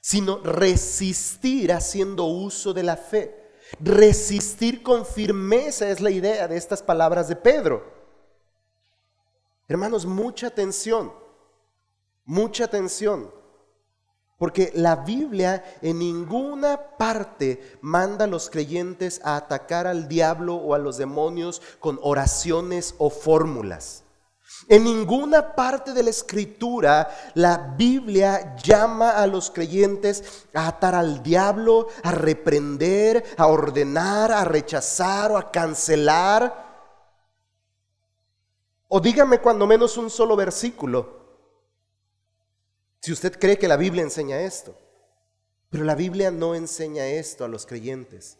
sino 0.00 0.38
resistir 0.38 1.72
haciendo 1.72 2.24
uso 2.24 2.74
de 2.74 2.82
la 2.82 2.96
fe. 2.96 3.52
Resistir 3.78 4.82
con 4.82 5.06
firmeza 5.06 5.88
es 5.90 6.00
la 6.00 6.10
idea 6.10 6.48
de 6.48 6.56
estas 6.56 6.82
palabras 6.82 7.28
de 7.28 7.36
Pedro. 7.36 8.03
Hermanos, 9.66 10.04
mucha 10.06 10.48
atención, 10.48 11.12
mucha 12.24 12.64
atención. 12.64 13.30
Porque 14.36 14.72
la 14.74 14.96
Biblia 14.96 15.64
en 15.80 16.00
ninguna 16.00 16.76
parte 16.98 17.78
manda 17.80 18.24
a 18.24 18.28
los 18.28 18.50
creyentes 18.50 19.20
a 19.24 19.36
atacar 19.36 19.86
al 19.86 20.08
diablo 20.08 20.56
o 20.56 20.74
a 20.74 20.78
los 20.78 20.98
demonios 20.98 21.62
con 21.78 21.98
oraciones 22.02 22.94
o 22.98 23.10
fórmulas. 23.10 24.04
En 24.68 24.84
ninguna 24.84 25.54
parte 25.54 25.92
de 25.92 26.02
la 26.02 26.10
escritura 26.10 27.08
la 27.34 27.74
Biblia 27.76 28.56
llama 28.56 29.10
a 29.10 29.26
los 29.26 29.50
creyentes 29.50 30.46
a 30.54 30.68
atar 30.68 30.94
al 30.94 31.22
diablo, 31.22 31.88
a 32.02 32.10
reprender, 32.10 33.24
a 33.36 33.46
ordenar, 33.46 34.32
a 34.32 34.44
rechazar 34.44 35.32
o 35.32 35.38
a 35.38 35.50
cancelar. 35.50 36.63
O 38.88 39.00
dígame 39.00 39.40
cuando 39.40 39.66
menos 39.66 39.96
un 39.96 40.10
solo 40.10 40.36
versículo, 40.36 41.24
si 43.00 43.12
usted 43.12 43.38
cree 43.38 43.58
que 43.58 43.68
la 43.68 43.76
Biblia 43.76 44.02
enseña 44.02 44.40
esto. 44.40 44.74
Pero 45.68 45.84
la 45.84 45.94
Biblia 45.94 46.30
no 46.30 46.54
enseña 46.54 47.06
esto 47.06 47.44
a 47.44 47.48
los 47.48 47.66
creyentes. 47.66 48.38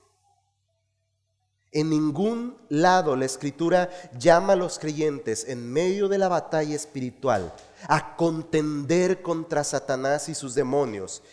En 1.73 1.91
ningún 1.91 2.57
lado 2.69 3.17
la 3.17 3.25
escritura 3.25 3.91
llama 4.17 4.53
a 4.53 4.57
los 4.57 4.79
creyentes 4.79 5.49
en 5.49 5.73
medio 5.73 6.09
de 6.09 6.19
la 6.19 6.29
batalla 6.29 6.77
espiritual 6.77 7.53
a 7.89 8.15
contender 8.15 9.21
contra 9.21 9.65
Satanás 9.65 10.29
y 10.29 10.37
sus 10.37 10.55
demonios, 10.55 11.25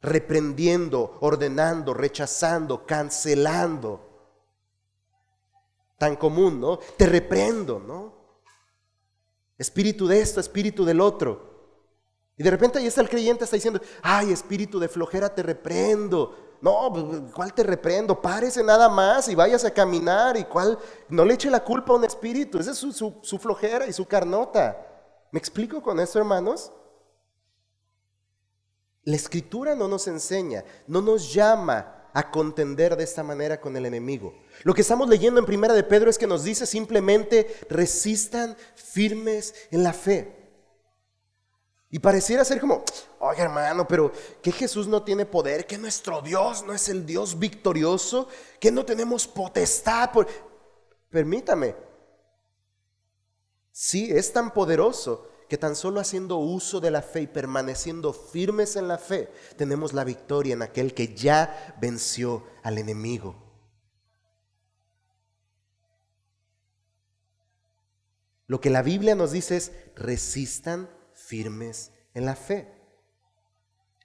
reprendiendo, 0.00 1.18
ordenando, 1.20 1.92
rechazando, 1.92 2.86
cancelando. 2.86 4.11
Tan 6.02 6.16
común, 6.16 6.60
¿no? 6.60 6.80
Te 6.96 7.06
reprendo, 7.06 7.78
¿no? 7.78 8.12
Espíritu 9.56 10.08
de 10.08 10.20
esto, 10.20 10.40
espíritu 10.40 10.84
del 10.84 11.00
otro. 11.00 11.76
Y 12.36 12.42
de 12.42 12.50
repente 12.50 12.80
ahí 12.80 12.88
está 12.88 13.02
el 13.02 13.08
creyente, 13.08 13.44
está 13.44 13.54
diciendo, 13.54 13.80
ay, 14.02 14.32
espíritu 14.32 14.80
de 14.80 14.88
flojera, 14.88 15.32
te 15.32 15.44
reprendo. 15.44 16.56
No, 16.60 16.92
pues, 16.92 17.32
¿cuál 17.32 17.54
te 17.54 17.62
reprendo? 17.62 18.20
Párese 18.20 18.64
nada 18.64 18.88
más 18.88 19.28
y 19.28 19.36
vayas 19.36 19.64
a 19.64 19.70
caminar. 19.70 20.36
¿Y 20.36 20.42
cuál? 20.42 20.76
No 21.08 21.24
le 21.24 21.34
eche 21.34 21.48
la 21.48 21.62
culpa 21.62 21.92
a 21.92 21.96
un 21.98 22.04
espíritu. 22.04 22.58
Esa 22.58 22.72
es 22.72 22.78
su, 22.78 23.38
flojera 23.38 23.86
y 23.86 23.92
su 23.92 24.04
carnota. 24.04 24.84
¿Me 25.30 25.38
explico 25.38 25.80
con 25.80 26.00
eso, 26.00 26.18
hermanos? 26.18 26.72
La 29.04 29.14
escritura 29.14 29.76
no 29.76 29.86
nos 29.86 30.08
enseña, 30.08 30.64
no 30.88 31.00
nos 31.00 31.32
llama 31.32 32.01
a 32.14 32.30
contender 32.30 32.96
de 32.96 33.04
esta 33.04 33.22
manera 33.22 33.60
con 33.60 33.76
el 33.76 33.86
enemigo. 33.86 34.34
Lo 34.64 34.74
que 34.74 34.82
estamos 34.82 35.08
leyendo 35.08 35.40
en 35.40 35.46
Primera 35.46 35.74
de 35.74 35.82
Pedro 35.82 36.10
es 36.10 36.18
que 36.18 36.26
nos 36.26 36.44
dice 36.44 36.66
simplemente 36.66 37.60
resistan 37.68 38.56
firmes 38.74 39.54
en 39.70 39.82
la 39.82 39.92
fe. 39.92 40.42
Y 41.90 41.98
pareciera 41.98 42.44
ser 42.44 42.58
como, 42.60 42.84
oye 43.18 43.42
hermano, 43.42 43.86
pero 43.86 44.12
que 44.40 44.50
Jesús 44.50 44.88
no 44.88 45.02
tiene 45.02 45.26
poder, 45.26 45.66
que 45.66 45.76
nuestro 45.76 46.22
Dios 46.22 46.64
no 46.64 46.72
es 46.72 46.88
el 46.88 47.04
Dios 47.04 47.38
victorioso, 47.38 48.28
que 48.58 48.72
no 48.72 48.84
tenemos 48.84 49.26
potestad. 49.26 50.10
Permítame, 51.10 51.76
sí, 53.70 54.10
es 54.10 54.32
tan 54.32 54.52
poderoso 54.52 55.28
que 55.52 55.58
tan 55.58 55.76
solo 55.76 56.00
haciendo 56.00 56.38
uso 56.38 56.80
de 56.80 56.90
la 56.90 57.02
fe 57.02 57.20
y 57.20 57.26
permaneciendo 57.26 58.14
firmes 58.14 58.74
en 58.76 58.88
la 58.88 58.96
fe, 58.96 59.30
tenemos 59.58 59.92
la 59.92 60.02
victoria 60.02 60.54
en 60.54 60.62
aquel 60.62 60.94
que 60.94 61.14
ya 61.14 61.76
venció 61.78 62.46
al 62.62 62.78
enemigo. 62.78 63.36
Lo 68.46 68.62
que 68.62 68.70
la 68.70 68.80
Biblia 68.80 69.14
nos 69.14 69.32
dice 69.32 69.58
es, 69.58 69.72
resistan 69.94 70.88
firmes 71.12 71.92
en 72.14 72.24
la 72.24 72.34
fe. 72.34 72.72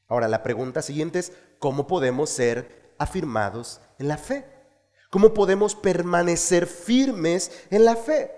Ahora, 0.10 0.28
la 0.28 0.44
pregunta 0.44 0.82
siguiente 0.82 1.20
es, 1.20 1.32
¿cómo 1.60 1.88
podemos 1.88 2.30
ser 2.30 2.94
afirmados 2.98 3.80
en 4.00 4.10
la 4.10 4.18
fe? 4.18 4.44
¿Cómo 5.10 5.34
podemos 5.34 5.76
permanecer 5.76 6.68
firmes 6.68 7.54
en 7.70 7.86
la 7.86 7.96
fe? 7.96 8.34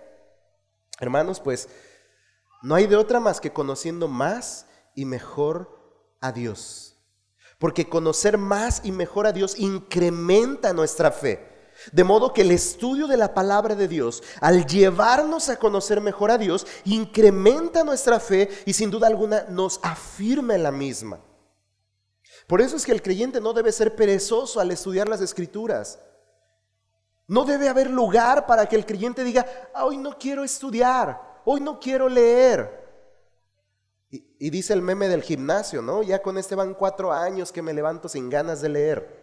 Hermanos, 0.99 1.39
pues 1.39 1.69
no 2.61 2.75
hay 2.75 2.87
de 2.87 2.95
otra 2.95 3.19
más 3.19 3.39
que 3.39 3.53
conociendo 3.53 4.07
más 4.07 4.65
y 4.95 5.05
mejor 5.05 5.79
a 6.19 6.31
Dios. 6.31 6.97
Porque 7.57 7.89
conocer 7.89 8.37
más 8.37 8.81
y 8.83 8.91
mejor 8.91 9.27
a 9.27 9.33
Dios 9.33 9.59
incrementa 9.59 10.73
nuestra 10.73 11.11
fe. 11.11 11.47
De 11.91 12.03
modo 12.03 12.33
que 12.33 12.41
el 12.41 12.51
estudio 12.51 13.07
de 13.07 13.17
la 13.17 13.33
palabra 13.33 13.75
de 13.75 13.87
Dios, 13.87 14.21
al 14.41 14.65
llevarnos 14.65 15.47
a 15.49 15.57
conocer 15.57 16.01
mejor 16.01 16.31
a 16.31 16.37
Dios, 16.37 16.67
incrementa 16.83 17.83
nuestra 17.83 18.19
fe 18.19 18.49
y 18.65 18.73
sin 18.73 18.91
duda 18.91 19.07
alguna 19.07 19.45
nos 19.49 19.79
afirma 19.81 20.55
en 20.55 20.63
la 20.63 20.71
misma. 20.71 21.19
Por 22.47 22.61
eso 22.61 22.75
es 22.75 22.85
que 22.85 22.91
el 22.91 23.01
creyente 23.01 23.39
no 23.39 23.53
debe 23.53 23.71
ser 23.71 23.95
perezoso 23.95 24.59
al 24.59 24.71
estudiar 24.71 25.07
las 25.07 25.21
escrituras. 25.21 25.99
No 27.27 27.45
debe 27.45 27.69
haber 27.69 27.89
lugar 27.89 28.45
para 28.45 28.67
que 28.67 28.75
el 28.75 28.85
creyente 28.85 29.23
diga, 29.23 29.45
hoy 29.75 29.97
no 29.97 30.17
quiero 30.17 30.43
estudiar, 30.43 31.28
hoy 31.51 31.61
no 31.61 31.79
quiero 31.79 32.07
leer. 32.07 32.77
Y, 34.11 34.49
dice 34.51 34.73
el 34.73 34.83
meme 34.83 35.07
del 35.07 35.23
gimnasio, 35.23 35.81
¿no? 35.81 36.03
Ya 36.03 36.21
con 36.21 36.37
este 36.37 36.53
van 36.53 36.75
cuatro 36.75 37.11
años 37.11 37.51
que 37.51 37.63
me 37.63 37.73
levanto 37.73 38.07
sin 38.07 38.29
ganas 38.29 38.61
de 38.61 38.69
leer. 38.69 39.19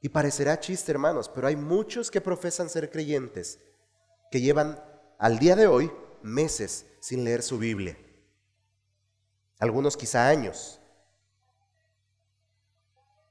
Y 0.00 0.08
parecerá 0.08 0.58
chiste, 0.58 0.90
hermanos, 0.90 1.28
pero 1.28 1.48
hay 1.48 1.56
muchos 1.56 2.10
que 2.10 2.22
profesan 2.22 2.70
ser 2.70 2.90
creyentes 2.90 3.58
que 4.30 4.40
llevan 4.40 4.82
al 5.18 5.38
día 5.38 5.54
de 5.54 5.66
hoy 5.66 5.92
meses 6.22 6.86
sin 7.00 7.24
leer 7.24 7.42
su 7.42 7.58
Biblia. 7.58 7.98
Algunos 9.58 9.96
quizá 9.96 10.28
años. 10.28 10.80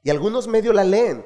Y 0.03 0.11
algunos 0.11 0.47
medio 0.47 0.71
la 0.71 0.83
leen, 0.83 1.25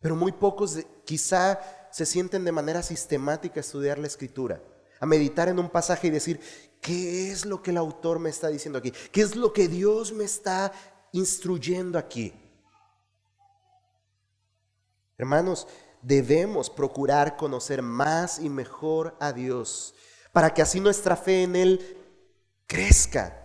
pero 0.00 0.16
muy 0.16 0.32
pocos 0.32 0.78
quizá 1.04 1.60
se 1.92 2.06
sienten 2.06 2.44
de 2.44 2.52
manera 2.52 2.82
sistemática 2.82 3.60
a 3.60 3.60
estudiar 3.60 3.98
la 3.98 4.06
escritura, 4.06 4.60
a 5.00 5.06
meditar 5.06 5.48
en 5.48 5.58
un 5.58 5.70
pasaje 5.70 6.06
y 6.06 6.10
decir, 6.10 6.40
¿qué 6.80 7.32
es 7.32 7.46
lo 7.46 7.62
que 7.62 7.70
el 7.70 7.78
autor 7.78 8.18
me 8.18 8.30
está 8.30 8.48
diciendo 8.48 8.78
aquí? 8.78 8.92
¿Qué 9.10 9.22
es 9.22 9.34
lo 9.34 9.52
que 9.52 9.66
Dios 9.66 10.12
me 10.12 10.24
está 10.24 10.72
instruyendo 11.12 11.98
aquí? 11.98 12.32
Hermanos, 15.16 15.66
debemos 16.02 16.70
procurar 16.70 17.36
conocer 17.36 17.82
más 17.82 18.38
y 18.38 18.48
mejor 18.48 19.16
a 19.20 19.32
Dios 19.32 19.94
para 20.32 20.54
que 20.54 20.62
así 20.62 20.80
nuestra 20.80 21.16
fe 21.16 21.42
en 21.42 21.56
Él 21.56 21.96
crezca, 22.66 23.36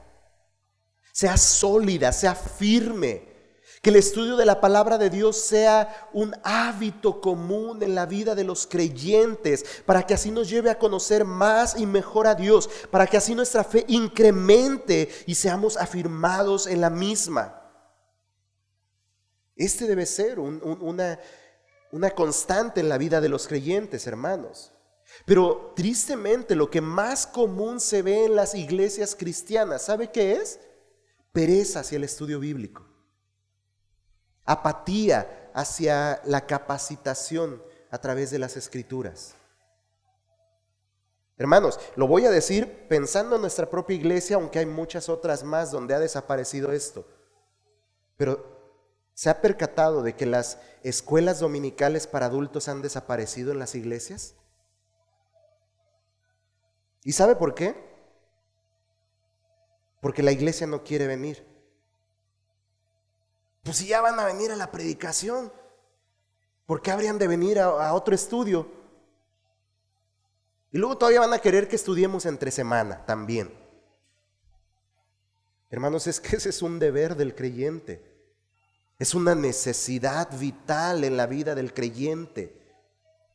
sea 1.12 1.38
sólida, 1.38 2.12
sea 2.12 2.36
firme, 2.36 3.35
Que 3.86 3.92
el 3.92 3.98
estudio 3.98 4.36
de 4.36 4.48
la 4.48 4.62
palabra 4.62 4.98
de 4.98 5.12
Dios 5.12 5.38
sea 5.38 6.10
un 6.12 6.36
hábito 6.42 7.22
común 7.22 7.84
en 7.84 7.94
la 7.94 8.08
vida 8.08 8.34
de 8.34 8.44
los 8.44 8.66
creyentes, 8.66 9.64
para 9.86 10.08
que 10.08 10.16
así 10.16 10.32
nos 10.32 10.50
lleve 10.50 10.72
a 10.72 10.80
conocer 10.80 11.24
más 11.24 11.80
y 11.80 11.86
mejor 11.86 12.26
a 12.26 12.34
Dios, 12.34 12.68
para 12.90 13.06
que 13.06 13.18
así 13.18 13.36
nuestra 13.36 13.64
fe 13.64 13.86
incremente 13.88 15.10
y 15.28 15.36
seamos 15.36 15.78
afirmados 15.78 16.66
en 16.66 16.82
la 16.82 16.90
misma. 16.90 17.62
Este 19.56 19.86
debe 19.86 20.08
ser 20.08 20.40
una, 20.40 21.20
una 21.92 22.10
constante 22.10 22.80
en 22.80 22.90
la 22.90 22.98
vida 22.98 23.22
de 23.22 23.30
los 23.30 23.48
creyentes, 23.48 24.08
hermanos. 24.08 24.74
Pero 25.28 25.74
tristemente 25.76 26.56
lo 26.56 26.72
que 26.72 26.82
más 26.82 27.28
común 27.28 27.80
se 27.80 28.02
ve 28.02 28.26
en 28.26 28.36
las 28.36 28.56
iglesias 28.56 29.16
cristianas, 29.16 29.84
¿sabe 29.84 30.10
qué 30.10 30.38
es? 30.38 30.60
Pereza 31.32 31.82
hacia 31.82 31.98
el 31.98 32.04
estudio 32.04 32.40
bíblico 32.40 32.95
apatía 34.46 35.50
hacia 35.54 36.22
la 36.26 36.46
capacitación 36.46 37.62
a 37.90 37.98
través 38.00 38.32
de 38.32 38.40
las 38.40 38.58
escrituras. 38.58 39.36
Hermanos, 41.38 41.80
lo 41.96 42.08
voy 42.08 42.26
a 42.26 42.32
decir 42.32 42.88
pensando 42.88 43.36
en 43.36 43.42
nuestra 43.42 43.70
propia 43.70 43.96
iglesia, 43.96 44.38
aunque 44.38 44.60
hay 44.60 44.66
muchas 44.66 45.10
otras 45.10 45.44
más 45.44 45.72
donde 45.72 45.94
ha 45.94 46.00
desaparecido 46.00 46.72
esto. 46.72 47.06
Pero 48.16 48.56
¿se 49.14 49.30
ha 49.30 49.42
percatado 49.42 50.02
de 50.02 50.16
que 50.16 50.26
las 50.26 50.60
escuelas 50.84 51.40
dominicales 51.40 52.08
para 52.08 52.28
adultos 52.28 52.70
han 52.70 52.82
desaparecido 52.82 53.52
en 53.52 53.60
las 53.60 53.76
iglesias? 53.76 54.36
¿Y 57.04 57.12
sabe 57.12 57.36
por 57.36 57.54
qué? 57.54 57.76
Porque 60.02 60.24
la 60.24 60.32
iglesia 60.32 60.68
no 60.68 60.84
quiere 60.84 61.08
venir. 61.08 61.55
Pues 63.66 63.78
si 63.78 63.88
ya 63.88 64.00
van 64.00 64.20
a 64.20 64.26
venir 64.26 64.52
a 64.52 64.56
la 64.56 64.72
predicación, 64.72 65.52
¿por 66.68 66.84
qué 66.84 66.92
habrían 66.92 67.18
de 67.18 67.28
venir 67.28 67.60
a, 67.60 67.96
otro 67.96 68.14
estudio? 68.14 68.68
Y 70.72 70.78
luego 70.78 71.00
todavía 71.00 71.22
van 71.22 71.34
a 71.34 71.40
querer 71.40 71.68
que 71.68 71.76
estudiemos 71.76 72.28
entre 72.28 72.52
semana 72.52 73.04
también. 73.08 73.52
Hermanos, 75.72 76.06
es 76.06 76.20
que 76.20 76.36
ese 76.36 76.50
es 76.50 76.62
un 76.62 76.78
deber 76.78 77.16
del 77.16 77.34
creyente. 77.34 78.06
Es 79.00 79.16
una 79.16 79.34
necesidad 79.34 80.30
vital 80.38 81.04
en 81.04 81.18
la 81.18 81.26
vida 81.26 81.56
del 81.56 81.74
creyente. 81.74 82.56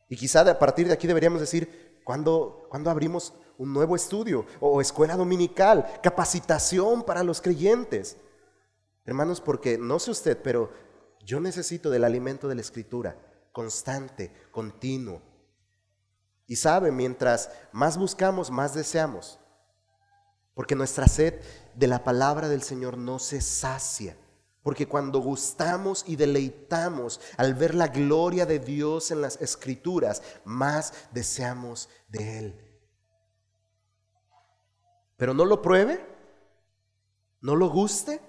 Y 0.07 0.15
quizá 0.15 0.49
a 0.49 0.57
partir 0.57 0.87
de 0.87 0.93
aquí 0.93 1.07
deberíamos 1.07 1.41
decir, 1.41 1.99
¿cuándo, 2.05 2.67
¿cuándo 2.69 2.89
abrimos 2.89 3.33
un 3.57 3.73
nuevo 3.73 3.97
estudio 3.97 4.45
o 4.61 4.79
escuela 4.79 5.17
dominical? 5.17 5.99
Capacitación 6.01 7.03
para 7.03 7.21
los 7.21 7.41
creyentes. 7.41 8.15
Hermanos, 9.05 9.41
porque 9.41 9.77
no 9.77 9.99
sé 9.99 10.11
usted, 10.11 10.41
pero 10.41 10.71
yo 11.25 11.39
necesito 11.39 11.89
del 11.89 12.03
alimento 12.03 12.47
de 12.47 12.55
la 12.55 12.61
escritura, 12.61 13.17
constante, 13.51 14.31
continuo. 14.51 15.21
Y 16.47 16.57
sabe, 16.57 16.91
mientras 16.91 17.49
más 17.71 17.97
buscamos, 17.97 18.51
más 18.51 18.73
deseamos. 18.73 19.39
Porque 20.53 20.75
nuestra 20.75 21.07
sed 21.07 21.41
de 21.75 21.87
la 21.87 22.03
palabra 22.03 22.49
del 22.49 22.61
Señor 22.61 22.97
no 22.97 23.19
se 23.19 23.41
sacia. 23.41 24.17
Porque 24.63 24.87
cuando 24.87 25.19
gustamos 25.19 26.03
y 26.07 26.15
deleitamos 26.15 27.19
al 27.37 27.55
ver 27.55 27.73
la 27.73 27.87
gloria 27.87 28.45
de 28.45 28.59
Dios 28.59 29.09
en 29.09 29.21
las 29.21 29.41
escrituras, 29.41 30.21
más 30.45 30.93
deseamos 31.11 31.89
de 32.09 32.39
Él. 32.39 32.71
Pero 35.17 35.33
no 35.33 35.45
lo 35.45 35.61
pruebe, 35.61 36.05
no 37.41 37.55
lo 37.55 37.69
guste, 37.69 38.21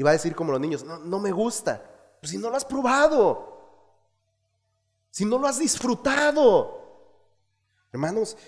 y 0.00 0.02
va 0.02 0.08
a 0.08 0.14
decir 0.14 0.34
como 0.34 0.50
los 0.50 0.60
niños, 0.62 0.82
no, 0.82 0.98
no 0.98 1.18
me 1.18 1.30
gusta. 1.30 1.84
Pues 2.22 2.30
si 2.30 2.38
no 2.38 2.48
lo 2.48 2.56
has 2.56 2.64
probado, 2.64 3.60
si 5.10 5.26
no 5.26 5.36
lo 5.36 5.46
has 5.46 5.58
disfrutado. 5.58 6.80
Hermanos, 7.92 8.38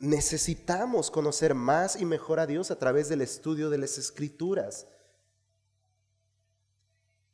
necesitamos 0.00 1.12
conocer 1.12 1.54
más 1.54 1.94
y 1.94 2.04
mejor 2.04 2.40
a 2.40 2.46
Dios 2.48 2.72
a 2.72 2.78
través 2.80 3.08
del 3.08 3.20
estudio 3.20 3.70
de 3.70 3.78
las 3.78 3.98
escrituras. 3.98 4.88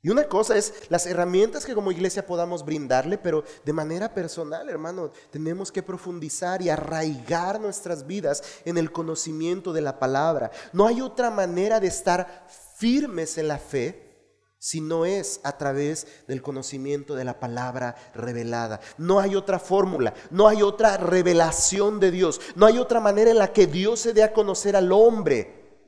Y 0.03 0.11
una 0.11 0.25
cosa 0.25 0.59
es 0.59 0.91
las 0.91 1.07
herramientas 1.07 1.65
que 1.65 1.75
como 1.75 1.93
iglesia 1.93 2.27
podamos 2.27 2.67
brindarle, 2.67 3.17
pero 3.17 3.43
de 3.65 3.73
manera 3.73 4.13
personal, 4.13 4.69
hermano, 4.69 5.13
tenemos 5.31 5.73
que 5.73 5.83
profundizar 5.83 6.61
y 6.61 6.69
arraigar 6.69 7.59
nuestras 7.59 8.07
vidas 8.07 8.43
en 8.67 8.77
el 8.77 8.93
conocimiento 8.93 9.73
de 9.73 9.81
la 9.81 9.99
palabra. 9.99 10.51
No 10.75 10.87
hay 10.87 11.01
otra 11.01 11.31
manera 11.31 11.81
de 11.81 11.87
estar 11.87 12.47
firmes 12.83 13.39
en 13.39 13.47
la 13.47 13.59
fe 13.59 14.11
si 14.59 14.81
no 14.81 15.05
es 15.05 15.39
a 15.45 15.57
través 15.57 16.25
del 16.27 16.43
conocimiento 16.43 17.15
de 17.15 17.23
la 17.23 17.39
palabra 17.39 17.95
revelada. 18.13 18.81
No 18.99 19.21
hay 19.21 19.37
otra 19.37 19.61
fórmula, 19.61 20.15
no 20.33 20.49
hay 20.49 20.63
otra 20.63 20.97
revelación 20.97 22.01
de 22.01 22.11
Dios, 22.11 22.41
no 22.57 22.67
hay 22.67 22.79
otra 22.79 22.99
manera 22.99 23.31
en 23.31 23.39
la 23.39 23.53
que 23.53 23.69
Dios 23.69 24.01
se 24.01 24.13
dé 24.13 24.25
a 24.25 24.33
conocer 24.33 24.75
al 24.75 24.91
hombre, 24.91 25.79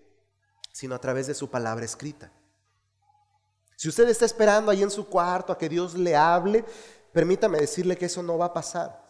sino 0.71 0.95
a 0.95 1.01
través 1.01 1.27
de 1.27 1.35
su 1.35 1.51
palabra 1.51 1.85
escrita. 1.85 2.31
Si 3.75 3.89
usted 3.89 4.09
está 4.09 4.25
esperando 4.25 4.71
ahí 4.71 4.85
en 4.85 4.91
su 4.91 5.09
cuarto 5.09 5.53
a 5.53 5.59
que 5.59 5.69
Dios 5.69 5.95
le 5.95 6.15
hable, 6.15 6.65
permítame 7.13 7.59
decirle 7.59 7.99
que 7.99 8.07
eso 8.07 8.23
no 8.23 8.39
va 8.39 8.47
a 8.47 8.55
pasar. 8.55 9.03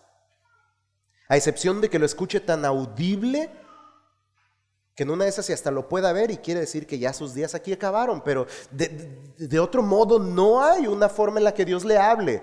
A 1.28 1.36
excepción 1.36 1.82
de 1.82 1.90
que 1.90 1.98
lo 1.98 2.06
escuche 2.06 2.40
tan 2.40 2.64
audible 2.64 3.50
que 4.94 5.02
en 5.02 5.10
una 5.10 5.24
de 5.24 5.30
esas 5.30 5.50
y 5.50 5.52
hasta 5.52 5.70
lo 5.70 5.88
pueda 5.88 6.12
ver 6.12 6.30
y 6.30 6.36
quiere 6.36 6.60
decir 6.60 6.86
que 6.86 6.98
ya 6.98 7.12
sus 7.12 7.34
días 7.34 7.54
aquí 7.54 7.72
acabaron, 7.72 8.22
pero 8.22 8.46
de, 8.70 9.58
otro 9.58 9.82
modo 9.82 10.18
no 10.20 10.62
hay 10.62 10.86
una 10.86 11.08
forma 11.08 11.38
en 11.38 11.44
la 11.44 11.54
que 11.54 11.64
Dios 11.64 11.84
le 11.84 11.98
hable. 11.98 12.42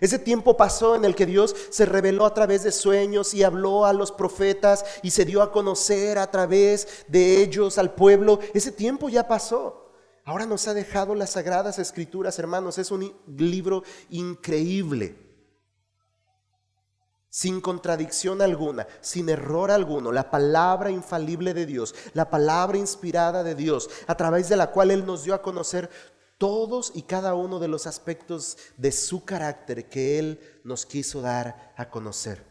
Ese 0.00 0.18
tiempo 0.18 0.56
pasó 0.56 0.94
en 0.94 1.04
el 1.04 1.14
que 1.14 1.26
Dios 1.26 1.54
se 1.68 1.84
reveló 1.84 2.24
a 2.24 2.32
través 2.32 2.62
de 2.62 2.72
sueños 2.72 3.34
y 3.34 3.42
habló 3.42 3.84
a 3.84 3.92
los 3.92 4.12
profetas 4.12 4.84
y 5.02 5.10
se 5.10 5.26
dio 5.26 5.42
a 5.42 5.52
conocer 5.52 6.16
a 6.16 6.30
través 6.30 7.04
de 7.08 7.42
ellos 7.42 7.76
al 7.76 7.92
pueblo. 7.92 8.38
Ese 8.54 8.72
tiempo 8.72 9.10
ya 9.10 9.28
pasó. 9.28 9.92
Ahora 10.24 10.46
nos 10.46 10.68
ha 10.68 10.74
dejado 10.74 11.14
las 11.14 11.30
sagradas 11.30 11.78
escrituras, 11.78 12.38
hermanos. 12.38 12.78
Es 12.78 12.90
un 12.90 13.12
libro 13.36 13.82
increíble 14.08 15.29
sin 17.30 17.60
contradicción 17.60 18.42
alguna, 18.42 18.86
sin 19.00 19.28
error 19.28 19.70
alguno, 19.70 20.10
la 20.10 20.30
palabra 20.30 20.90
infalible 20.90 21.54
de 21.54 21.64
Dios, 21.64 21.94
la 22.12 22.28
palabra 22.28 22.76
inspirada 22.76 23.44
de 23.44 23.54
Dios, 23.54 23.88
a 24.08 24.16
través 24.16 24.48
de 24.48 24.56
la 24.56 24.72
cual 24.72 24.90
Él 24.90 25.06
nos 25.06 25.22
dio 25.22 25.34
a 25.34 25.42
conocer 25.42 25.88
todos 26.38 26.90
y 26.94 27.02
cada 27.02 27.34
uno 27.34 27.60
de 27.60 27.68
los 27.68 27.86
aspectos 27.86 28.58
de 28.76 28.90
su 28.92 29.24
carácter 29.24 29.88
que 29.88 30.18
Él 30.18 30.40
nos 30.64 30.84
quiso 30.86 31.20
dar 31.20 31.72
a 31.76 31.88
conocer. 31.88 32.50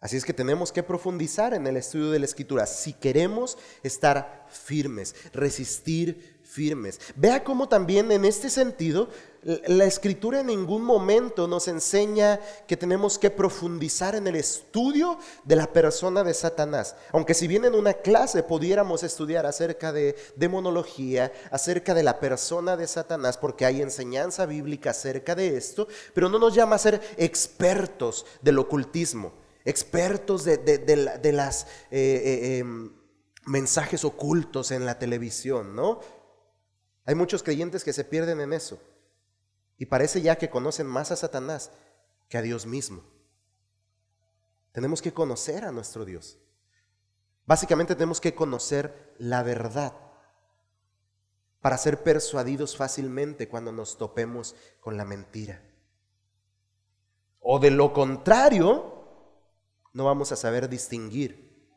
Así 0.00 0.16
es 0.16 0.24
que 0.24 0.32
tenemos 0.32 0.72
que 0.72 0.82
profundizar 0.82 1.52
en 1.52 1.66
el 1.66 1.76
estudio 1.76 2.10
de 2.10 2.20
la 2.20 2.26
escritura 2.26 2.66
si 2.66 2.92
queremos 2.92 3.58
estar 3.82 4.46
firmes, 4.48 5.14
resistir 5.32 6.35
firmes. 6.56 6.98
Vea 7.16 7.44
cómo 7.44 7.68
también 7.68 8.10
en 8.10 8.24
este 8.24 8.48
sentido 8.48 9.10
la 9.66 9.84
escritura 9.84 10.40
en 10.40 10.46
ningún 10.46 10.82
momento 10.82 11.46
nos 11.46 11.68
enseña 11.68 12.40
que 12.66 12.78
tenemos 12.78 13.18
que 13.18 13.30
profundizar 13.30 14.16
en 14.16 14.26
el 14.26 14.36
estudio 14.36 15.18
de 15.44 15.54
la 15.54 15.70
persona 15.72 16.24
de 16.24 16.32
Satanás. 16.32 16.96
Aunque 17.12 17.34
si 17.34 17.46
bien 17.46 17.66
en 17.66 17.74
una 17.74 17.92
clase 17.92 18.42
pudiéramos 18.42 19.02
estudiar 19.02 19.44
acerca 19.44 19.92
de 19.92 20.16
demonología, 20.34 21.30
acerca 21.50 21.92
de 21.92 22.02
la 22.02 22.18
persona 22.18 22.76
de 22.76 22.88
Satanás, 22.88 23.36
porque 23.36 23.66
hay 23.66 23.82
enseñanza 23.82 24.46
bíblica 24.46 24.90
acerca 24.90 25.34
de 25.34 25.58
esto, 25.58 25.86
pero 26.14 26.30
no 26.30 26.38
nos 26.38 26.54
llama 26.54 26.76
a 26.76 26.80
ser 26.80 27.00
expertos 27.18 28.24
del 28.40 28.58
ocultismo, 28.58 29.34
expertos 29.66 30.42
de, 30.42 30.56
de, 30.56 31.32
las... 31.32 31.66
Eh, 31.90 32.22
eh, 32.24 32.58
em, 32.58 32.96
mensajes 33.46 34.04
ocultos 34.04 34.72
en 34.72 34.84
la 34.84 34.98
televisión, 34.98 35.74
¿no? 35.74 36.00
Hay 37.06 37.14
muchos 37.14 37.42
creyentes 37.42 37.84
que 37.84 37.92
se 37.92 38.04
pierden 38.04 38.40
en 38.40 38.52
eso. 38.52 38.78
Y 39.78 39.86
parece 39.86 40.20
ya 40.20 40.36
que 40.36 40.50
conocen 40.50 40.86
más 40.86 41.12
a 41.12 41.16
Satanás 41.16 41.70
que 42.28 42.36
a 42.36 42.42
Dios 42.42 42.66
mismo. 42.66 43.04
Tenemos 44.72 45.00
que 45.00 45.14
conocer 45.14 45.64
a 45.64 45.72
nuestro 45.72 46.04
Dios. 46.04 46.38
Básicamente 47.46 47.94
tenemos 47.94 48.20
que 48.20 48.34
conocer 48.34 49.14
la 49.18 49.42
verdad 49.44 49.94
para 51.60 51.78
ser 51.78 52.02
persuadidos 52.02 52.76
fácilmente 52.76 53.48
cuando 53.48 53.72
nos 53.72 53.96
topemos 53.98 54.56
con 54.80 54.96
la 54.96 55.04
mentira. 55.04 55.62
O 57.40 57.60
de 57.60 57.70
lo 57.70 57.92
contrario, 57.92 58.92
no 59.92 60.04
vamos 60.04 60.32
a 60.32 60.36
saber 60.36 60.68
distinguir 60.68 61.70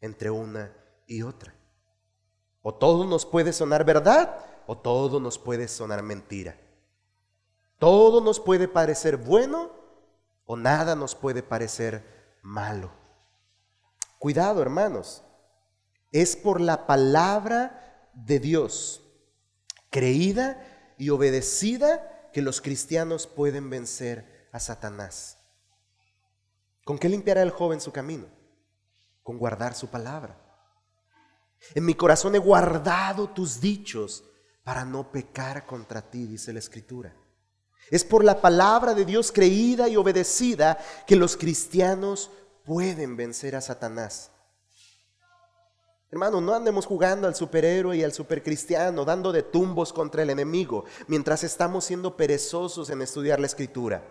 entre 0.00 0.30
una 0.30 0.76
y 1.06 1.22
otra. 1.22 1.57
O 2.62 2.74
todo 2.74 3.04
nos 3.04 3.24
puede 3.24 3.52
sonar 3.52 3.84
verdad 3.84 4.44
o 4.66 4.76
todo 4.76 5.20
nos 5.20 5.38
puede 5.38 5.68
sonar 5.68 6.02
mentira. 6.02 6.58
Todo 7.78 8.20
nos 8.20 8.40
puede 8.40 8.68
parecer 8.68 9.16
bueno 9.16 9.70
o 10.44 10.56
nada 10.56 10.94
nos 10.94 11.14
puede 11.14 11.42
parecer 11.42 12.36
malo. 12.42 12.90
Cuidado, 14.18 14.60
hermanos. 14.60 15.22
Es 16.10 16.36
por 16.36 16.60
la 16.60 16.86
palabra 16.86 18.10
de 18.14 18.40
Dios, 18.40 19.02
creída 19.90 20.94
y 20.96 21.10
obedecida, 21.10 22.30
que 22.32 22.42
los 22.42 22.60
cristianos 22.60 23.26
pueden 23.26 23.70
vencer 23.70 24.48
a 24.52 24.60
Satanás. 24.60 25.38
¿Con 26.84 26.98
qué 26.98 27.08
limpiará 27.08 27.42
el 27.42 27.50
joven 27.50 27.80
su 27.80 27.92
camino? 27.92 28.26
Con 29.22 29.38
guardar 29.38 29.74
su 29.74 29.88
palabra. 29.88 30.47
En 31.74 31.84
mi 31.84 31.94
corazón 31.94 32.34
he 32.34 32.38
guardado 32.38 33.28
tus 33.28 33.60
dichos 33.60 34.24
para 34.62 34.84
no 34.84 35.10
pecar 35.10 35.66
contra 35.66 36.02
ti, 36.02 36.26
dice 36.26 36.52
la 36.52 36.58
Escritura. 36.58 37.14
Es 37.90 38.04
por 38.04 38.22
la 38.24 38.40
palabra 38.40 38.94
de 38.94 39.04
Dios 39.04 39.32
creída 39.32 39.88
y 39.88 39.96
obedecida 39.96 40.78
que 41.06 41.16
los 41.16 41.36
cristianos 41.36 42.30
pueden 42.64 43.16
vencer 43.16 43.56
a 43.56 43.60
Satanás. 43.60 44.30
Hermano, 46.10 46.40
no 46.40 46.54
andemos 46.54 46.86
jugando 46.86 47.28
al 47.28 47.34
superhéroe 47.34 47.96
y 47.96 48.02
al 48.02 48.12
supercristiano, 48.12 49.04
dando 49.04 49.30
de 49.30 49.42
tumbos 49.42 49.92
contra 49.92 50.22
el 50.22 50.30
enemigo, 50.30 50.84
mientras 51.06 51.44
estamos 51.44 51.84
siendo 51.84 52.16
perezosos 52.16 52.88
en 52.88 53.02
estudiar 53.02 53.40
la 53.40 53.46
escritura. 53.46 54.02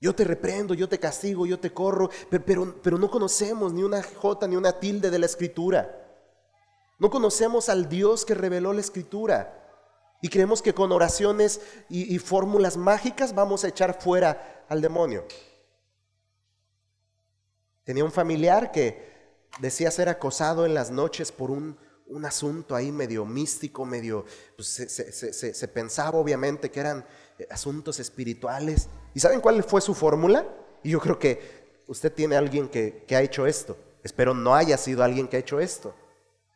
Yo 0.00 0.14
te 0.14 0.24
reprendo, 0.24 0.72
yo 0.72 0.88
te 0.88 0.98
castigo, 0.98 1.44
yo 1.44 1.60
te 1.60 1.72
corro, 1.74 2.08
pero, 2.30 2.74
pero, 2.82 2.96
no 2.96 3.10
conocemos 3.10 3.72
ni 3.74 3.82
una 3.82 4.02
jota 4.02 4.48
ni 4.48 4.56
una 4.56 4.80
tilde 4.80 5.10
de 5.10 5.18
la 5.18 5.26
escritura. 5.26 6.00
No 6.98 7.10
conocemos 7.10 7.68
al 7.68 7.88
Dios 7.88 8.24
que 8.24 8.34
reveló 8.34 8.72
la 8.72 8.80
escritura. 8.80 9.56
Y 10.22 10.28
creemos 10.28 10.62
que 10.62 10.74
con 10.74 10.92
oraciones 10.92 11.60
y, 11.88 12.18
fórmulas 12.18 12.76
mágicas 12.76 13.34
vamos 13.34 13.64
a 13.64 13.68
echar 13.68 14.00
fuera 14.00 14.64
al 14.68 14.80
demonio. 14.80 15.24
Tenía 17.84 18.04
un 18.04 18.12
familiar 18.12 18.70
que 18.70 19.48
decía 19.60 19.90
ser 19.90 20.08
acosado 20.08 20.66
en 20.66 20.74
las 20.74 20.90
noches 20.90 21.32
por 21.32 21.50
un, 21.50 21.78
asunto 22.24 22.74
ahí 22.74 22.90
medio 22.90 23.24
místico, 23.24 23.86
medio, 23.86 24.24
pues, 24.56 24.68
se, 24.68 25.68
pensaba 25.68 26.18
obviamente 26.18 26.70
que 26.70 26.80
eran 26.80 27.06
asuntos 27.50 28.00
espirituales. 28.00 28.88
¿Y 29.14 29.20
saben 29.20 29.40
cuál 29.40 29.62
fue 29.62 29.80
su 29.80 29.94
fórmula? 29.94 30.46
Y 30.82 30.90
yo 30.90 31.00
creo 31.00 31.18
que 31.18 31.82
usted 31.86 32.12
tiene 32.12 32.36
alguien 32.36 32.68
que, 32.68 33.04
que 33.06 33.16
ha 33.16 33.22
hecho 33.22 33.46
esto. 33.46 33.76
Espero 34.02 34.34
no 34.34 34.54
haya 34.54 34.76
sido 34.76 35.04
alguien 35.04 35.28
que 35.28 35.36
ha 35.36 35.40
hecho 35.40 35.60
esto. 35.60 35.94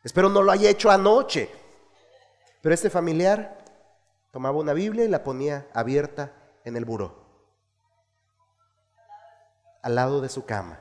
Espero 0.02 0.28
no 0.28 0.42
lo 0.42 0.52
haya 0.52 0.68
hecho 0.70 0.90
anoche. 0.90 1.48
Pero 2.60 2.74
este 2.74 2.90
familiar 2.90 3.58
tomaba 4.30 4.58
una 4.58 4.72
Biblia 4.72 5.04
y 5.04 5.08
la 5.08 5.22
ponía 5.22 5.68
abierta 5.72 6.32
en 6.64 6.76
el 6.76 6.84
buró, 6.84 7.14
al 9.82 9.94
lado 9.94 10.20
de 10.20 10.28
su 10.28 10.44
cama. 10.44 10.80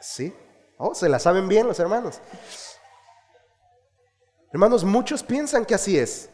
¿Sí? 0.00 0.34
Oh, 0.78 0.94
se 0.94 1.08
la 1.08 1.18
saben 1.18 1.48
bien 1.48 1.66
los 1.66 1.78
hermanos. 1.80 2.20
Hermanos, 4.52 4.84
muchos 4.84 5.22
piensan 5.22 5.64
que 5.64 5.74
así 5.74 5.98
es. 5.98 6.30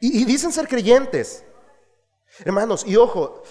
Y, 0.00 0.24
dicen 0.24 0.52
ser 0.52 0.68
creyentes. 0.68 1.44
Hermanos, 2.44 2.84
y 2.86 2.96
ojo, 2.96 3.42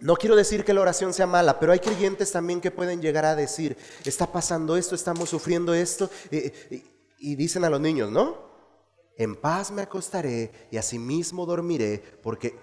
no 0.00 0.16
quiero 0.16 0.34
decir 0.34 0.64
que 0.64 0.72
la 0.72 0.80
oración 0.80 1.12
sea 1.12 1.26
mala, 1.26 1.58
pero 1.58 1.72
hay 1.72 1.78
creyentes 1.78 2.32
también 2.32 2.60
que 2.60 2.70
pueden 2.70 3.02
llegar 3.02 3.24
a 3.24 3.36
decir, 3.36 3.76
está 4.04 4.30
pasando 4.30 4.76
esto, 4.76 4.94
estamos 4.94 5.28
sufriendo 5.28 5.74
esto, 5.74 6.10
y, 7.18 7.34
dicen 7.34 7.64
a 7.64 7.70
los 7.70 7.80
niños, 7.80 8.10
¿no? 8.10 8.48
En 9.16 9.34
paz 9.34 9.70
me 9.70 9.82
acostaré 9.82 10.68
y 10.70 10.76
asimismo 10.76 11.44
dormiré, 11.44 12.02
porque 12.22 12.58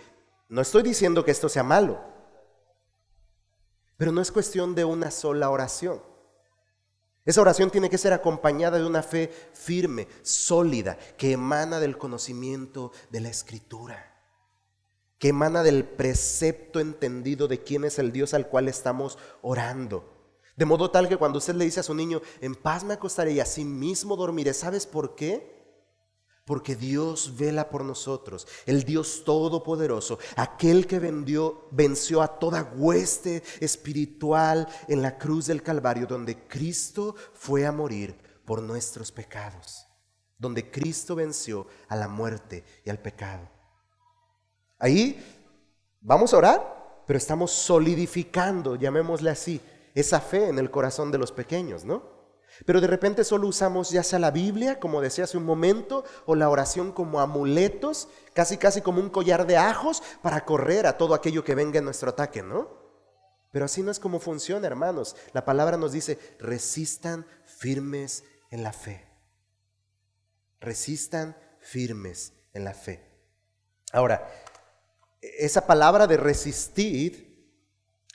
no 0.50 0.62
estoy 0.62 0.84
diciendo 0.84 1.26
que 1.26 1.32
esto 1.32 1.50
sea 1.50 1.64
malo, 1.64 2.02
pero 3.98 4.12
no 4.12 4.22
es 4.22 4.32
cuestión 4.32 4.74
de 4.76 4.86
una 4.86 5.12
sola 5.12 5.50
oración. 5.50 6.02
Esa 7.26 7.42
oración 7.42 7.72
tiene 7.72 7.90
que 7.90 7.98
ser 7.98 8.14
acompañada 8.14 8.78
de 8.78 8.86
una 8.86 9.02
fe 9.02 9.32
firme, 9.54 10.08
sólida, 10.22 10.98
que 11.18 11.32
emana 11.32 11.80
del 11.80 11.98
conocimiento 11.98 12.92
de 13.10 13.20
la 13.20 13.30
escritura, 13.30 14.22
que 15.18 15.30
emana 15.30 15.64
del 15.64 15.86
precepto 15.86 16.80
entendido 16.80 17.48
de 17.48 17.64
quién 17.64 17.84
es 17.84 17.98
el 17.98 18.12
Dios 18.12 18.36
al 18.36 18.48
cual 18.48 18.68
estamos 18.68 19.18
orando. 19.42 20.14
De 20.56 20.66
modo 20.66 20.92
tal 20.92 21.10
que 21.10 21.18
cuando 21.18 21.40
usted 21.40 21.56
le 21.56 21.66
dice 21.66 21.80
a 21.80 21.84
su 21.84 21.96
niño, 21.96 22.22
en 22.42 22.54
paz 22.54 22.84
me 22.84 22.94
acostaré 22.94 23.32
y 23.32 23.40
así 23.40 23.66
mismo 23.66 24.16
dormiré, 24.16 24.54
¿sabes 24.54 24.86
por 24.86 25.16
qué? 25.16 25.55
Porque 26.46 26.76
Dios 26.76 27.36
vela 27.38 27.70
por 27.70 27.84
nosotros, 27.84 28.48
el 28.68 28.84
Dios 28.84 29.24
todopoderoso, 29.26 30.20
aquel 30.36 30.86
que 30.86 31.00
venció 31.72 32.22
a 32.22 32.40
toda 32.40 32.72
hueste 32.76 33.42
espiritual 33.60 34.68
en 34.88 35.02
la 35.02 35.18
cruz 35.18 35.48
del 35.48 35.64
Calvario, 35.64 36.06
donde 36.06 36.48
Cristo 36.48 37.16
fue 37.34 37.66
a 37.66 37.72
morir 37.72 38.16
por 38.46 38.62
nuestros 38.62 39.12
pecados, 39.12 39.88
donde 40.38 40.70
Cristo 40.70 41.16
venció 41.16 41.66
a 41.88 41.96
la 41.96 42.08
muerte 42.08 42.64
y 42.86 42.92
al 42.92 43.00
pecado. 43.00 43.50
Ahí 44.78 45.20
vamos 46.00 46.32
a 46.32 46.38
orar, 46.38 47.04
pero 47.08 47.18
estamos 47.18 47.52
solidificando, 47.52 48.76
llamémosle 48.76 49.32
así, 49.32 49.60
esa 49.96 50.20
fe 50.20 50.50
en 50.50 50.60
el 50.60 50.70
corazón 50.70 51.10
de 51.10 51.18
los 51.18 51.32
pequeños, 51.32 51.86
¿no? 51.86 52.15
Pero 52.66 52.80
de 52.80 52.88
repente 52.88 53.24
solo 53.24 53.48
usamos 53.48 53.90
ya 53.90 54.04
sea 54.04 54.20
la 54.20 54.32
Biblia, 54.32 54.80
como 54.80 55.02
decía 55.02 55.26
hace 55.26 55.38
un 55.38 55.46
momento, 55.46 56.06
o 56.26 56.36
la 56.36 56.50
oración 56.50 56.92
como 56.92 57.20
amuletos, 57.20 58.08
casi 58.34 58.58
casi 58.58 58.82
como 58.82 59.02
un 59.02 59.10
collar 59.10 59.46
de 59.46 59.58
ajos 59.58 60.02
para 60.22 60.46
correr 60.46 60.88
a 60.88 60.98
todo 60.98 61.14
aquello 61.14 61.44
que 61.44 61.56
venga 61.56 61.80
en 61.80 61.86
nuestro 61.86 62.12
ataque, 62.12 62.42
¿no? 62.42 62.86
Pero 63.52 63.66
así 63.66 63.84
no 63.84 63.92
es 63.92 64.00
como 64.00 64.20
funciona, 64.20 64.68
hermanos. 64.68 65.16
La 65.34 65.46
palabra 65.46 65.78
nos 65.78 65.92
dice, 65.92 66.20
resistan 66.40 67.26
firmes 67.46 68.24
en 68.50 68.64
la 68.64 68.74
fe. 68.74 69.08
Resistan 70.60 71.38
firmes 71.60 72.34
en 72.54 72.64
la 72.64 72.74
fe. 72.74 73.10
Ahora, 73.92 74.30
esa 75.22 75.66
palabra 75.66 76.06
de 76.08 76.18
resistir 76.18 77.50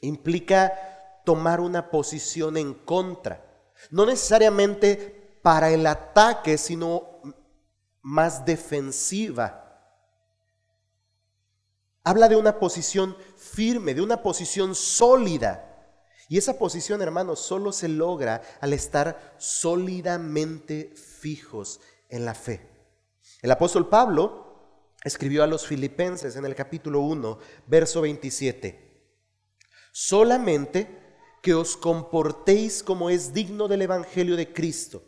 implica 0.00 1.20
tomar 1.24 1.60
una 1.60 1.90
posición 1.90 2.56
en 2.56 2.74
contra. 2.74 3.49
No 3.90 4.04
necesariamente 4.06 5.38
para 5.42 5.70
el 5.70 5.86
ataque, 5.86 6.58
sino 6.58 7.22
más 8.02 8.44
defensiva. 8.44 9.66
Habla 12.02 12.28
de 12.28 12.36
una 12.36 12.58
posición 12.58 13.16
firme, 13.36 13.94
de 13.94 14.02
una 14.02 14.22
posición 14.22 14.74
sólida. 14.74 15.66
Y 16.28 16.38
esa 16.38 16.58
posición, 16.58 17.02
hermanos, 17.02 17.40
solo 17.40 17.72
se 17.72 17.88
logra 17.88 18.42
al 18.60 18.72
estar 18.72 19.34
sólidamente 19.38 20.94
fijos 20.94 21.80
en 22.08 22.24
la 22.24 22.34
fe. 22.34 22.68
El 23.42 23.50
apóstol 23.50 23.88
Pablo 23.88 24.94
escribió 25.02 25.42
a 25.42 25.46
los 25.46 25.66
filipenses 25.66 26.36
en 26.36 26.44
el 26.44 26.54
capítulo 26.54 27.00
1, 27.00 27.38
verso 27.66 28.02
27. 28.02 28.90
Solamente 29.92 30.99
que 31.42 31.54
os 31.54 31.76
comportéis 31.76 32.82
como 32.82 33.10
es 33.10 33.32
digno 33.32 33.68
del 33.68 33.82
Evangelio 33.82 34.36
de 34.36 34.52
Cristo, 34.52 35.02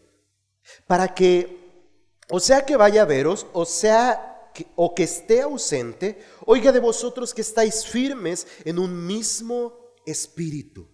para 0.86 1.14
que, 1.14 1.90
o 2.30 2.40
sea 2.40 2.64
que 2.64 2.76
vaya 2.76 3.02
a 3.02 3.06
veros, 3.06 3.46
o 3.52 3.64
sea 3.64 4.50
que, 4.54 4.66
o 4.76 4.94
que 4.94 5.04
esté 5.04 5.42
ausente, 5.42 6.22
oiga 6.46 6.72
de 6.72 6.80
vosotros 6.80 7.34
que 7.34 7.42
estáis 7.42 7.84
firmes 7.84 8.46
en 8.64 8.78
un 8.78 9.06
mismo 9.06 9.94
espíritu, 10.06 10.88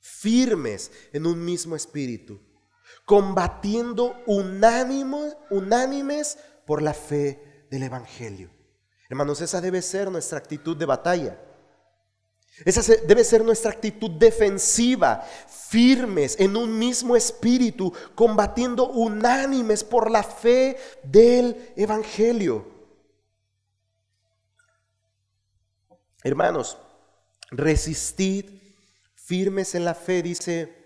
firmes 0.00 0.90
en 1.12 1.26
un 1.26 1.44
mismo 1.44 1.76
espíritu, 1.76 2.40
combatiendo 3.04 4.16
unánimes 4.26 6.38
por 6.66 6.82
la 6.82 6.94
fe 6.94 7.66
del 7.70 7.84
Evangelio. 7.84 8.50
Hermanos, 9.08 9.40
esa 9.40 9.60
debe 9.60 9.82
ser 9.82 10.10
nuestra 10.10 10.38
actitud 10.38 10.76
de 10.76 10.86
batalla. 10.86 11.51
Esa 12.64 12.94
debe 13.06 13.24
ser 13.24 13.44
nuestra 13.44 13.70
actitud 13.70 14.10
defensiva, 14.10 15.22
firmes 15.48 16.36
en 16.38 16.56
un 16.56 16.78
mismo 16.78 17.16
espíritu, 17.16 17.92
combatiendo 18.14 18.88
unánimes 18.90 19.82
por 19.82 20.10
la 20.10 20.22
fe 20.22 20.76
del 21.02 21.72
Evangelio. 21.76 22.66
Hermanos, 26.22 26.76
resistid 27.50 28.44
firmes 29.14 29.74
en 29.74 29.84
la 29.84 29.94
fe, 29.94 30.22
dice 30.22 30.76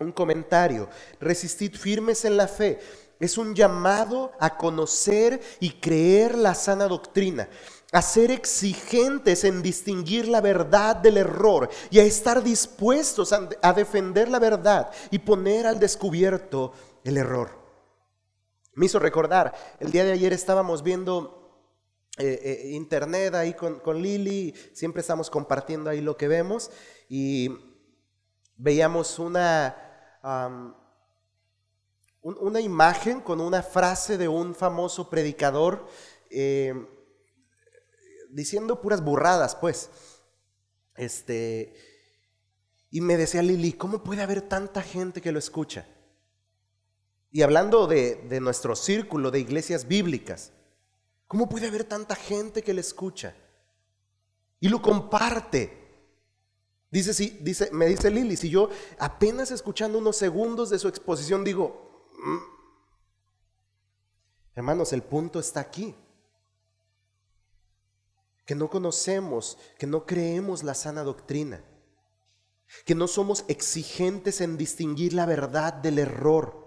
un 0.00 0.10
comentario, 0.10 0.88
resistid 1.20 1.76
firmes 1.76 2.24
en 2.24 2.38
la 2.38 2.48
fe. 2.48 2.80
Es 3.20 3.38
un 3.38 3.54
llamado 3.54 4.32
a 4.40 4.56
conocer 4.56 5.40
y 5.60 5.70
creer 5.70 6.36
la 6.36 6.54
sana 6.54 6.88
doctrina 6.88 7.48
a 7.94 8.02
ser 8.02 8.32
exigentes 8.32 9.44
en 9.44 9.62
distinguir 9.62 10.26
la 10.26 10.40
verdad 10.40 10.96
del 10.96 11.16
error 11.16 11.70
y 11.90 12.00
a 12.00 12.02
estar 12.02 12.42
dispuestos 12.42 13.32
a, 13.32 13.72
defender 13.72 14.28
la 14.28 14.40
verdad 14.40 14.90
y 15.12 15.20
poner 15.20 15.64
al 15.64 15.78
descubierto 15.78 16.72
el 17.04 17.16
error. 17.16 17.50
Me 18.74 18.86
hizo 18.86 18.98
recordar, 18.98 19.54
el 19.78 19.92
día 19.92 20.04
de 20.04 20.10
ayer 20.10 20.32
estábamos 20.32 20.82
viendo 20.82 21.70
eh, 22.18 22.40
eh, 22.42 22.70
internet 22.72 23.32
ahí 23.36 23.54
con, 23.54 23.78
con 23.78 24.02
Lili, 24.02 24.52
siempre 24.72 25.00
estamos 25.00 25.30
compartiendo 25.30 25.88
ahí 25.88 26.00
lo 26.00 26.16
que 26.16 26.26
vemos 26.26 26.72
y 27.08 27.48
veíamos 28.56 29.20
una, 29.20 30.18
una 32.22 32.60
imagen 32.60 33.20
con 33.20 33.40
una 33.40 33.62
frase 33.62 34.18
de 34.18 34.26
un 34.26 34.52
famoso 34.52 35.08
predicador 35.08 35.86
eh, 36.28 36.74
diciendo 38.34 38.80
puras 38.80 39.02
burradas, 39.02 39.56
pues. 39.56 39.90
Este, 40.96 41.74
y 42.90 43.00
me 43.00 43.16
decía 43.16 43.42
Lili, 43.42 43.72
¿cómo 43.72 44.02
puede 44.02 44.22
haber 44.22 44.42
tanta 44.42 44.82
gente 44.82 45.20
que 45.20 45.32
lo 45.32 45.38
escucha? 45.38 45.86
Y 47.30 47.42
hablando 47.42 47.86
de, 47.86 48.16
de 48.28 48.40
nuestro 48.40 48.76
círculo 48.76 49.30
de 49.30 49.40
iglesias 49.40 49.88
bíblicas, 49.88 50.52
¿cómo 51.26 51.48
puede 51.48 51.68
haber 51.68 51.84
tanta 51.84 52.14
gente 52.14 52.62
que 52.62 52.74
lo 52.74 52.80
escucha? 52.80 53.34
Y 54.60 54.68
lo 54.68 54.80
comparte. 54.82 55.82
Dice, 56.90 57.12
sí, 57.12 57.38
dice, 57.40 57.70
me 57.72 57.86
dice 57.86 58.10
Lili, 58.10 58.36
si 58.36 58.50
yo 58.50 58.68
apenas 58.98 59.50
escuchando 59.50 59.98
unos 59.98 60.16
segundos 60.16 60.70
de 60.70 60.78
su 60.78 60.86
exposición 60.86 61.42
digo, 61.42 62.08
mm". 62.24 62.38
hermanos, 64.54 64.92
el 64.92 65.02
punto 65.02 65.40
está 65.40 65.60
aquí 65.60 65.94
que 68.44 68.54
no 68.54 68.68
conocemos, 68.68 69.58
que 69.78 69.86
no 69.86 70.06
creemos 70.06 70.62
la 70.62 70.74
sana 70.74 71.02
doctrina, 71.02 71.64
que 72.84 72.94
no 72.94 73.06
somos 73.06 73.44
exigentes 73.48 74.40
en 74.40 74.56
distinguir 74.56 75.12
la 75.12 75.26
verdad 75.26 75.72
del 75.72 75.98
error. 75.98 76.64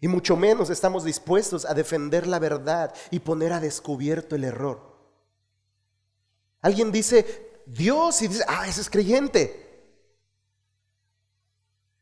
Y 0.00 0.08
mucho 0.08 0.36
menos 0.36 0.70
estamos 0.70 1.04
dispuestos 1.04 1.64
a 1.64 1.74
defender 1.74 2.26
la 2.26 2.38
verdad 2.38 2.94
y 3.10 3.20
poner 3.20 3.52
a 3.52 3.60
descubierto 3.60 4.36
el 4.36 4.44
error. 4.44 4.94
Alguien 6.60 6.92
dice 6.92 7.62
Dios 7.66 8.22
y 8.22 8.28
dice, 8.28 8.44
ah, 8.46 8.66
ese 8.68 8.80
es 8.80 8.90
creyente. 8.90 9.65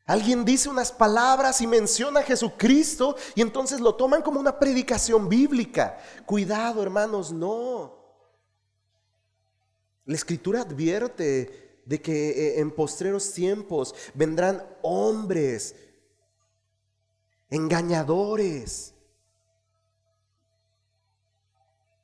Alguien 0.05 0.45
dice 0.45 0.69
unas 0.69 0.91
palabras 0.91 1.61
y 1.61 1.67
menciona 1.67 2.19
a 2.19 2.23
Jesucristo 2.23 3.15
y 3.33 3.41
entonces 3.41 3.79
lo 3.79 3.95
toman 3.95 4.21
como 4.21 4.39
una 4.39 4.59
predicación 4.59 5.27
bíblica. 5.27 5.97
Cuidado, 6.25 6.83
hermanos, 6.83 7.31
no. 7.31 7.97
La 10.05 10.15
escritura 10.15 10.61
advierte 10.61 11.81
de 11.85 12.01
que 12.01 12.29
eh, 12.29 12.59
en 12.59 12.69
postreros 12.69 13.33
tiempos 13.33 13.95
vendrán 14.13 14.63
hombres 14.83 15.75
engañadores. 17.49 18.93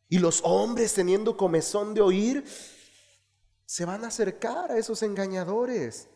Y 0.09 0.19
los 0.19 0.41
hombres 0.43 0.93
teniendo 0.93 1.37
comezón 1.37 1.93
de 1.93 2.01
oír, 2.01 2.45
se 3.65 3.85
van 3.85 4.03
a 4.03 4.07
acercar 4.07 4.71
a 4.71 4.77
esos 4.77 5.03
engañadores. 5.03 6.09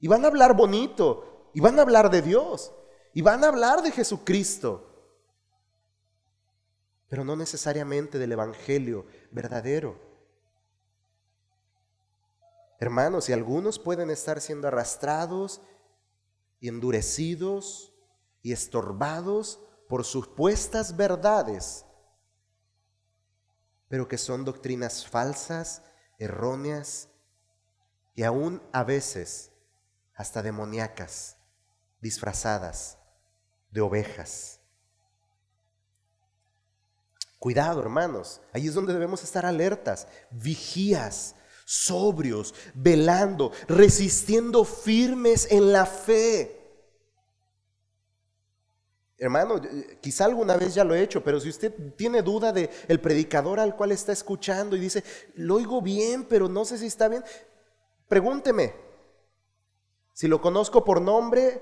Y 0.00 0.08
van 0.08 0.24
a 0.24 0.28
hablar 0.28 0.54
bonito. 0.56 1.50
Y 1.54 1.60
van 1.60 1.78
a 1.78 1.82
hablar 1.82 2.10
de 2.10 2.22
Dios. 2.22 2.72
Y 3.12 3.22
van 3.22 3.44
a 3.44 3.48
hablar 3.48 3.82
de 3.82 3.92
Jesucristo. 3.92 4.92
Pero 7.08 7.24
no 7.24 7.36
necesariamente 7.36 8.18
del 8.18 8.32
Evangelio 8.32 9.06
verdadero. 9.30 9.98
Hermanos, 12.78 13.28
y 13.28 13.32
algunos 13.32 13.78
pueden 13.78 14.10
estar 14.10 14.40
siendo 14.40 14.68
arrastrados 14.68 15.62
y 16.60 16.68
endurecidos 16.68 17.94
y 18.42 18.52
estorbados 18.52 19.60
por 19.88 20.04
supuestas 20.04 20.96
verdades, 20.96 21.86
pero 23.88 24.08
que 24.08 24.18
son 24.18 24.44
doctrinas 24.44 25.06
falsas, 25.06 25.82
erróneas 26.18 27.08
y 28.14 28.24
aún 28.24 28.62
a 28.72 28.84
veces 28.84 29.52
hasta 30.16 30.42
demoníacas, 30.42 31.36
disfrazadas 32.00 32.98
de 33.70 33.82
ovejas. 33.82 34.58
Cuidado, 37.38 37.80
hermanos, 37.80 38.40
ahí 38.52 38.66
es 38.66 38.74
donde 38.74 38.94
debemos 38.94 39.22
estar 39.22 39.44
alertas, 39.44 40.08
vigías, 40.30 41.36
sobrios, 41.66 42.54
velando, 42.74 43.52
resistiendo 43.68 44.64
firmes 44.64 45.46
en 45.50 45.70
la 45.72 45.84
fe. 45.84 46.56
Hermano, 49.18 49.60
quizá 50.00 50.24
alguna 50.24 50.56
vez 50.56 50.74
ya 50.74 50.84
lo 50.84 50.94
he 50.94 51.02
hecho, 51.02 51.22
pero 51.22 51.40
si 51.40 51.48
usted 51.48 51.72
tiene 51.96 52.22
duda 52.22 52.52
de 52.52 52.70
el 52.88 53.00
predicador 53.00 53.60
al 53.60 53.76
cual 53.76 53.92
está 53.92 54.12
escuchando 54.12 54.76
y 54.76 54.80
dice, 54.80 55.04
lo 55.34 55.56
oigo 55.56 55.80
bien, 55.82 56.24
pero 56.24 56.48
no 56.48 56.64
sé 56.64 56.78
si 56.78 56.86
está 56.86 57.08
bien, 57.08 57.24
pregúnteme, 58.08 58.85
si 60.16 60.28
lo 60.28 60.40
conozco 60.40 60.82
por 60.82 61.02
nombre, 61.02 61.60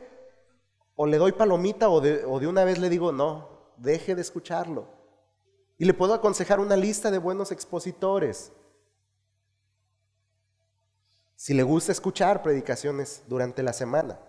o 0.95 1.07
le 1.07 1.19
doy 1.19 1.33
palomita 1.33 1.89
o 1.89 2.01
de, 2.01 2.25
una 2.25 2.63
vez 2.63 2.79
le 2.79 2.89
digo, 2.89 3.11
no, 3.11 3.49
deje 3.79 4.15
de 4.15 4.21
escucharlo. 4.21 4.87
Y 5.77 5.87
le 5.87 5.93
puedo 5.93 6.15
aconsejar 6.15 6.61
una 6.61 6.77
lista 6.77 7.11
de 7.11 7.19
buenos 7.19 7.51
expositores. 7.51 8.53
Si 11.35 11.53
le 11.53 11.65
gusta 11.65 11.91
escuchar 11.91 12.45
predicaciones 12.45 13.25
durante 13.27 13.65
la 13.65 13.73
semana. 13.73 14.21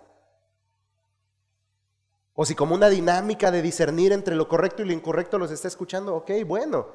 O 2.33 2.45
si 2.45 2.55
como 2.55 2.73
una 2.73 2.89
dinámica 2.89 3.51
de 3.51 3.61
discernir 3.61 4.11
entre 4.11 4.35
lo 4.35 4.47
correcto 4.47 4.81
y 4.81 4.87
lo 4.87 4.93
incorrecto 4.93 5.37
los 5.37 5.51
está 5.51 5.67
escuchando, 5.67 6.15
ok, 6.15 6.31
bueno, 6.47 6.87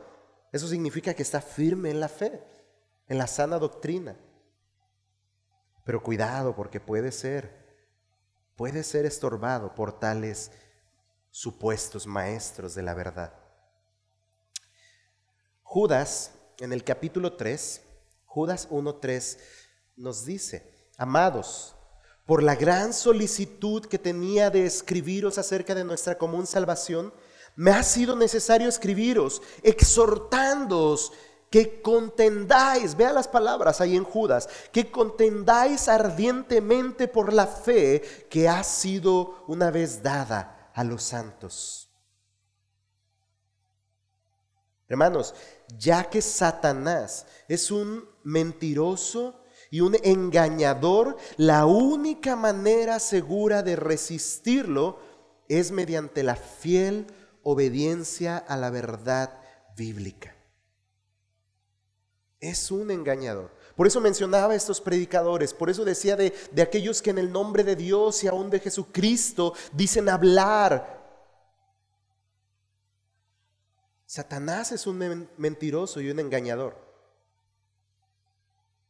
eso 0.51 0.67
significa 0.67 1.15
que 1.15 1.23
está 1.23 1.41
firme 1.41 1.91
en 1.91 2.01
la 2.01 2.09
fe, 2.09 2.43
en 3.07 3.19
la 3.19 3.29
sana 3.29 3.61
doctrina. 3.61 4.17
Pero 5.91 6.05
cuidado 6.05 6.55
porque 6.55 6.79
puede 6.79 7.11
ser, 7.11 7.51
puede 8.55 8.85
ser 8.85 9.07
estorbado 9.07 9.75
por 9.75 9.99
tales 9.99 10.53
supuestos 11.33 12.07
maestros 12.07 12.77
de 12.77 12.83
la 12.83 12.95
verdad. 12.95 13.35
Judas, 15.65 16.31
en 16.61 16.73
el 16.73 16.85
capítulo 16.85 17.33
3, 17.33 17.81
Judas 18.25 18.69
1.3 18.71 19.39
nos 19.97 20.25
dice, 20.25 20.93
amados, 20.97 21.75
por 22.25 22.45
la 22.45 22.55
gran 22.55 22.93
solicitud 22.93 23.85
que 23.85 23.99
tenía 23.99 24.49
de 24.49 24.67
escribiros 24.67 25.39
acerca 25.39 25.75
de 25.75 25.83
nuestra 25.83 26.17
común 26.17 26.47
salvación, 26.47 27.13
me 27.57 27.73
ha 27.73 27.83
sido 27.83 28.15
necesario 28.15 28.69
escribiros, 28.69 29.43
exhortándoos 29.65 31.13
que 31.51 31.83
contendáis, 31.83 32.97
vea 32.97 33.13
las 33.13 33.27
palabras 33.27 33.81
ahí 33.81 33.97
en 33.97 34.05
Judas, 34.05 34.49
que 34.71 34.91
contendáis 34.91 35.89
ardientemente 35.89 37.09
por 37.09 37.33
la 37.33 37.49
fe 37.49 38.27
que 38.31 38.49
ha 38.49 38.63
sido 38.63 39.45
una 39.49 39.73
vez 39.73 40.01
dada 40.03 40.71
a 40.73 40.85
los 40.85 41.03
santos. 41.03 41.91
Hermanos, 44.89 45.35
ya 45.77 46.05
que 46.09 46.23
Satanás 46.23 47.27
es 47.49 47.71
un 47.71 48.09
mentiroso 48.23 49.41
y 49.73 49.81
un 49.81 49.97
engañador, 50.03 51.17
la 51.37 51.67
única 51.67 52.37
manera 52.37 52.99
segura 53.01 53.63
de 53.63 53.77
resistirlo 53.77 54.99
es 55.49 55.73
mediante 55.73 56.23
la 56.23 56.37
fiel 56.37 57.07
obediencia 57.43 58.37
a 58.37 58.57
la 58.57 58.71
verdad 58.71 59.41
bíblica 59.77 60.40
es 62.41 62.71
un 62.71 62.91
engañador. 62.91 63.51
Por 63.77 63.87
eso 63.87 64.01
mencionaba 64.01 64.53
a 64.53 64.57
estos 64.57 64.81
predicadores, 64.81 65.55
por 65.55 65.71
eso 65.71 65.85
decía 65.85 66.17
de, 66.17 66.35
de, 66.53 66.63
aquellos 66.63 67.01
que 67.01 67.11
en 67.11 67.19
el 67.19 67.31
nombre 67.31 67.65
de 67.65 67.77
Dios 67.77 68.25
y 68.25 68.29
aún 68.29 68.51
de 68.51 68.61
Jesucristo 68.61 69.55
dicen 69.73 70.09
hablar. 70.09 70.99
Satanás 74.07 74.73
es 74.73 74.87
un 74.87 75.29
mentiroso 75.37 76.01
y 76.01 76.11
un 76.11 76.19
engañador. 76.19 76.77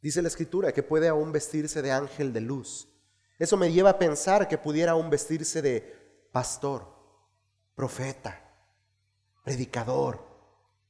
Dice 0.01 0.23
la 0.23 0.29
escritura 0.29 0.73
que 0.73 0.83
puede 0.83 1.09
aún 1.09 1.31
vestirse 1.31 1.83
de 1.83 1.93
ángel 1.93 2.33
de 2.33 2.41
luz. 2.41 2.89
Eso 3.39 3.57
me 3.57 3.73
lleva 3.73 3.91
a 3.91 3.99
pensar 3.99 4.49
que 4.49 4.59
pudiera 4.59 4.93
aún 4.93 5.11
vestirse 5.11 5.61
de 5.61 6.29
pastor, 6.33 6.87
profeta, 7.75 8.41
predicador, 9.45 10.30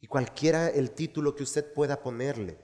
y 0.01 0.07
cualquiera 0.07 0.69
el 0.69 0.93
título 0.93 1.35
que 1.35 1.43
usted 1.43 1.73
pueda 1.73 2.03
ponerle. 2.03 2.59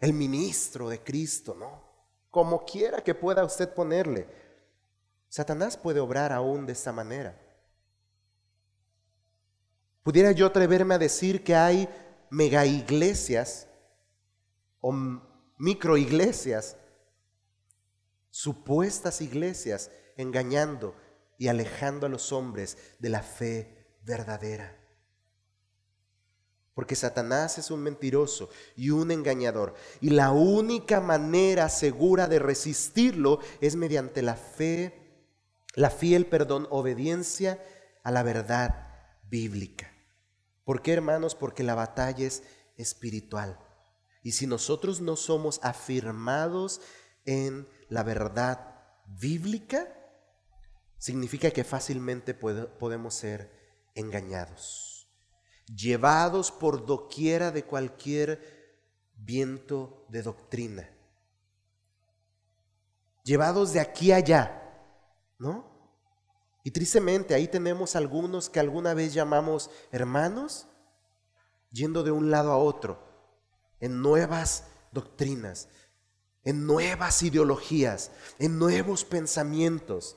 El 0.00 0.12
ministro 0.12 0.88
de 0.88 1.02
Cristo, 1.02 1.54
¿no? 1.54 1.82
Como 2.30 2.64
quiera 2.64 3.02
que 3.02 3.14
pueda 3.14 3.44
usted 3.44 3.72
ponerle. 3.72 4.28
Satanás 5.28 5.76
puede 5.76 6.00
obrar 6.00 6.32
aún 6.32 6.66
de 6.66 6.72
esta 6.72 6.92
manera. 6.92 7.40
Pudiera 10.02 10.32
yo 10.32 10.46
atreverme 10.46 10.94
a 10.94 10.98
decir 10.98 11.42
que 11.42 11.54
hay 11.54 11.88
mega 12.30 12.66
iglesias 12.66 13.66
o 14.80 14.92
micro 15.56 15.96
iglesias, 15.96 16.76
supuestas 18.30 19.20
iglesias, 19.20 19.90
engañando 20.16 20.94
y 21.38 21.48
alejando 21.48 22.06
a 22.06 22.08
los 22.08 22.32
hombres 22.32 22.76
de 22.98 23.08
la 23.08 23.22
fe 23.22 23.96
verdadera. 24.02 24.85
Porque 26.76 26.94
Satanás 26.94 27.56
es 27.56 27.70
un 27.70 27.80
mentiroso 27.80 28.50
y 28.76 28.90
un 28.90 29.10
engañador. 29.10 29.72
Y 30.02 30.10
la 30.10 30.30
única 30.30 31.00
manera 31.00 31.70
segura 31.70 32.28
de 32.28 32.38
resistirlo 32.38 33.40
es 33.62 33.76
mediante 33.76 34.20
la 34.20 34.34
fe, 34.34 35.24
la 35.74 35.88
fiel, 35.88 36.26
perdón, 36.26 36.68
obediencia 36.68 37.64
a 38.04 38.10
la 38.10 38.22
verdad 38.22 38.90
bíblica. 39.30 39.90
¿Por 40.64 40.82
qué, 40.82 40.92
hermanos? 40.92 41.34
Porque 41.34 41.62
la 41.62 41.74
batalla 41.74 42.26
es 42.26 42.42
espiritual. 42.76 43.58
Y 44.22 44.32
si 44.32 44.46
nosotros 44.46 45.00
no 45.00 45.16
somos 45.16 45.60
afirmados 45.62 46.82
en 47.24 47.66
la 47.88 48.02
verdad 48.02 48.84
bíblica, 49.06 49.88
significa 50.98 51.50
que 51.52 51.64
fácilmente 51.64 52.34
podemos 52.34 53.14
ser 53.14 53.50
engañados 53.94 54.95
llevados 55.66 56.52
por 56.52 56.86
doquiera 56.86 57.50
de 57.50 57.64
cualquier 57.64 58.76
viento 59.16 60.04
de 60.08 60.22
doctrina, 60.22 60.90
llevados 63.24 63.72
de 63.72 63.80
aquí 63.80 64.12
allá, 64.12 64.62
¿no? 65.38 65.76
Y 66.62 66.70
tristemente 66.70 67.34
ahí 67.34 67.46
tenemos 67.46 67.94
algunos 67.94 68.50
que 68.50 68.60
alguna 68.60 68.92
vez 68.94 69.14
llamamos 69.14 69.70
hermanos, 69.92 70.66
yendo 71.70 72.02
de 72.02 72.10
un 72.10 72.30
lado 72.30 72.50
a 72.52 72.58
otro, 72.58 72.98
en 73.80 74.02
nuevas 74.02 74.64
doctrinas, 74.92 75.68
en 76.44 76.66
nuevas 76.66 77.22
ideologías, 77.22 78.10
en 78.38 78.58
nuevos 78.58 79.04
pensamientos. 79.04 80.16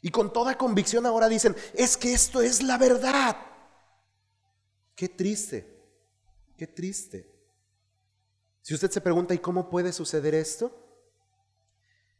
Y 0.00 0.10
con 0.10 0.32
toda 0.32 0.56
convicción 0.56 1.06
ahora 1.06 1.28
dicen, 1.28 1.56
es 1.74 1.96
que 1.96 2.12
esto 2.12 2.40
es 2.40 2.62
la 2.62 2.78
verdad. 2.78 3.36
Qué 4.98 5.08
triste, 5.08 5.64
qué 6.56 6.66
triste. 6.66 7.32
Si 8.62 8.74
usted 8.74 8.90
se 8.90 9.00
pregunta, 9.00 9.32
¿y 9.32 9.38
cómo 9.38 9.70
puede 9.70 9.92
suceder 9.92 10.34
esto? 10.34 10.72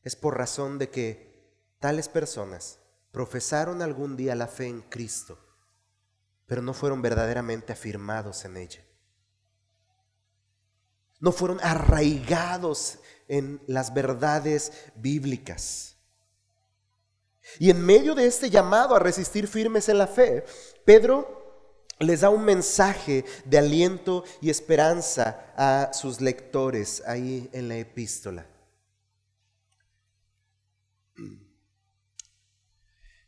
Es 0.04 0.14
por 0.14 0.38
razón 0.38 0.78
de 0.78 0.88
que 0.88 1.50
tales 1.80 2.08
personas 2.08 2.78
profesaron 3.10 3.82
algún 3.82 4.16
día 4.16 4.36
la 4.36 4.46
fe 4.46 4.68
en 4.68 4.82
Cristo, 4.82 5.44
pero 6.46 6.62
no 6.62 6.72
fueron 6.72 7.02
verdaderamente 7.02 7.72
afirmados 7.72 8.44
en 8.44 8.56
ella. 8.56 8.86
No 11.18 11.32
fueron 11.32 11.58
arraigados 11.60 13.00
en 13.26 13.60
las 13.66 13.92
verdades 13.92 14.70
bíblicas. 14.94 15.96
Y 17.58 17.70
en 17.70 17.84
medio 17.84 18.14
de 18.14 18.26
este 18.26 18.50
llamado 18.50 18.94
a 18.94 19.00
resistir 19.00 19.48
firmes 19.48 19.88
en 19.88 19.98
la 19.98 20.06
fe, 20.06 20.44
Pedro 20.84 21.37
les 22.00 22.20
da 22.20 22.30
un 22.30 22.44
mensaje 22.44 23.24
de 23.44 23.58
aliento 23.58 24.24
y 24.40 24.50
esperanza 24.50 25.52
a 25.56 25.92
sus 25.92 26.20
lectores 26.20 27.02
ahí 27.06 27.48
en 27.52 27.68
la 27.68 27.76
epístola. 27.76 28.46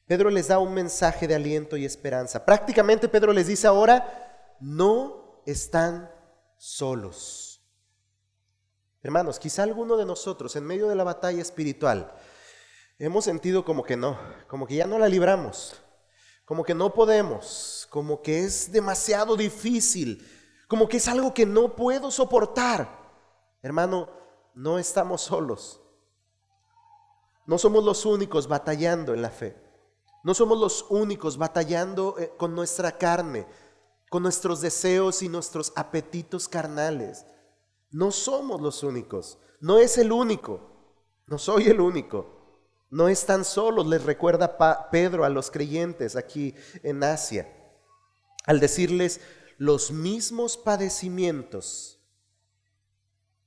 Pedro 0.07 0.31
les 0.31 0.49
da 0.49 0.59
un 0.59 0.75
mensaje 0.75 1.27
de 1.29 1.35
aliento 1.35 1.77
y 1.77 1.85
esperanza. 1.85 2.45
Prácticamente 2.45 3.09
Pedro 3.09 3.33
les 3.33 3.47
dice 3.47 3.67
ahora, 3.67 4.57
no 4.61 5.43
están 5.47 6.11
solos. 6.59 7.63
Hermanos, 9.03 9.39
quizá 9.39 9.63
alguno 9.63 9.97
de 9.97 10.05
nosotros 10.05 10.55
en 10.57 10.65
medio 10.65 10.89
de 10.89 10.95
la 10.95 11.05
batalla 11.05 11.41
espiritual 11.41 12.13
hemos 13.01 13.25
sentido 13.25 13.65
como 13.65 13.83
que 13.83 13.97
no, 13.97 14.19
como 14.47 14.67
que 14.67 14.77
ya 14.77 14.87
no 14.87 14.99
la 14.99 15.09
libramos, 15.09 15.81
como 16.51 16.65
que 16.65 16.75
no 16.75 16.93
podemos, 16.93 17.87
como 17.91 18.23
que 18.23 18.43
es 18.43 18.73
demasiado 18.73 19.37
difícil, 19.37 20.29
como 20.67 20.89
que 20.89 20.97
es 20.97 21.07
algo 21.07 21.33
que 21.33 21.47
no 21.47 21.77
puedo 21.77 22.11
soportar. 22.11 22.89
Hermano, 23.63 24.11
no 24.57 24.77
estamos 24.77 25.21
solos. 25.21 25.81
No 27.47 27.57
somos 27.57 27.85
los 27.85 28.05
únicos 28.05 28.49
batallando 28.49 29.15
en 29.15 29.23
la 29.23 29.31
fe. 29.31 29.63
No 30.25 30.35
somos 30.35 30.59
los 30.59 30.87
únicos 30.91 31.39
batallando 31.39 32.17
eh, 32.19 32.33
con 32.37 32.53
nuestra 32.57 32.99
carne, 32.99 33.47
con 34.09 34.25
nuestros 34.25 34.61
deseos 34.61 35.23
y 35.23 35.29
nuestros 35.29 35.73
apetitos 35.77 36.49
carnales. 36.49 37.27
No 37.93 38.11
somos 38.11 38.61
los 38.61 38.83
únicos. 38.83 39.39
No 39.61 39.79
es 39.79 39.99
el 39.99 40.11
único. 40.11 40.59
No 41.29 41.39
soy 41.39 41.69
el 41.69 41.81
único. 41.81 42.40
No 42.91 43.09
están 43.09 43.45
solos, 43.45 43.87
les 43.87 44.03
recuerda 44.03 44.91
Pedro 44.91 45.25
a 45.25 45.29
los 45.29 45.51
creyentes 45.51 46.17
aquí 46.17 46.55
en 46.83 47.03
Asia 47.05 47.49
al 48.47 48.59
decirles 48.61 49.21
los 49.59 49.93
mismos 49.93 50.57
padecimientos, 50.57 52.01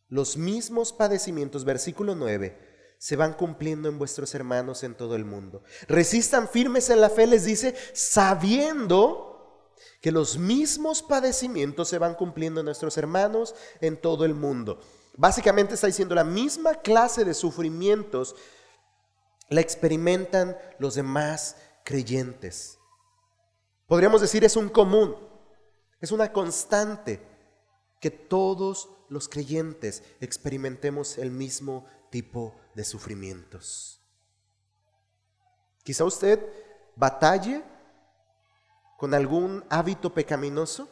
los 0.07 0.37
mismos 0.37 0.93
padecimientos, 0.93 1.65
versículo 1.65 2.15
9, 2.15 2.57
se 2.99 3.15
van 3.15 3.33
cumpliendo 3.33 3.89
en 3.89 3.97
vuestros 3.97 4.33
hermanos 4.35 4.83
en 4.83 4.95
todo 4.95 5.15
el 5.15 5.25
mundo. 5.25 5.63
Resistan 5.87 6.47
firmes 6.47 6.89
en 6.89 7.01
la 7.01 7.09
fe, 7.09 7.27
les 7.27 7.43
dice, 7.43 7.75
sabiendo 7.93 9.73
que 10.01 10.11
los 10.11 10.37
mismos 10.37 11.01
padecimientos 11.01 11.89
se 11.89 11.97
van 11.97 12.15
cumpliendo 12.15 12.61
en 12.61 12.65
nuestros 12.65 12.97
hermanos 12.97 13.55
en 13.81 13.99
todo 13.99 14.23
el 14.23 14.35
mundo. 14.35 14.79
Básicamente 15.17 15.73
está 15.73 15.87
diciendo 15.87 16.15
la 16.15 16.23
misma 16.23 16.75
clase 16.75 17.25
de 17.25 17.33
sufrimientos 17.33 18.35
la 19.53 19.61
experimentan 19.61 20.57
los 20.79 20.95
demás 20.95 21.57
creyentes. 21.83 22.79
Podríamos 23.87 24.21
decir 24.21 24.43
es 24.43 24.55
un 24.55 24.69
común, 24.69 25.15
es 26.01 26.11
una 26.11 26.31
constante 26.33 27.21
que 27.99 28.09
todos 28.09 28.89
los 29.09 29.29
creyentes 29.29 30.03
experimentemos 30.19 31.17
el 31.17 31.31
mismo 31.31 31.85
tipo 32.09 32.55
de 32.73 32.83
sufrimientos. 32.83 34.01
Quizá 35.83 36.03
usted 36.03 36.39
batalle 36.95 37.63
con 38.97 39.13
algún 39.13 39.63
hábito 39.69 40.13
pecaminoso 40.13 40.89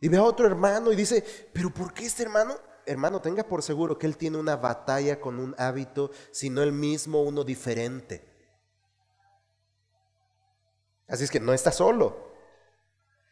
y 0.00 0.08
ve 0.08 0.16
a 0.16 0.24
otro 0.24 0.46
hermano 0.46 0.90
y 0.90 0.96
dice, 0.96 1.24
pero 1.52 1.70
¿por 1.70 1.92
qué 1.92 2.06
este 2.06 2.24
hermano? 2.24 2.56
Hermano, 2.86 3.20
tenga 3.20 3.44
por 3.44 3.62
seguro 3.62 3.98
que 3.98 4.06
él 4.06 4.16
tiene 4.16 4.38
una 4.38 4.56
batalla 4.56 5.20
con 5.20 5.38
un 5.38 5.54
hábito, 5.58 6.10
sino 6.30 6.62
el 6.62 6.72
mismo, 6.72 7.22
uno 7.22 7.44
diferente. 7.44 8.24
Así 11.08 11.24
es 11.24 11.30
que 11.30 11.40
no 11.40 11.52
está 11.52 11.72
solo. 11.72 12.32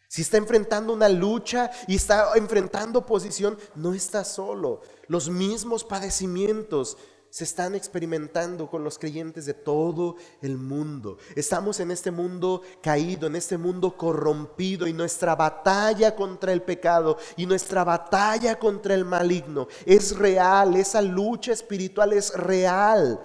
Si 0.09 0.21
está 0.21 0.37
enfrentando 0.37 0.93
una 0.93 1.09
lucha 1.09 1.71
y 1.87 1.97
está 1.97 2.33
enfrentando 2.35 2.99
oposición, 2.99 3.59
no 3.75 3.95
está 3.95 4.25
solo. 4.25 4.83
Los 5.07 5.31
mismos 5.31 5.85
padecimientos 5.85 6.99
se 7.33 7.45
están 7.45 7.75
experimentando 7.75 8.69
con 8.69 8.85
los 8.85 8.99
creyentes 8.99 9.47
de 9.47 9.55
todo 9.55 10.17
el 10.43 10.59
mundo. 10.59 11.17
Estamos 11.35 11.81
en 11.81 11.91
este 11.91 12.11
mundo 12.11 12.61
caído, 12.83 13.27
en 13.27 13.37
este 13.37 13.57
mundo 13.57 13.97
corrompido 13.97 14.87
y 14.87 14.93
nuestra 14.93 15.35
batalla 15.35 16.15
contra 16.15 16.53
el 16.53 16.61
pecado 16.61 17.17
y 17.39 17.47
nuestra 17.47 17.85
batalla 17.85 18.59
contra 18.59 18.95
el 18.95 19.07
maligno 19.07 19.67
es 19.87 20.15
real, 20.15 20.77
esa 20.77 21.01
lucha 21.01 21.55
espiritual 21.55 22.13
es 22.13 22.35
real. 22.35 23.19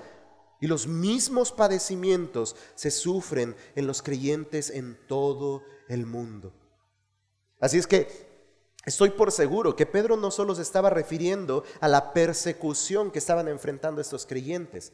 Y 0.62 0.68
los 0.68 0.88
mismos 0.88 1.52
padecimientos 1.52 2.56
se 2.76 2.92
sufren 2.92 3.58
en 3.76 3.88
los 3.88 4.02
creyentes 4.02 4.70
en 4.70 4.98
todo 5.06 5.64
el 5.90 6.06
mundo. 6.06 6.54
Así 7.60 7.78
es 7.78 7.88
que 7.88 8.27
estoy 8.88 9.12
por 9.12 9.32
seguro 9.32 9.76
que 9.76 9.86
Pedro 9.86 10.18
no 10.18 10.32
solo 10.32 10.56
se 10.56 10.64
estaba 10.64 10.90
refiriendo 10.90 11.64
a 11.80 11.88
la 11.88 12.14
persecución 12.14 13.12
que 13.12 13.20
estaban 13.20 13.48
enfrentando 13.48 14.02
estos 14.02 14.26
creyentes, 14.26 14.94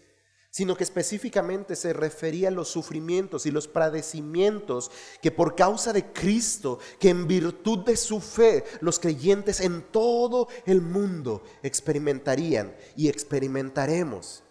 sino 0.49 0.75
que 0.75 0.83
específicamente 0.83 1.77
se 1.77 1.93
refería 1.93 2.49
a 2.49 2.51
los 2.51 2.67
sufrimientos 2.67 3.45
y 3.45 3.51
los 3.51 3.69
padecimientos 3.69 4.91
que 5.21 5.31
por 5.31 5.55
causa 5.55 5.93
de 5.93 6.11
Cristo, 6.11 6.79
que 6.99 7.09
en 7.09 7.27
virtud 7.27 7.85
de 7.85 7.95
su 7.95 8.19
fe, 8.19 8.65
los 8.81 8.99
creyentes 8.99 9.61
en 9.61 9.81
todo 9.83 10.49
el 10.65 10.81
mundo 10.81 11.43
experimentarían 11.61 12.75
y 12.97 13.07
experimentaremos. 13.07 14.43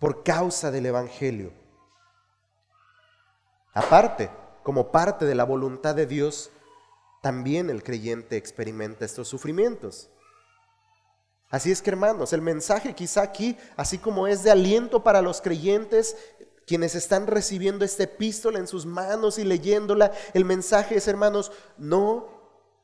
por 0.00 0.24
causa 0.24 0.70
del 0.70 0.86
Evangelio. 0.86 1.52
Aparte, 3.74 4.30
como 4.62 4.92
parte 4.92 5.24
de 5.24 5.34
la 5.34 5.44
voluntad 5.44 5.94
de 5.94 6.06
Dios, 6.06 6.50
también 7.22 7.70
el 7.70 7.82
creyente 7.82 8.36
experimenta 8.36 9.04
estos 9.04 9.28
sufrimientos. 9.28 10.10
Así 11.50 11.72
es 11.72 11.82
que 11.82 11.90
hermanos, 11.90 12.32
el 12.32 12.42
mensaje 12.42 12.94
quizá 12.94 13.22
aquí, 13.22 13.56
así 13.76 13.98
como 13.98 14.26
es 14.26 14.44
de 14.44 14.52
aliento 14.52 15.02
para 15.02 15.20
los 15.20 15.40
creyentes, 15.40 16.16
quienes 16.66 16.94
están 16.94 17.26
recibiendo 17.26 17.84
esta 17.84 18.04
epístola 18.04 18.60
en 18.60 18.68
sus 18.68 18.86
manos 18.86 19.38
y 19.38 19.44
leyéndola, 19.44 20.12
el 20.34 20.44
mensaje 20.44 20.96
es, 20.96 21.08
hermanos, 21.08 21.50
no 21.76 22.28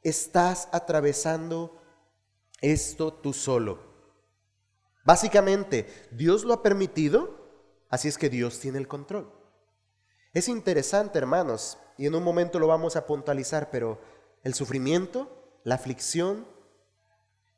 estás 0.02 0.68
atravesando 0.72 1.80
esto 2.60 3.12
tú 3.12 3.32
solo. 3.32 3.78
Básicamente, 5.04 5.86
Dios 6.10 6.42
lo 6.42 6.52
ha 6.52 6.62
permitido, 6.64 7.36
así 7.88 8.08
es 8.08 8.18
que 8.18 8.28
Dios 8.28 8.58
tiene 8.58 8.78
el 8.78 8.88
control. 8.88 9.32
Es 10.32 10.48
interesante, 10.48 11.18
hermanos, 11.18 11.78
y 11.98 12.06
en 12.06 12.14
un 12.14 12.22
momento 12.22 12.58
lo 12.58 12.66
vamos 12.66 12.96
a 12.96 13.06
puntualizar, 13.06 13.70
pero 13.70 13.98
el 14.42 14.54
sufrimiento, 14.54 15.60
la 15.64 15.76
aflicción 15.76 16.46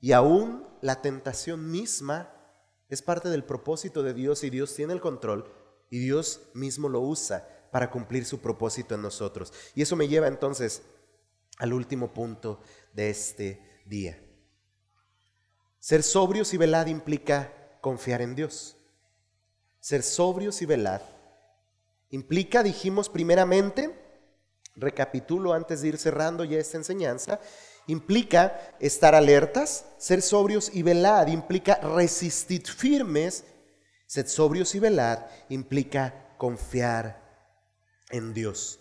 y 0.00 0.12
aún 0.12 0.66
la 0.80 1.02
tentación 1.02 1.70
misma 1.70 2.32
es 2.88 3.02
parte 3.02 3.28
del 3.28 3.44
propósito 3.44 4.02
de 4.02 4.14
Dios 4.14 4.44
y 4.44 4.50
Dios 4.50 4.74
tiene 4.74 4.92
el 4.92 5.00
control 5.00 5.52
y 5.90 5.98
Dios 5.98 6.40
mismo 6.54 6.88
lo 6.88 7.00
usa 7.00 7.46
para 7.70 7.90
cumplir 7.90 8.24
su 8.24 8.40
propósito 8.40 8.94
en 8.94 9.02
nosotros. 9.02 9.52
Y 9.74 9.82
eso 9.82 9.96
me 9.96 10.08
lleva 10.08 10.28
entonces 10.28 10.82
al 11.58 11.72
último 11.72 12.14
punto 12.14 12.60
de 12.92 13.10
este 13.10 13.82
día. 13.84 14.22
Ser 15.80 16.02
sobrios 16.02 16.54
y 16.54 16.56
velad 16.56 16.86
implica 16.86 17.52
confiar 17.80 18.22
en 18.22 18.34
Dios. 18.34 18.76
Ser 19.80 20.02
sobrios 20.02 20.62
y 20.62 20.66
velad 20.66 21.02
implica, 22.10 22.62
dijimos 22.62 23.08
primeramente, 23.08 23.94
recapitulo 24.76 25.52
antes 25.52 25.82
de 25.82 25.88
ir 25.88 25.98
cerrando 25.98 26.44
ya 26.44 26.58
esta 26.58 26.76
enseñanza, 26.76 27.40
implica 27.86 28.76
estar 28.80 29.14
alertas, 29.14 29.86
ser 29.98 30.22
sobrios 30.22 30.70
y 30.72 30.82
velad, 30.82 31.26
implica 31.28 31.76
resistir 31.76 32.66
firmes, 32.66 33.44
ser 34.06 34.28
sobrios 34.28 34.74
y 34.74 34.78
velad, 34.78 35.26
implica 35.48 36.34
confiar 36.36 37.28
en 38.10 38.32
Dios. 38.32 38.80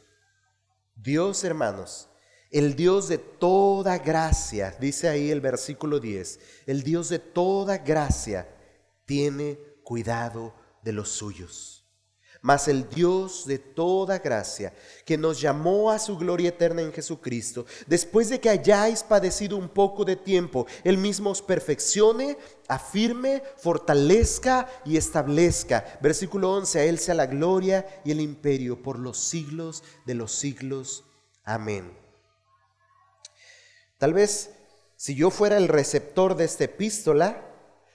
Dios, 0.95 1.43
hermanos, 1.43 2.09
el 2.51 2.75
Dios 2.75 3.07
de 3.07 3.17
toda 3.17 3.97
gracia, 3.97 4.75
dice 4.79 5.09
ahí 5.09 5.31
el 5.31 5.41
versículo 5.41 5.99
10, 5.99 6.39
el 6.65 6.83
Dios 6.83 7.09
de 7.09 7.19
toda 7.19 7.77
gracia 7.79 8.47
tiene 9.05 9.59
cuidado 9.83 10.53
de 10.83 10.93
los 10.93 11.09
suyos. 11.09 11.76
Mas 12.41 12.67
el 12.67 12.89
Dios 12.89 13.45
de 13.45 13.59
toda 13.59 14.19
gracia, 14.19 14.73
que 15.05 15.17
nos 15.17 15.41
llamó 15.41 15.91
a 15.91 15.99
su 15.99 16.17
gloria 16.17 16.49
eterna 16.49 16.81
en 16.81 16.93
Jesucristo, 16.93 17.65
después 17.87 18.29
de 18.29 18.39
que 18.39 18.49
hayáis 18.49 19.03
padecido 19.03 19.57
un 19.57 19.69
poco 19.69 20.05
de 20.05 20.15
tiempo, 20.15 20.67
Él 20.83 20.97
mismo 20.97 21.31
os 21.31 21.41
perfeccione, 21.41 22.37
afirme, 22.67 23.43
fortalezca 23.57 24.67
y 24.85 24.97
establezca. 24.97 25.99
Versículo 26.01 26.53
11, 26.53 26.79
a 26.79 26.83
Él 26.83 26.99
sea 26.99 27.15
la 27.15 27.25
gloria 27.25 28.01
y 28.03 28.11
el 28.11 28.21
imperio 28.21 28.81
por 28.81 28.99
los 28.99 29.17
siglos 29.17 29.83
de 30.05 30.15
los 30.15 30.31
siglos. 30.31 31.03
Amén. 31.43 31.97
Tal 33.97 34.13
vez 34.13 34.51
si 34.95 35.13
yo 35.13 35.29
fuera 35.29 35.57
el 35.57 35.67
receptor 35.67 36.35
de 36.35 36.45
esta 36.45 36.65
epístola, 36.65 37.43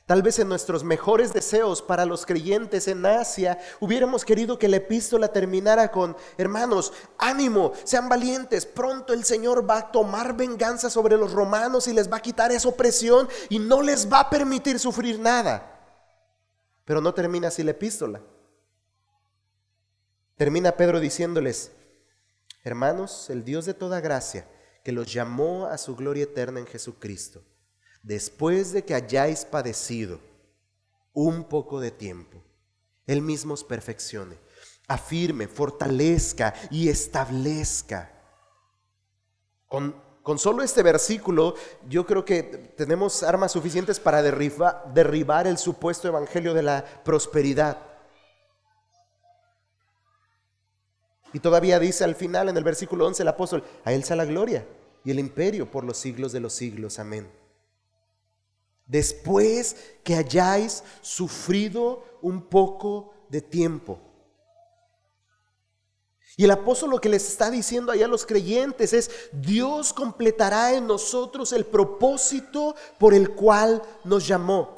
tal 0.06 0.22
vez 0.22 0.38
en 0.38 0.48
nuestros 0.48 0.84
mejores 0.84 1.32
deseos 1.32 1.80
para 1.80 2.04
los 2.04 2.26
creyentes 2.26 2.88
en 2.88 3.04
Asia, 3.06 3.58
hubiéramos 3.80 4.24
querido 4.24 4.58
que 4.58 4.68
la 4.68 4.76
epístola 4.76 5.28
terminara 5.28 5.90
con, 5.90 6.16
hermanos, 6.36 6.92
ánimo, 7.18 7.72
sean 7.84 8.08
valientes, 8.08 8.66
pronto 8.66 9.12
el 9.12 9.24
Señor 9.24 9.68
va 9.68 9.78
a 9.78 9.92
tomar 9.92 10.36
venganza 10.36 10.90
sobre 10.90 11.16
los 11.16 11.32
romanos 11.32 11.86
y 11.88 11.92
les 11.92 12.10
va 12.10 12.16
a 12.18 12.22
quitar 12.22 12.52
esa 12.52 12.68
opresión 12.68 13.28
y 13.48 13.58
no 13.58 13.82
les 13.82 14.12
va 14.12 14.20
a 14.20 14.30
permitir 14.30 14.78
sufrir 14.78 15.18
nada. 15.18 15.68
Pero 16.84 17.00
no 17.00 17.14
termina 17.14 17.48
así 17.48 17.62
la 17.62 17.70
epístola. 17.70 18.20
Termina 20.36 20.72
Pedro 20.72 20.98
diciéndoles, 20.98 21.70
hermanos, 22.64 23.30
el 23.30 23.44
Dios 23.44 23.64
de 23.64 23.74
toda 23.74 24.00
gracia, 24.00 24.46
que 24.82 24.92
los 24.92 25.12
llamó 25.12 25.66
a 25.66 25.78
su 25.78 25.94
gloria 25.94 26.24
eterna 26.24 26.58
en 26.58 26.66
Jesucristo, 26.66 27.42
después 28.02 28.72
de 28.72 28.84
que 28.84 28.94
hayáis 28.94 29.44
padecido 29.44 30.20
un 31.12 31.44
poco 31.44 31.80
de 31.80 31.90
tiempo, 31.90 32.42
Él 33.06 33.22
mismo 33.22 33.54
os 33.54 33.64
perfeccione, 33.64 34.36
afirme, 34.88 35.48
fortalezca 35.48 36.54
y 36.70 36.88
establezca. 36.88 38.10
Con, 39.66 39.94
con 40.22 40.38
solo 40.38 40.62
este 40.62 40.82
versículo, 40.82 41.54
yo 41.88 42.06
creo 42.06 42.24
que 42.24 42.42
tenemos 42.42 43.22
armas 43.22 43.52
suficientes 43.52 43.98
para 43.98 44.22
derribar 44.22 45.46
el 45.46 45.58
supuesto 45.58 46.08
evangelio 46.08 46.54
de 46.54 46.62
la 46.62 46.84
prosperidad. 47.04 47.78
Y 51.32 51.40
todavía 51.40 51.78
dice 51.78 52.04
al 52.04 52.14
final, 52.14 52.48
en 52.50 52.56
el 52.56 52.64
versículo 52.64 53.06
11, 53.06 53.22
el 53.22 53.28
apóstol, 53.28 53.64
a 53.84 53.92
Él 53.92 54.04
sea 54.04 54.16
la 54.16 54.26
gloria 54.26 54.66
y 55.04 55.10
el 55.10 55.18
imperio 55.18 55.70
por 55.70 55.84
los 55.84 55.96
siglos 55.96 56.32
de 56.32 56.40
los 56.40 56.52
siglos. 56.52 56.98
Amén. 56.98 57.41
Después 58.92 59.74
que 60.04 60.14
hayáis 60.14 60.84
sufrido 61.00 62.04
un 62.20 62.42
poco 62.42 63.14
de 63.30 63.40
tiempo. 63.40 63.98
Y 66.36 66.44
el 66.44 66.50
apóstol 66.50 66.90
lo 66.90 67.00
que 67.00 67.08
les 67.08 67.26
está 67.26 67.50
diciendo 67.50 67.90
allá 67.90 68.04
a 68.04 68.08
los 68.08 68.26
creyentes 68.26 68.92
es, 68.92 69.10
Dios 69.32 69.94
completará 69.94 70.74
en 70.74 70.86
nosotros 70.86 71.54
el 71.54 71.64
propósito 71.64 72.74
por 72.98 73.14
el 73.14 73.30
cual 73.30 73.80
nos 74.04 74.26
llamó. 74.28 74.74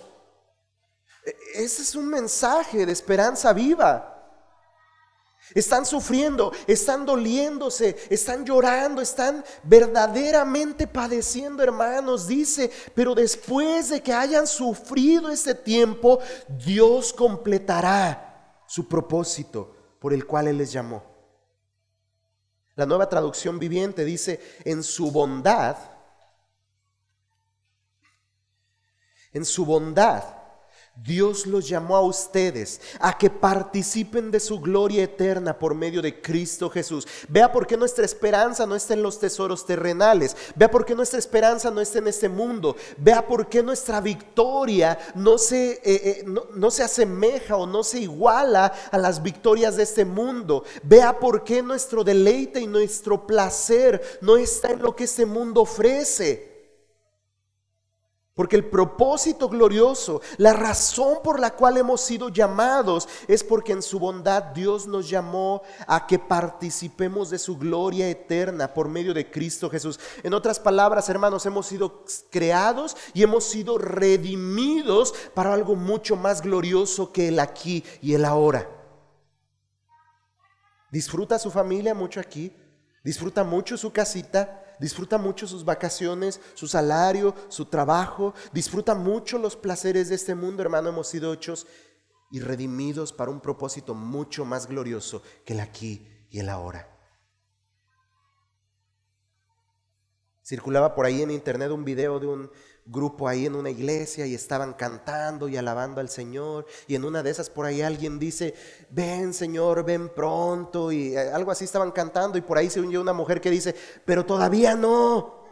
E-, 1.27 1.65
ese 1.65 1.83
es 1.83 1.97
un 1.97 2.07
mensaje 2.07 2.87
de 2.87 2.93
esperanza 2.93 3.53
viva. 3.53 4.14
Están 5.53 5.84
sufriendo, 5.84 6.53
están 6.66 7.05
doliéndose, 7.05 7.97
están 8.09 8.47
llorando, 8.47 9.03
están 9.03 9.45
verdaderamente 9.62 10.86
padeciendo, 10.86 11.62
hermanos. 11.62 12.26
Dice, 12.26 12.70
pero 12.95 13.14
después 13.14 13.90
de 13.90 14.03
que 14.03 14.12
hayan 14.12 14.47
sufrido 14.47 15.30
este 15.30 15.55
tiempo, 15.55 16.18
Dios 16.49 17.12
completará 17.12 18.62
su 18.66 18.88
propósito 18.88 19.76
por 19.99 20.14
el 20.14 20.26
cual 20.26 20.49
Él 20.49 20.59
les 20.59 20.72
llamó. 20.72 21.03
La 22.74 22.86
nueva 22.86 23.09
traducción 23.09 23.59
viviente 23.59 24.05
dice, 24.05 24.40
en 24.64 24.82
su 24.82 25.11
bondad, 25.11 25.76
en 29.32 29.45
su 29.45 29.66
bondad 29.66 30.43
Dios 30.97 31.47
los 31.47 31.68
llamó 31.68 31.97
a 31.97 32.03
ustedes 32.03 32.80
a 33.01 33.18
que 33.18 33.28
participen 33.28 34.30
de 34.30 34.38
su 34.38 34.61
gloria 34.61 35.03
eterna 35.03 35.59
por 35.59 35.74
medio 35.74 36.01
de 36.01 36.22
Cristo 36.22 36.70
Jesús. 36.70 37.07
Vea 37.28 37.51
por 37.51 37.66
qué 37.66 37.76
nuestra 37.76 38.05
esperanza 38.05 38.64
no 38.64 38.76
está 38.76 38.95
en 38.95 39.03
los 39.03 39.18
tesoros 39.18 39.66
terrenales. 39.66 40.36
Vea 40.55 40.70
por 40.70 40.84
qué 40.84 40.95
nuestra 40.95 41.18
esperanza 41.18 41.70
no 41.72 41.80
está 41.80 41.99
en 41.99 42.07
este 42.07 42.28
mundo. 42.28 42.76
Vea 42.97 43.26
por 43.26 43.49
qué 43.49 43.61
nuestra 43.61 44.01
victoria 44.01 44.97
no 45.16 45.36
se, 45.36 45.72
eh, 45.72 45.80
eh, 45.84 46.24
no 46.55 46.70
se 46.70 46.84
asemeja 46.84 47.57
o 47.57 47.66
no 47.66 47.82
se 47.82 47.99
iguala 47.99 48.72
a 48.92 48.97
las 48.97 49.20
victorias 49.20 49.76
de 49.76 49.82
este 49.82 50.05
mundo. 50.05 50.62
Vea 50.84 51.18
por 51.18 51.42
qué 51.42 51.61
nuestro 51.61 52.05
deleite 52.05 52.61
y 52.61 52.68
nuestro 52.68 53.26
placer 53.26 54.01
no 54.20 54.36
está 54.36 54.70
en 54.70 54.82
lo 54.82 54.95
que 54.95 55.05
este 55.05 55.26
mundo 55.26 55.62
ofrece. 55.62 56.53
Porque 58.35 58.57
el 58.57 58.64
propósito 58.64 59.49
glorioso, 59.49 60.20
la 60.39 60.53
razón 60.53 61.18
por 61.22 61.39
la 61.39 61.55
cual 61.55 61.76
hemos 61.76 62.01
sido 62.01 62.30
llamados 62.30 63.09
es 63.28 63.45
porque 63.45 63.70
en 63.70 63.80
su 63.80 64.01
bondad 64.01 64.43
Dios 64.47 64.89
nos 64.89 65.09
llamó 65.09 65.62
a 65.87 66.05
que 66.09 66.18
participemos 66.18 67.30
de 67.30 67.39
su 67.39 67.57
gloria 67.57 68.09
eterna 68.09 68.74
por 68.74 68.89
medio 68.89 69.14
de 69.14 69.30
Cristo 69.30 69.70
Jesús. 69.70 70.01
En 70.24 70.35
otras 70.35 70.59
palabras, 70.59 71.09
hermanos, 71.09 71.47
hemos 71.47 71.66
sido 71.66 72.05
creados 72.28 72.97
y 73.12 73.22
hemos 73.22 73.45
sido 73.45 73.78
redimidos 73.78 75.14
para 75.32 75.55
algo 75.55 75.76
mucho 75.76 76.16
más 76.16 76.43
glorioso 76.43 77.12
que 77.12 77.28
el 77.28 77.39
aquí 77.39 77.85
y 78.03 78.14
el 78.14 78.24
ahora. 78.24 78.68
Disfruta 80.91 81.39
su 81.39 81.53
familia 81.53 81.95
mucho 81.95 82.18
aquí, 82.18 82.53
disfruta 83.05 83.45
mucho 83.45 83.76
su 83.76 83.93
casita, 83.93 84.64
disfruta 84.79 85.18
mucho 85.18 85.47
sus 85.47 85.64
vacaciones, 85.64 86.41
su 86.55 86.66
salario, 86.66 87.35
su 87.49 87.66
trabajo, 87.66 88.35
disfruta 88.53 88.95
mucho 88.95 89.39
los 89.39 89.57
placeres 89.57 90.09
de 90.09 90.14
este 90.14 90.35
mundo, 90.35 90.62
hermano, 90.62 90.89
hemos 90.89 91.09
sido 91.09 91.33
hechos 91.33 91.66
y 92.31 92.41
redimidos 92.41 93.12
para 93.12 93.31
un 93.31 93.41
propósito 93.41 93.95
mucho 93.95 94.45
más 94.45 94.66
glorioso 94.66 95.22
que 95.45 95.53
el 95.53 95.61
aquí 95.61 96.07
y 96.31 96.41
el 96.41 96.49
ahora. 96.49 96.91
Circulaba 100.45 100.95
por 100.95 101.07
ahí 101.07 101.22
en 101.22 101.31
internet 101.31 101.70
un 101.70 101.85
video 101.85 102.20
de 102.20 102.27
un 102.27 102.51
grupo 102.87 103.28
ahí 103.28 103.47
en 103.47 103.55
una 103.55 103.70
iglesia 103.70 104.26
y 104.26 104.35
estaban 104.35 104.74
cantando 104.74 105.49
y 105.49 105.57
alabando 105.57 106.01
al 106.01 106.09
Señor. 106.09 106.66
Y 106.87 106.95
en 106.95 107.05
una 107.05 107.22
de 107.22 107.30
esas 107.30 107.49
por 107.49 107.66
ahí 107.66 107.82
alguien 107.82 108.18
dice, 108.18 108.55
ven 108.91 109.32
Señor, 109.32 109.85
ven 109.85 110.09
pronto. 110.09 110.93
Y 110.93 111.14
eh, 111.14 111.30
algo 111.30 111.51
así 111.51 111.64
estaban 111.64 111.93
cantando 111.93 112.39
y 112.39 112.43
por 112.43 112.59
ahí 112.59 112.68
se 112.68 112.80
unió 112.80 113.01
una 113.01 113.12
mujer 113.12 113.41
que 113.41 113.51
dice, 113.51 113.74
pero 114.05 114.24
todavía 114.24 114.74
no. 114.74 115.45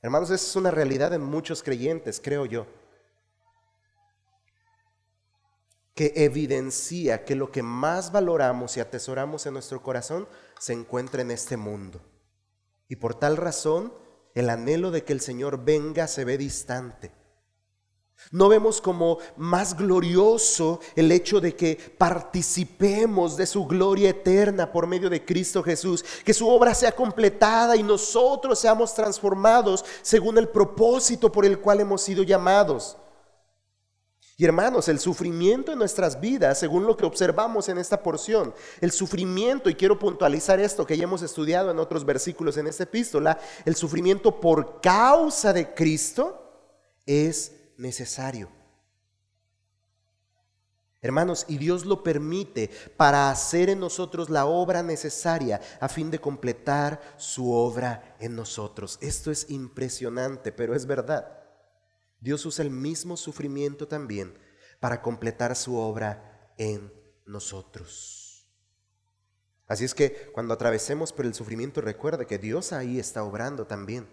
Hermanos, 0.00 0.30
esa 0.30 0.46
es 0.46 0.56
una 0.56 0.70
realidad 0.70 1.12
en 1.12 1.22
muchos 1.22 1.62
creyentes, 1.62 2.20
creo 2.22 2.46
yo. 2.46 2.66
Que 5.94 6.12
evidencia 6.14 7.24
que 7.24 7.34
lo 7.34 7.50
que 7.50 7.64
más 7.64 8.12
valoramos 8.12 8.76
y 8.76 8.80
atesoramos 8.80 9.44
en 9.46 9.54
nuestro 9.54 9.82
corazón 9.82 10.28
se 10.60 10.72
encuentra 10.72 11.22
en 11.22 11.32
este 11.32 11.56
mundo. 11.56 12.00
Y 12.88 12.96
por 12.96 13.16
tal 13.16 13.36
razón, 13.36 13.92
el 14.40 14.50
anhelo 14.50 14.90
de 14.90 15.04
que 15.04 15.12
el 15.12 15.20
Señor 15.20 15.64
venga 15.64 16.06
se 16.06 16.24
ve 16.24 16.38
distante. 16.38 17.12
No 18.30 18.48
vemos 18.48 18.80
como 18.80 19.18
más 19.36 19.76
glorioso 19.76 20.80
el 20.96 21.10
hecho 21.12 21.40
de 21.40 21.54
que 21.54 21.76
participemos 21.96 23.36
de 23.36 23.46
su 23.46 23.64
gloria 23.66 24.10
eterna 24.10 24.70
por 24.70 24.86
medio 24.86 25.08
de 25.08 25.24
Cristo 25.24 25.62
Jesús, 25.62 26.04
que 26.24 26.34
su 26.34 26.48
obra 26.48 26.74
sea 26.74 26.92
completada 26.92 27.76
y 27.76 27.82
nosotros 27.82 28.58
seamos 28.58 28.92
transformados 28.92 29.84
según 30.02 30.36
el 30.36 30.48
propósito 30.48 31.30
por 31.32 31.46
el 31.46 31.60
cual 31.60 31.80
hemos 31.80 32.02
sido 32.02 32.22
llamados. 32.22 32.98
Y 34.40 34.44
hermanos, 34.44 34.86
el 34.86 35.00
sufrimiento 35.00 35.72
en 35.72 35.80
nuestras 35.80 36.20
vidas, 36.20 36.60
según 36.60 36.86
lo 36.86 36.96
que 36.96 37.04
observamos 37.04 37.68
en 37.68 37.76
esta 37.76 38.00
porción, 38.04 38.54
el 38.80 38.92
sufrimiento, 38.92 39.68
y 39.68 39.74
quiero 39.74 39.98
puntualizar 39.98 40.60
esto 40.60 40.86
que 40.86 40.96
ya 40.96 41.02
hemos 41.02 41.22
estudiado 41.22 41.72
en 41.72 41.80
otros 41.80 42.04
versículos 42.04 42.56
en 42.56 42.68
esta 42.68 42.84
epístola, 42.84 43.36
el 43.64 43.74
sufrimiento 43.74 44.40
por 44.40 44.80
causa 44.80 45.52
de 45.52 45.74
Cristo 45.74 46.70
es 47.04 47.50
necesario. 47.78 48.48
Hermanos, 51.02 51.44
y 51.48 51.58
Dios 51.58 51.84
lo 51.84 52.04
permite 52.04 52.70
para 52.96 53.32
hacer 53.32 53.70
en 53.70 53.80
nosotros 53.80 54.30
la 54.30 54.46
obra 54.46 54.84
necesaria 54.84 55.60
a 55.80 55.88
fin 55.88 56.12
de 56.12 56.20
completar 56.20 57.00
su 57.16 57.52
obra 57.52 58.14
en 58.20 58.36
nosotros. 58.36 58.98
Esto 59.00 59.32
es 59.32 59.50
impresionante, 59.50 60.52
pero 60.52 60.76
es 60.76 60.86
verdad. 60.86 61.37
Dios 62.20 62.44
usa 62.46 62.64
el 62.64 62.70
mismo 62.70 63.16
sufrimiento 63.16 63.86
también 63.86 64.36
para 64.80 65.02
completar 65.02 65.54
su 65.56 65.76
obra 65.76 66.52
en 66.56 66.92
nosotros. 67.26 68.46
Así 69.66 69.84
es 69.84 69.94
que 69.94 70.30
cuando 70.32 70.54
atravesemos 70.54 71.12
por 71.12 71.26
el 71.26 71.34
sufrimiento, 71.34 71.80
recuerde 71.80 72.26
que 72.26 72.38
Dios 72.38 72.72
ahí 72.72 72.98
está 72.98 73.22
obrando 73.22 73.66
también. 73.66 74.08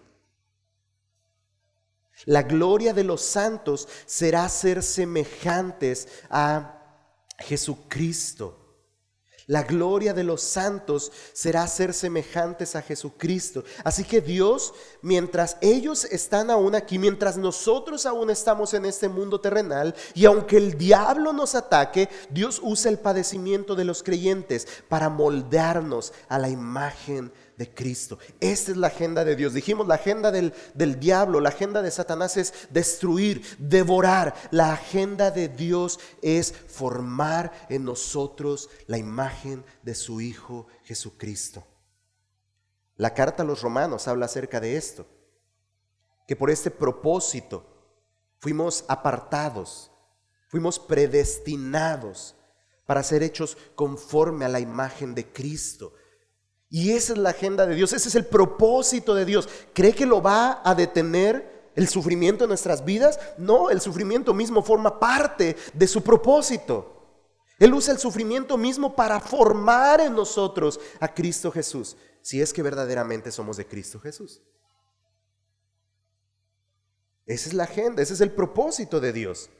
La 2.24 2.42
gloria 2.42 2.92
de 2.92 3.04
los 3.04 3.22
santos 3.22 3.88
será 4.06 4.48
ser 4.48 4.82
semejantes 4.82 6.08
a 6.30 7.02
Jesucristo. 7.38 8.65
La 9.48 9.62
gloria 9.62 10.12
de 10.12 10.24
los 10.24 10.42
santos 10.42 11.12
será 11.32 11.68
ser 11.68 11.94
semejantes 11.94 12.74
a 12.74 12.82
Jesucristo. 12.82 13.62
Así 13.84 14.02
que 14.02 14.20
Dios, 14.20 14.74
mientras 15.02 15.56
ellos 15.60 16.04
están 16.04 16.50
aún 16.50 16.74
aquí, 16.74 16.98
mientras 16.98 17.36
nosotros 17.36 18.06
aún 18.06 18.28
estamos 18.30 18.74
en 18.74 18.86
este 18.86 19.08
mundo 19.08 19.40
terrenal, 19.40 19.94
y 20.14 20.24
aunque 20.24 20.56
el 20.56 20.76
diablo 20.76 21.32
nos 21.32 21.54
ataque, 21.54 22.08
Dios 22.28 22.60
usa 22.60 22.90
el 22.90 22.98
padecimiento 22.98 23.76
de 23.76 23.84
los 23.84 24.02
creyentes 24.02 24.66
para 24.88 25.08
moldearnos 25.08 26.12
a 26.28 26.40
la 26.40 26.48
imagen 26.48 27.26
de 27.26 27.45
Cristo. 27.64 28.18
Esta 28.38 28.72
es 28.72 28.76
la 28.76 28.88
agenda 28.88 29.24
de 29.24 29.34
Dios. 29.34 29.54
Dijimos, 29.54 29.86
la 29.86 29.94
agenda 29.94 30.30
del, 30.30 30.52
del, 30.74 31.00
diablo, 31.00 31.40
la 31.40 31.48
agenda 31.48 31.80
de 31.80 31.90
Satanás 31.90 32.36
es 32.36 32.52
destruir, 32.68 33.42
devorar. 33.58 34.34
La 34.50 34.74
agenda 34.74 35.30
de 35.30 35.48
Dios 35.48 35.98
es 36.20 36.52
formar 36.52 37.66
en 37.70 37.84
nosotros 37.84 38.68
la 38.86 38.98
imagen 38.98 39.64
de 39.82 39.94
su 39.94 40.20
Hijo 40.20 40.66
Jesucristo. 40.84 41.66
La 42.96 43.14
carta 43.14 43.42
a 43.42 43.46
los 43.46 43.62
romanos 43.62 44.06
habla 44.06 44.26
acerca 44.26 44.60
de 44.60 44.76
esto, 44.76 45.06
que 46.26 46.36
por 46.36 46.50
este 46.50 46.70
propósito 46.70 47.64
fuimos 48.38 48.84
apartados, 48.88 49.90
fuimos 50.48 50.78
predestinados 50.78 52.34
para 52.86 53.02
ser 53.02 53.22
hechos 53.22 53.56
conforme 53.74 54.44
a 54.44 54.48
la 54.48 54.60
imagen 54.60 55.14
de 55.14 55.30
Cristo 55.32 55.94
y 56.68 56.92
esa 56.92 57.12
es 57.12 57.18
la 57.18 57.30
agenda 57.30 57.66
de 57.66 57.74
Dios, 57.74 57.92
ese 57.92 58.08
es 58.08 58.14
el 58.14 58.26
propósito 58.26 59.14
de 59.14 59.24
Dios. 59.24 59.48
¿Cree 59.72 59.94
que 59.94 60.06
lo 60.06 60.20
va 60.20 60.60
a 60.64 60.74
detener 60.74 61.70
el 61.76 61.88
sufrimiento 61.88 62.44
en 62.44 62.48
nuestras 62.48 62.84
vidas? 62.84 63.20
No, 63.38 63.70
el 63.70 63.80
sufrimiento 63.80 64.34
mismo 64.34 64.62
forma 64.62 64.98
parte 64.98 65.56
de 65.72 65.86
su 65.86 66.02
propósito. 66.02 66.92
Él 67.58 67.72
usa 67.72 67.94
el 67.94 67.98
sufrimiento 67.98 68.58
mismo 68.58 68.94
para 68.94 69.20
formar 69.20 70.00
en 70.00 70.14
nosotros 70.14 70.80
a 71.00 71.14
Cristo 71.14 71.50
Jesús, 71.50 71.96
si 72.20 72.42
es 72.42 72.52
que 72.52 72.62
verdaderamente 72.62 73.30
somos 73.30 73.56
de 73.56 73.66
Cristo 73.66 74.00
Jesús. 74.00 74.42
Esa 77.24 77.48
es 77.48 77.54
la 77.54 77.64
agenda, 77.64 78.02
ese 78.02 78.14
es 78.14 78.20
el 78.20 78.32
propósito 78.32 79.00
de 79.00 79.12
Dios. 79.12 79.50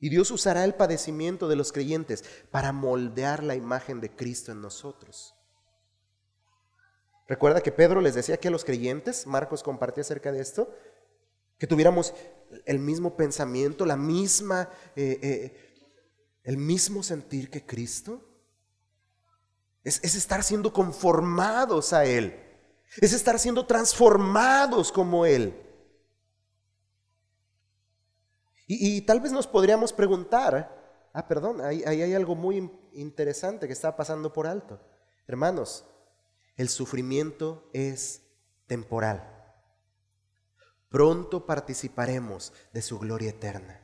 Y 0.00 0.10
Dios 0.10 0.30
usará 0.30 0.64
el 0.64 0.74
padecimiento 0.74 1.48
de 1.48 1.56
los 1.56 1.72
creyentes 1.72 2.24
para 2.50 2.72
moldear 2.72 3.42
la 3.42 3.56
imagen 3.56 4.00
de 4.00 4.14
Cristo 4.14 4.52
en 4.52 4.60
nosotros. 4.60 5.37
Recuerda 7.28 7.60
que 7.60 7.70
Pedro 7.70 8.00
les 8.00 8.14
decía 8.14 8.38
que 8.38 8.48
a 8.48 8.50
los 8.50 8.64
creyentes, 8.64 9.26
Marcos 9.26 9.62
compartió 9.62 10.00
acerca 10.00 10.32
de 10.32 10.40
esto, 10.40 10.74
que 11.58 11.66
tuviéramos 11.66 12.14
el 12.64 12.78
mismo 12.78 13.16
pensamiento, 13.16 13.84
la 13.84 13.96
misma, 13.96 14.70
eh, 14.96 15.18
eh, 15.22 15.90
el 16.42 16.56
mismo 16.56 17.02
sentir 17.02 17.50
que 17.50 17.66
Cristo. 17.66 18.24
Es, 19.84 20.00
es 20.02 20.14
estar 20.14 20.42
siendo 20.42 20.72
conformados 20.72 21.92
a 21.92 22.06
Él. 22.06 22.34
Es 22.96 23.12
estar 23.12 23.38
siendo 23.38 23.66
transformados 23.66 24.90
como 24.90 25.26
Él. 25.26 25.54
Y, 28.70 29.00
tal 29.02 29.20
vez 29.20 29.32
nos 29.32 29.46
podríamos 29.46 29.94
preguntar, 29.94 31.08
ah, 31.14 31.26
perdón, 31.26 31.62
ahí, 31.62 31.82
ahí 31.86 32.02
hay 32.02 32.12
algo 32.12 32.34
muy 32.34 32.70
interesante 32.92 33.66
que 33.66 33.72
está 33.72 33.96
pasando 33.96 34.30
por 34.30 34.46
alto. 34.46 34.78
Hermanos, 35.26 35.86
el 36.58 36.68
sufrimiento 36.68 37.70
es 37.72 38.20
temporal. 38.66 39.24
Pronto 40.90 41.46
participaremos 41.46 42.52
de 42.72 42.82
su 42.82 42.98
gloria 42.98 43.30
eterna. 43.30 43.80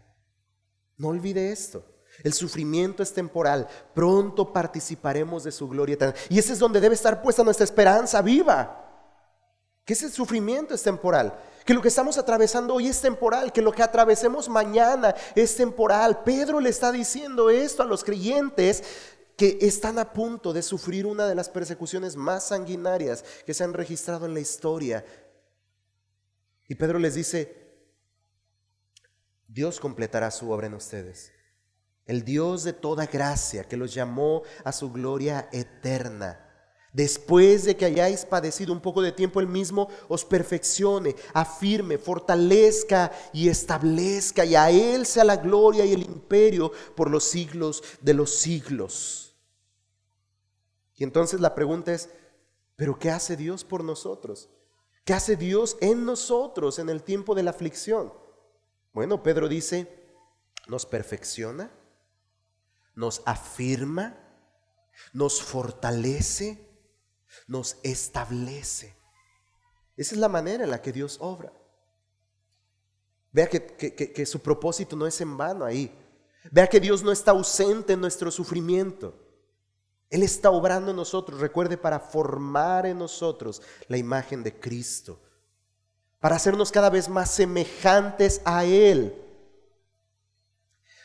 No 0.97 1.09
olvide 1.09 1.53
esto. 1.53 1.87
El 2.25 2.33
sufrimiento 2.33 3.03
es 3.03 3.12
temporal. 3.12 3.68
Pronto 3.95 4.53
participaremos 4.53 5.45
de 5.45 5.53
su 5.53 5.68
gloria 5.68 5.95
eterna. 5.95 6.14
Y 6.29 6.39
ese 6.39 6.53
es 6.53 6.59
donde 6.59 6.81
debe 6.81 6.97
estar 6.97 7.22
puesta 7.22 7.45
nuestra 7.45 7.64
esperanza 7.64 8.20
viva. 8.22 8.81
Que 9.85 9.93
ese 9.93 10.11
sufrimiento 10.11 10.75
es 10.75 10.83
temporal. 10.83 11.39
Que 11.64 11.75
lo 11.75 11.83
que 11.83 11.89
estamos 11.89 12.18
atravesando 12.18 12.75
hoy 12.75 12.89
es 12.89 13.01
temporal. 13.01 13.53
Que 13.53 13.62
lo 13.62 13.70
que 13.70 13.83
atravesemos 13.83 14.49
mañana 14.49 15.14
es 15.37 15.55
temporal. 15.55 16.25
Pedro 16.25 16.59
le 16.59 16.70
está 16.70 16.91
diciendo 16.91 17.51
esto 17.51 17.83
a 17.83 17.87
los 17.87 18.03
creyentes 18.03 18.83
que 19.37 19.59
están 19.62 19.99
a 19.99 20.12
punto 20.12 20.53
de 20.53 20.62
sufrir 20.62 21.07
una 21.07 21.26
de 21.26 21.35
las 21.35 21.49
persecuciones 21.49 22.16
más 22.16 22.49
sanguinarias 22.49 23.24
que 23.45 23.55
se 23.55 23.64
han 23.64 23.72
registrado 23.72 24.26
en 24.26 24.35
la 24.35 24.41
historia. 24.41 25.05
Y 26.68 26.76
Pedro 26.76 26.99
les 26.99 27.14
dice, 27.14 27.64
Dios 29.49 29.80
completará 29.80 30.30
su 30.30 30.51
obra 30.51 30.66
en 30.66 30.74
ustedes. 30.74 31.32
El 32.07 32.24
Dios 32.24 32.64
de 32.64 32.72
toda 32.72 33.07
gracia 33.07 33.64
que 33.64 33.76
los 33.76 33.95
llamó 33.95 34.43
a 34.62 34.72
su 34.72 34.93
gloria 34.93 35.49
eterna. 35.53 36.41
Después 36.93 37.64
de 37.64 37.76
que 37.76 37.87
hayáis 37.87 38.24
padecido 38.24 38.72
un 38.72 38.80
poco 38.80 39.03
de 39.03 39.11
tiempo, 39.11 39.41
Él 39.41 39.49
mismo 39.49 39.89
os 40.07 40.24
perfeccione, 40.24 41.16
afirme, 41.32 41.99
fortalezca 41.99 43.11
y 43.32 43.49
establezca. 43.49 44.45
Y 44.45 44.55
a 44.55 44.70
Él 44.70 45.05
sea 45.05 45.24
la 45.24 45.37
gloria 45.37 45.85
y 45.85 45.93
el 45.93 46.03
imperio 46.03 46.70
por 46.95 47.11
los 47.11 47.24
siglos 47.24 47.82
de 48.01 48.14
los 48.14 48.32
siglos. 48.37 49.24
Y 50.97 51.05
entonces 51.05 51.40
la 51.40 51.55
pregunta 51.55 51.92
es, 51.92 52.11
¿pero 52.76 52.99
qué 52.99 53.11
hace 53.11 53.36
Dios 53.36 53.64
por 53.64 53.82
nosotros? 53.82 54.51
¿Qué 55.05 55.12
hace 55.12 55.36
Dios 55.36 55.76
en 55.80 56.05
nosotros 56.05 56.78
en 56.78 56.88
el 56.88 57.03
tiempo 57.03 57.34
de 57.34 57.42
la 57.42 57.51
aflicción? 57.51 58.12
Bueno, 58.92 59.22
Pedro 59.22 59.49
dice, 59.49 59.88
nos 60.66 60.86
perfecciona, 60.86 61.70
nos 62.95 63.22
afirma, 63.26 64.16
nos 65.12 65.42
fortalece, 65.42 66.66
nos 67.47 67.76
establece. 67.82 68.97
Esa 69.97 70.14
es 70.14 70.20
la 70.20 70.28
manera 70.28 70.64
en 70.64 70.70
la 70.70 70.80
que 70.80 70.92
Dios 70.92 71.18
obra. 71.20 71.53
Vea 73.32 73.49
que, 73.49 73.66
que, 73.66 74.26
su 74.26 74.40
propósito 74.40 74.95
no 74.95 75.09
es 75.09 75.20
en 75.20 75.36
vano 75.36 75.64
ahí. 75.64 75.92
Vea 76.53 76.68
que 76.68 76.78
Dios 76.78 77.03
no 77.03 77.11
está 77.11 77.32
ausente 77.32 77.95
en 77.95 78.01
nuestro 78.01 78.30
sufrimiento. 78.30 79.24
Él 80.11 80.23
está 80.23 80.51
obrando 80.51 80.91
en 80.91 80.97
nosotros, 80.97 81.41
recuerde, 81.41 81.77
para 81.77 81.99
formar 81.99 82.87
en 82.87 82.99
nosotros 82.99 83.63
la 83.89 83.97
imagen 83.97 84.43
de 84.43 84.59
Cristo, 84.59 85.21
para 86.21 86.37
hacernos 86.37 86.71
cada 86.71 86.91
vez 86.91 87.09
más 87.09 87.31
semejantes 87.31 88.41
a 88.45 88.65
Él. 88.65 89.21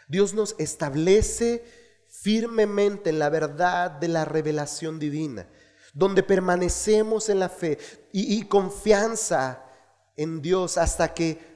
Dios 0.08 0.34
nos 0.34 0.56
establece 0.58 1.64
firmemente 2.08 3.12
en 3.12 3.20
la 3.20 3.30
verdad 3.30 3.91
de 3.91 4.08
la 4.08 4.26
revelación 4.26 5.00
divina, 5.00 5.47
donde 5.93 6.24
permanecemos 6.24 7.30
en 7.30 7.39
la 7.39 7.50
fe 7.50 7.78
y, 8.12 8.38
y 8.38 8.45
confianza 8.45 9.64
en 10.16 10.41
Dios 10.41 10.78
hasta 10.78 11.14
que 11.14 11.50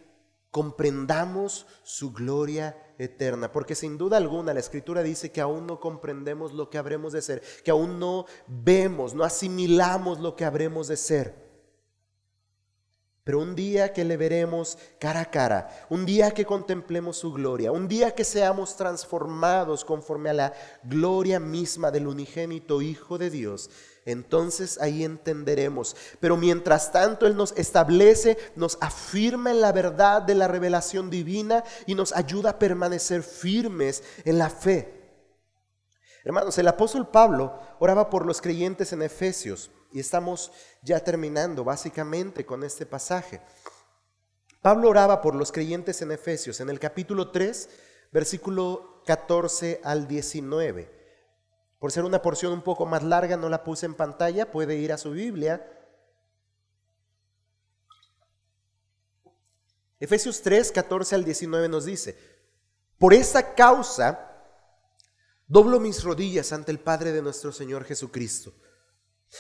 comprendamos 0.51 1.65
su 1.83 2.13
gloria 2.13 2.77
eterna, 2.97 3.51
porque 3.51 3.75
sin 3.75 3.97
duda 3.97 4.17
alguna 4.17 4.53
la 4.53 4.59
escritura 4.59 5.03
dice 5.03 5.31
que 5.31 5.41
aún 5.41 5.67
no 5.67 5.79
comprendemos 5.79 6.53
lo 6.53 6.69
que 6.69 6.77
habremos 6.77 7.13
de 7.13 7.21
ser, 7.21 7.41
que 7.63 7.71
aún 7.71 7.99
no 7.99 8.25
vemos, 8.47 9.13
no 9.13 9.23
asimilamos 9.23 10.19
lo 10.19 10.35
que 10.35 10.45
habremos 10.45 10.87
de 10.87 10.97
ser. 10.97 11.42
Pero 13.23 13.39
un 13.39 13.55
día 13.55 13.93
que 13.93 14.03
le 14.03 14.17
veremos 14.17 14.77
cara 14.99 15.21
a 15.21 15.31
cara, 15.31 15.69
un 15.89 16.05
día 16.05 16.31
que 16.31 16.45
contemplemos 16.45 17.17
su 17.17 17.31
gloria, 17.31 17.71
un 17.71 17.87
día 17.87 18.11
que 18.11 18.25
seamos 18.25 18.75
transformados 18.75 19.85
conforme 19.85 20.29
a 20.29 20.33
la 20.33 20.53
gloria 20.83 21.39
misma 21.39 21.89
del 21.89 22.07
unigénito 22.07 22.81
Hijo 22.81 23.17
de 23.17 23.29
Dios, 23.29 23.69
entonces 24.03 24.77
ahí 24.81 25.05
entenderemos. 25.05 25.95
Pero 26.19 26.35
mientras 26.35 26.91
tanto 26.91 27.25
Él 27.25 27.37
nos 27.37 27.53
establece, 27.53 28.37
nos 28.57 28.77
afirma 28.81 29.51
en 29.51 29.61
la 29.61 29.71
verdad 29.71 30.21
de 30.21 30.35
la 30.35 30.49
revelación 30.49 31.09
divina 31.09 31.63
y 31.85 31.95
nos 31.95 32.11
ayuda 32.13 32.49
a 32.49 32.59
permanecer 32.59 33.23
firmes 33.23 34.03
en 34.25 34.37
la 34.37 34.49
fe. 34.49 35.01
Hermanos, 36.25 36.57
el 36.57 36.67
apóstol 36.67 37.07
Pablo 37.07 37.57
oraba 37.79 38.09
por 38.09 38.25
los 38.25 38.41
creyentes 38.41 38.91
en 38.91 39.01
Efesios 39.01 39.71
y 39.93 39.99
estamos 39.99 40.51
ya 40.81 40.99
terminando 41.01 41.63
básicamente 41.63 42.45
con 42.45 42.63
este 42.63 42.85
pasaje. 42.85 43.41
Pablo 44.61 44.89
oraba 44.89 45.21
por 45.21 45.35
los 45.35 45.51
creyentes 45.51 46.01
en 46.01 46.11
Efesios 46.11 46.59
en 46.59 46.69
el 46.69 46.79
capítulo 46.79 47.29
3, 47.29 47.69
versículo 48.11 49.03
14 49.05 49.81
al 49.83 50.07
19. 50.07 51.03
Por 51.77 51.91
ser 51.91 52.05
una 52.05 52.21
porción 52.21 52.53
un 52.53 52.63
poco 52.63 52.87
más 52.87 53.03
larga, 53.03 53.37
no 53.37 53.49
la 53.49 53.63
puse 53.63 53.85
en 53.85 53.93
pantalla, 53.93 54.49
puede 54.51 54.75
ir 54.77 54.91
a 54.91 54.97
su 54.97 55.11
Biblia. 55.11 55.69
Efesios 59.99 60.41
3, 60.41 60.71
14 60.71 61.15
al 61.15 61.23
19 61.23 61.69
nos 61.69 61.85
dice, 61.85 62.17
por 62.97 63.13
esta 63.13 63.53
causa 63.53 64.41
doblo 65.45 65.79
mis 65.79 66.03
rodillas 66.03 66.51
ante 66.51 66.71
el 66.71 66.79
Padre 66.79 67.11
de 67.11 67.21
nuestro 67.21 67.51
Señor 67.51 67.83
Jesucristo 67.83 68.53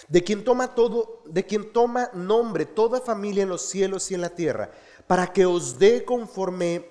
de 0.07 0.23
quien 0.23 0.43
toma 0.43 0.75
todo, 0.75 1.23
de 1.25 1.45
quien 1.45 1.71
toma 1.71 2.09
nombre 2.13 2.65
toda 2.65 3.01
familia 3.01 3.43
en 3.43 3.49
los 3.49 3.63
cielos 3.63 4.09
y 4.11 4.15
en 4.15 4.21
la 4.21 4.29
tierra, 4.29 4.71
para 5.07 5.31
que 5.31 5.45
os 5.45 5.79
dé 5.79 6.03
conforme 6.05 6.89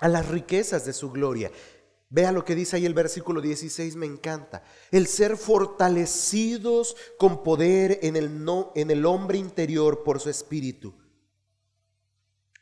a 0.00 0.08
las 0.08 0.28
riquezas 0.28 0.84
de 0.84 0.92
su 0.92 1.10
gloria. 1.10 1.50
Vea 2.10 2.32
lo 2.32 2.44
que 2.44 2.54
dice 2.54 2.76
ahí 2.76 2.86
el 2.86 2.94
versículo 2.94 3.40
16, 3.40 3.96
me 3.96 4.06
encanta. 4.06 4.62
El 4.90 5.06
ser 5.06 5.36
fortalecidos 5.36 6.96
con 7.18 7.42
poder 7.42 7.98
en 8.02 8.16
el, 8.16 8.44
no, 8.44 8.72
en 8.74 8.90
el 8.90 9.04
hombre 9.04 9.36
interior 9.36 10.04
por 10.04 10.18
su 10.20 10.30
espíritu. 10.30 10.94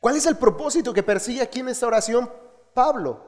¿Cuál 0.00 0.16
es 0.16 0.26
el 0.26 0.36
propósito 0.36 0.92
que 0.92 1.02
persigue 1.02 1.42
aquí 1.42 1.60
en 1.60 1.68
esta 1.68 1.86
oración 1.86 2.30
Pablo? 2.74 3.24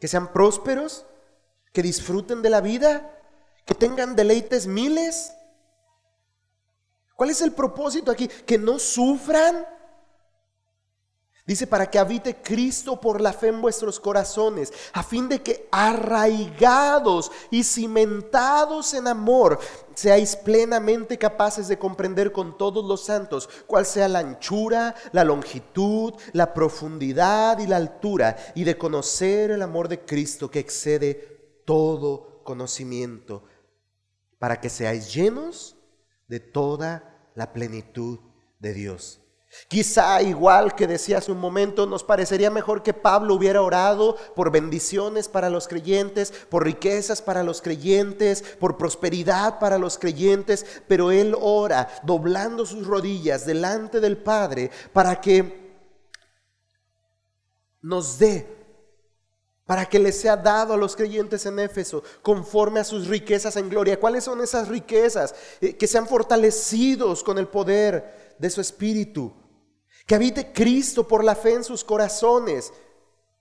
Que 0.00 0.08
sean 0.08 0.32
prósperos, 0.32 1.06
que 1.72 1.82
disfruten 1.82 2.42
de 2.42 2.50
la 2.50 2.60
vida, 2.60 3.21
que 3.64 3.74
tengan 3.74 4.16
deleites 4.16 4.66
miles. 4.66 5.32
¿Cuál 7.14 7.30
es 7.30 7.40
el 7.40 7.52
propósito 7.52 8.10
aquí? 8.10 8.28
Que 8.28 8.58
no 8.58 8.78
sufran. 8.78 9.66
Dice, 11.44 11.66
para 11.66 11.90
que 11.90 11.98
habite 11.98 12.40
Cristo 12.40 13.00
por 13.00 13.20
la 13.20 13.32
fe 13.32 13.48
en 13.48 13.60
vuestros 13.60 13.98
corazones, 13.98 14.72
a 14.92 15.02
fin 15.02 15.28
de 15.28 15.42
que 15.42 15.68
arraigados 15.72 17.32
y 17.50 17.64
cimentados 17.64 18.94
en 18.94 19.08
amor, 19.08 19.58
seáis 19.94 20.36
plenamente 20.36 21.18
capaces 21.18 21.66
de 21.66 21.80
comprender 21.80 22.30
con 22.30 22.56
todos 22.56 22.84
los 22.84 23.04
santos 23.04 23.48
cuál 23.66 23.86
sea 23.86 24.06
la 24.06 24.20
anchura, 24.20 24.94
la 25.10 25.24
longitud, 25.24 26.14
la 26.32 26.54
profundidad 26.54 27.58
y 27.58 27.66
la 27.66 27.76
altura, 27.76 28.36
y 28.54 28.62
de 28.62 28.78
conocer 28.78 29.50
el 29.50 29.62
amor 29.62 29.88
de 29.88 30.04
Cristo 30.04 30.48
que 30.48 30.60
excede 30.60 31.62
todo 31.64 32.42
conocimiento 32.44 33.42
para 34.42 34.60
que 34.60 34.68
seáis 34.68 35.14
llenos 35.14 35.76
de 36.26 36.40
toda 36.40 37.30
la 37.36 37.52
plenitud 37.52 38.18
de 38.58 38.74
Dios. 38.74 39.20
Quizá 39.68 40.20
igual 40.20 40.74
que 40.74 40.88
decía 40.88 41.18
hace 41.18 41.30
un 41.30 41.38
momento, 41.38 41.86
nos 41.86 42.02
parecería 42.02 42.50
mejor 42.50 42.82
que 42.82 42.92
Pablo 42.92 43.36
hubiera 43.36 43.62
orado 43.62 44.16
por 44.34 44.50
bendiciones 44.50 45.28
para 45.28 45.48
los 45.48 45.68
creyentes, 45.68 46.32
por 46.48 46.64
riquezas 46.64 47.22
para 47.22 47.44
los 47.44 47.62
creyentes, 47.62 48.42
por 48.58 48.76
prosperidad 48.76 49.60
para 49.60 49.78
los 49.78 49.96
creyentes, 49.96 50.66
pero 50.88 51.12
él 51.12 51.36
ora 51.40 51.88
doblando 52.02 52.66
sus 52.66 52.84
rodillas 52.84 53.46
delante 53.46 54.00
del 54.00 54.16
Padre 54.16 54.72
para 54.92 55.20
que 55.20 55.72
nos 57.80 58.18
dé 58.18 58.61
para 59.72 59.86
que 59.86 59.98
les 59.98 60.20
sea 60.20 60.36
dado 60.36 60.74
a 60.74 60.76
los 60.76 60.94
creyentes 60.94 61.46
en 61.46 61.58
Éfeso 61.58 62.02
conforme 62.20 62.80
a 62.80 62.84
sus 62.84 63.08
riquezas 63.08 63.56
en 63.56 63.70
gloria. 63.70 63.98
¿Cuáles 63.98 64.24
son 64.24 64.42
esas 64.42 64.68
riquezas? 64.68 65.34
Eh, 65.62 65.78
que 65.78 65.86
sean 65.86 66.06
fortalecidos 66.06 67.24
con 67.24 67.38
el 67.38 67.48
poder 67.48 68.36
de 68.38 68.50
su 68.50 68.60
Espíritu. 68.60 69.32
Que 70.04 70.14
habite 70.14 70.52
Cristo 70.52 71.08
por 71.08 71.24
la 71.24 71.34
fe 71.34 71.54
en 71.54 71.64
sus 71.64 71.84
corazones. 71.84 72.70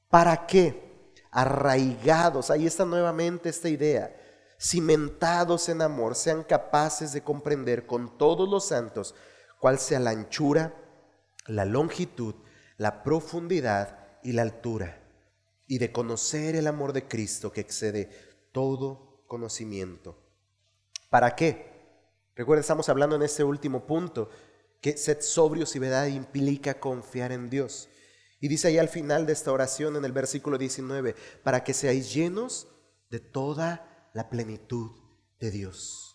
¿Para 0.08 0.48
qué? 0.48 1.12
Arraigados, 1.32 2.50
ahí 2.50 2.66
está 2.66 2.86
nuevamente 2.86 3.50
esta 3.50 3.68
idea, 3.68 4.16
cimentados 4.58 5.68
en 5.68 5.82
amor, 5.82 6.16
sean 6.16 6.44
capaces 6.44 7.12
de 7.12 7.24
comprender 7.24 7.86
con 7.86 8.18
todos 8.18 8.48
los 8.48 8.70
santos 8.70 9.16
cuál 9.60 9.80
sea 9.80 10.00
la 10.00 10.12
anchura, 10.12 10.74
la 11.48 11.66
longitud, 11.66 12.36
la 12.78 13.04
profundidad 13.04 14.00
y 14.24 14.32
la 14.32 14.44
altura 14.44 15.01
y 15.72 15.78
de 15.78 15.94
conocer 15.94 16.58
el 16.58 16.68
amor 16.68 16.92
de 16.92 17.08
Cristo 17.08 17.54
que 17.54 17.62
excede 17.62 18.10
todo 18.52 19.24
conocimiento. 19.26 20.22
¿Para 21.10 21.34
qué? 21.34 22.28
Recuerda, 22.36 22.60
estamos 22.60 22.90
hablando 22.90 23.16
en 23.16 23.22
este 23.22 23.46
último 23.46 23.88
punto, 23.88 24.30
que 24.82 24.98
sed 24.98 25.22
sobrios 25.22 25.74
y 25.78 25.80
verdad 25.80 26.08
implica 26.08 26.82
confiar 26.82 27.32
en 27.32 27.50
Dios. 27.50 27.88
Y 28.42 28.50
dice 28.50 28.68
ahí 28.68 28.80
al 28.80 28.90
final 28.90 29.26
de 29.26 29.32
esta 29.32 29.54
oración 29.54 29.96
en 29.96 30.04
el 30.04 30.12
versículo 30.12 30.58
19, 30.58 31.16
para 31.42 31.64
que 31.64 31.74
seáis 31.74 32.14
llenos 32.14 32.68
de 33.10 33.22
toda 33.22 34.12
la 34.14 34.30
plenitud 34.30 34.92
de 35.40 35.52
Dios. 35.52 36.11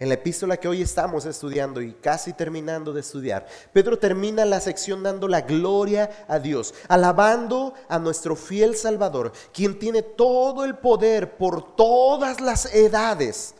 En 0.00 0.08
la 0.08 0.14
epístola 0.14 0.56
que 0.56 0.66
hoy 0.66 0.80
estamos 0.80 1.26
estudiando 1.26 1.82
y 1.82 1.92
casi 1.92 2.32
terminando 2.32 2.94
de 2.94 3.00
estudiar, 3.00 3.46
Pedro 3.70 3.98
termina 3.98 4.46
la 4.46 4.58
sección 4.58 5.02
dando 5.02 5.28
la 5.28 5.42
gloria 5.42 6.24
a 6.26 6.38
Dios, 6.38 6.72
alabando 6.88 7.74
a 7.86 7.98
nuestro 7.98 8.34
fiel 8.34 8.76
Salvador, 8.76 9.30
quien 9.52 9.78
tiene 9.78 10.00
todo 10.00 10.64
el 10.64 10.78
poder 10.78 11.36
por 11.36 11.76
todas 11.76 12.40
las 12.40 12.74
edades. 12.74 13.54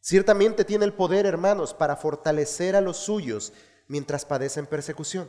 Ciertamente 0.00 0.64
tiene 0.64 0.84
el 0.84 0.92
poder, 0.92 1.26
hermanos, 1.26 1.74
para 1.74 1.96
fortalecer 1.96 2.76
a 2.76 2.80
los 2.80 2.98
suyos 2.98 3.52
mientras 3.88 4.24
padecen 4.24 4.66
persecución. 4.66 5.28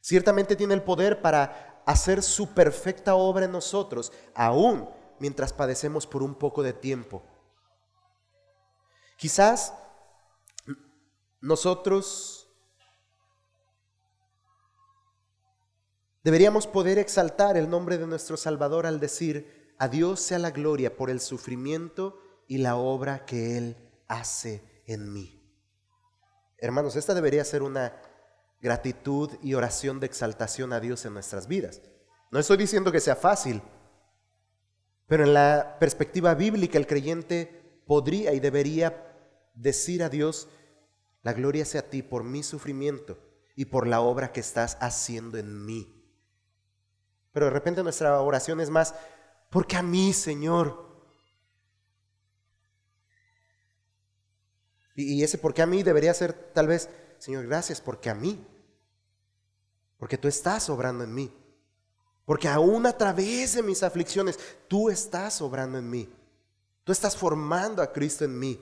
Ciertamente 0.00 0.56
tiene 0.56 0.72
el 0.72 0.82
poder 0.82 1.20
para 1.20 1.82
hacer 1.84 2.22
su 2.22 2.54
perfecta 2.54 3.16
obra 3.16 3.44
en 3.44 3.52
nosotros, 3.52 4.14
aún 4.34 4.88
mientras 5.18 5.52
padecemos 5.52 6.06
por 6.06 6.22
un 6.22 6.34
poco 6.34 6.62
de 6.62 6.72
tiempo. 6.72 7.22
Quizás 9.22 9.72
nosotros 11.40 12.52
deberíamos 16.24 16.66
poder 16.66 16.98
exaltar 16.98 17.56
el 17.56 17.70
nombre 17.70 17.98
de 17.98 18.08
nuestro 18.08 18.36
Salvador 18.36 18.84
al 18.84 18.98
decir, 18.98 19.76
a 19.78 19.86
Dios 19.86 20.18
sea 20.18 20.40
la 20.40 20.50
gloria 20.50 20.96
por 20.96 21.08
el 21.08 21.20
sufrimiento 21.20 22.18
y 22.48 22.58
la 22.58 22.74
obra 22.74 23.24
que 23.24 23.56
Él 23.56 23.76
hace 24.08 24.82
en 24.86 25.12
mí. 25.12 25.40
Hermanos, 26.58 26.96
esta 26.96 27.14
debería 27.14 27.44
ser 27.44 27.62
una 27.62 27.94
gratitud 28.60 29.30
y 29.40 29.54
oración 29.54 30.00
de 30.00 30.06
exaltación 30.06 30.72
a 30.72 30.80
Dios 30.80 31.04
en 31.04 31.14
nuestras 31.14 31.46
vidas. 31.46 31.80
No 32.32 32.40
estoy 32.40 32.56
diciendo 32.56 32.90
que 32.90 32.98
sea 32.98 33.14
fácil, 33.14 33.62
pero 35.06 35.22
en 35.22 35.32
la 35.32 35.76
perspectiva 35.78 36.34
bíblica 36.34 36.76
el 36.76 36.88
creyente 36.88 37.82
podría 37.86 38.32
y 38.32 38.40
debería 38.40 39.10
decir 39.54 40.02
a 40.02 40.08
Dios, 40.08 40.48
la 41.22 41.32
gloria 41.32 41.64
sea 41.64 41.82
a 41.82 41.90
ti 41.90 42.02
por 42.02 42.24
mi 42.24 42.42
sufrimiento 42.42 43.18
y 43.54 43.66
por 43.66 43.86
la 43.86 44.00
obra 44.00 44.32
que 44.32 44.40
estás 44.40 44.76
haciendo 44.80 45.38
en 45.38 45.64
mí. 45.64 46.02
Pero 47.32 47.46
de 47.46 47.52
repente 47.52 47.82
nuestra 47.82 48.20
oración 48.20 48.60
es 48.60 48.70
más, 48.70 48.94
porque 49.50 49.76
a 49.76 49.82
mí, 49.82 50.12
Señor. 50.12 50.90
Y, 54.94 55.22
ese 55.22 55.38
porque 55.38 55.62
a 55.62 55.66
mí 55.66 55.82
debería 55.82 56.12
ser 56.12 56.32
tal 56.32 56.66
vez, 56.66 56.88
Señor, 57.18 57.46
gracias 57.46 57.80
porque 57.80 58.10
a 58.10 58.14
mí. 58.14 58.46
Porque 59.98 60.18
tú 60.18 60.28
estás 60.28 60.68
obrando 60.68 61.04
en 61.04 61.14
mí. 61.14 61.32
Porque 62.24 62.48
aún 62.48 62.86
a 62.86 62.96
través 62.96 63.54
de 63.54 63.62
mis 63.62 63.82
aflicciones, 63.82 64.38
tú 64.68 64.90
estás 64.90 65.40
obrando 65.40 65.78
en 65.78 65.88
mí. 65.88 66.12
Tú 66.84 66.92
estás 66.92 67.16
formando 67.16 67.82
a 67.82 67.92
Cristo 67.92 68.24
en 68.24 68.38
mí. 68.38 68.60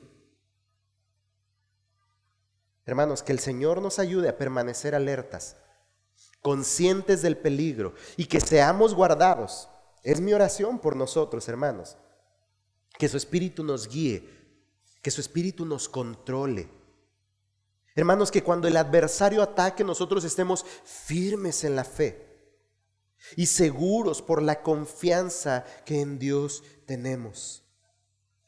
Hermanos, 2.91 3.22
que 3.22 3.32
el 3.32 3.38
Señor 3.38 3.80
nos 3.80 3.99
ayude 3.99 4.28
a 4.28 4.36
permanecer 4.36 4.95
alertas, 4.95 5.57
conscientes 6.43 7.22
del 7.22 7.38
peligro 7.38 7.95
y 8.16 8.26
que 8.26 8.41
seamos 8.41 8.95
guardados. 8.95 9.68
Es 10.03 10.20
mi 10.20 10.32
oración 10.32 10.78
por 10.78 10.97
nosotros, 10.97 11.49
hermanos. 11.49 11.97
Que 12.99 13.09
su 13.09 13.16
Espíritu 13.16 13.64
nos 13.64 13.88
guíe 13.88 14.41
que 15.03 15.11
su 15.11 15.20
espíritu 15.20 15.64
nos 15.64 15.88
controle. 15.88 16.68
Hermanos, 17.95 18.30
que 18.30 18.43
cuando 18.43 18.68
el 18.68 18.76
adversario 18.76 19.43
ataque 19.43 19.82
nosotros 19.82 20.24
estemos 20.24 20.64
firmes 20.84 21.64
en 21.64 21.76
la 21.76 21.84
fe 21.84 22.26
y 23.36 23.47
seguros 23.47 24.22
por 24.22 24.43
la 24.43 24.62
confianza 24.62 25.64
que 25.84 26.01
en 26.01 26.18
Dios 26.18 26.62
tenemos. 26.86 27.60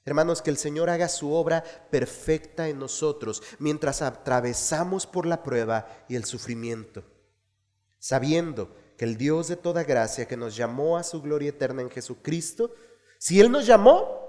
Hermanos, 0.05 0.43
que 0.43 0.51
el 0.51 0.57
Señor 0.57 0.91
haga 0.91 1.09
su 1.09 1.33
obra 1.33 1.63
perfecta 1.91 2.69
en 2.69 2.79
nosotros 2.79 3.43
mientras 3.59 4.03
atravesamos 4.03 5.07
por 5.07 5.27
la 5.27 5.43
prueba 5.43 5.87
y 6.09 6.17
el 6.17 6.25
sufrimiento, 6.25 7.05
sabiendo 7.99 8.75
que 8.99 9.05
el 9.05 9.17
Dios 9.17 9.47
de 9.49 9.57
toda 9.57 9.85
gracia 9.85 10.27
que 10.27 10.37
nos 10.37 10.57
llamó 10.57 10.97
a 10.97 11.05
su 11.05 11.23
gloria 11.23 11.51
eterna 11.51 11.83
en 11.83 11.91
Jesucristo, 11.91 12.75
si 13.19 13.41
Él 13.41 13.53
nos 13.53 13.65
llamó, 13.65 14.21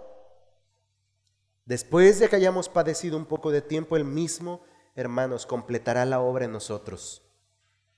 después 1.65 2.19
de 2.19 2.29
que 2.29 2.35
hayamos 2.35 2.69
padecido 2.69 3.17
un 3.17 3.25
poco 3.25 3.49
de 3.49 3.63
tiempo, 3.63 3.97
Él 3.97 4.05
mismo, 4.05 4.61
hermanos, 4.93 5.47
completará 5.47 6.05
la 6.05 6.19
obra 6.19 6.45
en 6.45 6.51
nosotros. 6.51 7.23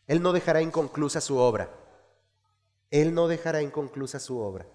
Él 0.08 0.22
no 0.22 0.32
dejará 0.32 0.62
inconclusa 0.62 1.20
su 1.20 1.38
obra. 1.38 1.70
Él 2.90 3.14
no 3.14 3.28
dejará 3.28 3.62
inconclusa 3.62 4.20
su 4.20 4.40
obra. 4.40 4.66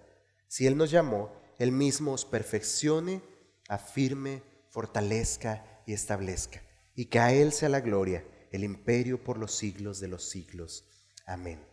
Si 0.48 0.66
Él 0.66 0.76
nos 0.76 0.90
llamó, 0.90 1.39
Él 1.60 1.72
mismo 1.72 2.12
os 2.12 2.24
perfeccione, 2.24 3.20
afirme, 3.68 4.42
fortalezca 4.70 5.82
y 5.86 5.92
establezca. 5.92 6.62
Y 6.94 7.04
que 7.04 7.18
a 7.18 7.34
Él 7.34 7.52
sea 7.52 7.68
la 7.68 7.80
gloria, 7.80 8.24
el 8.50 8.64
imperio 8.64 9.22
por 9.22 9.36
los 9.36 9.54
siglos 9.54 10.00
de 10.00 10.08
los 10.08 10.24
siglos. 10.24 10.86
Amén. 11.26 11.69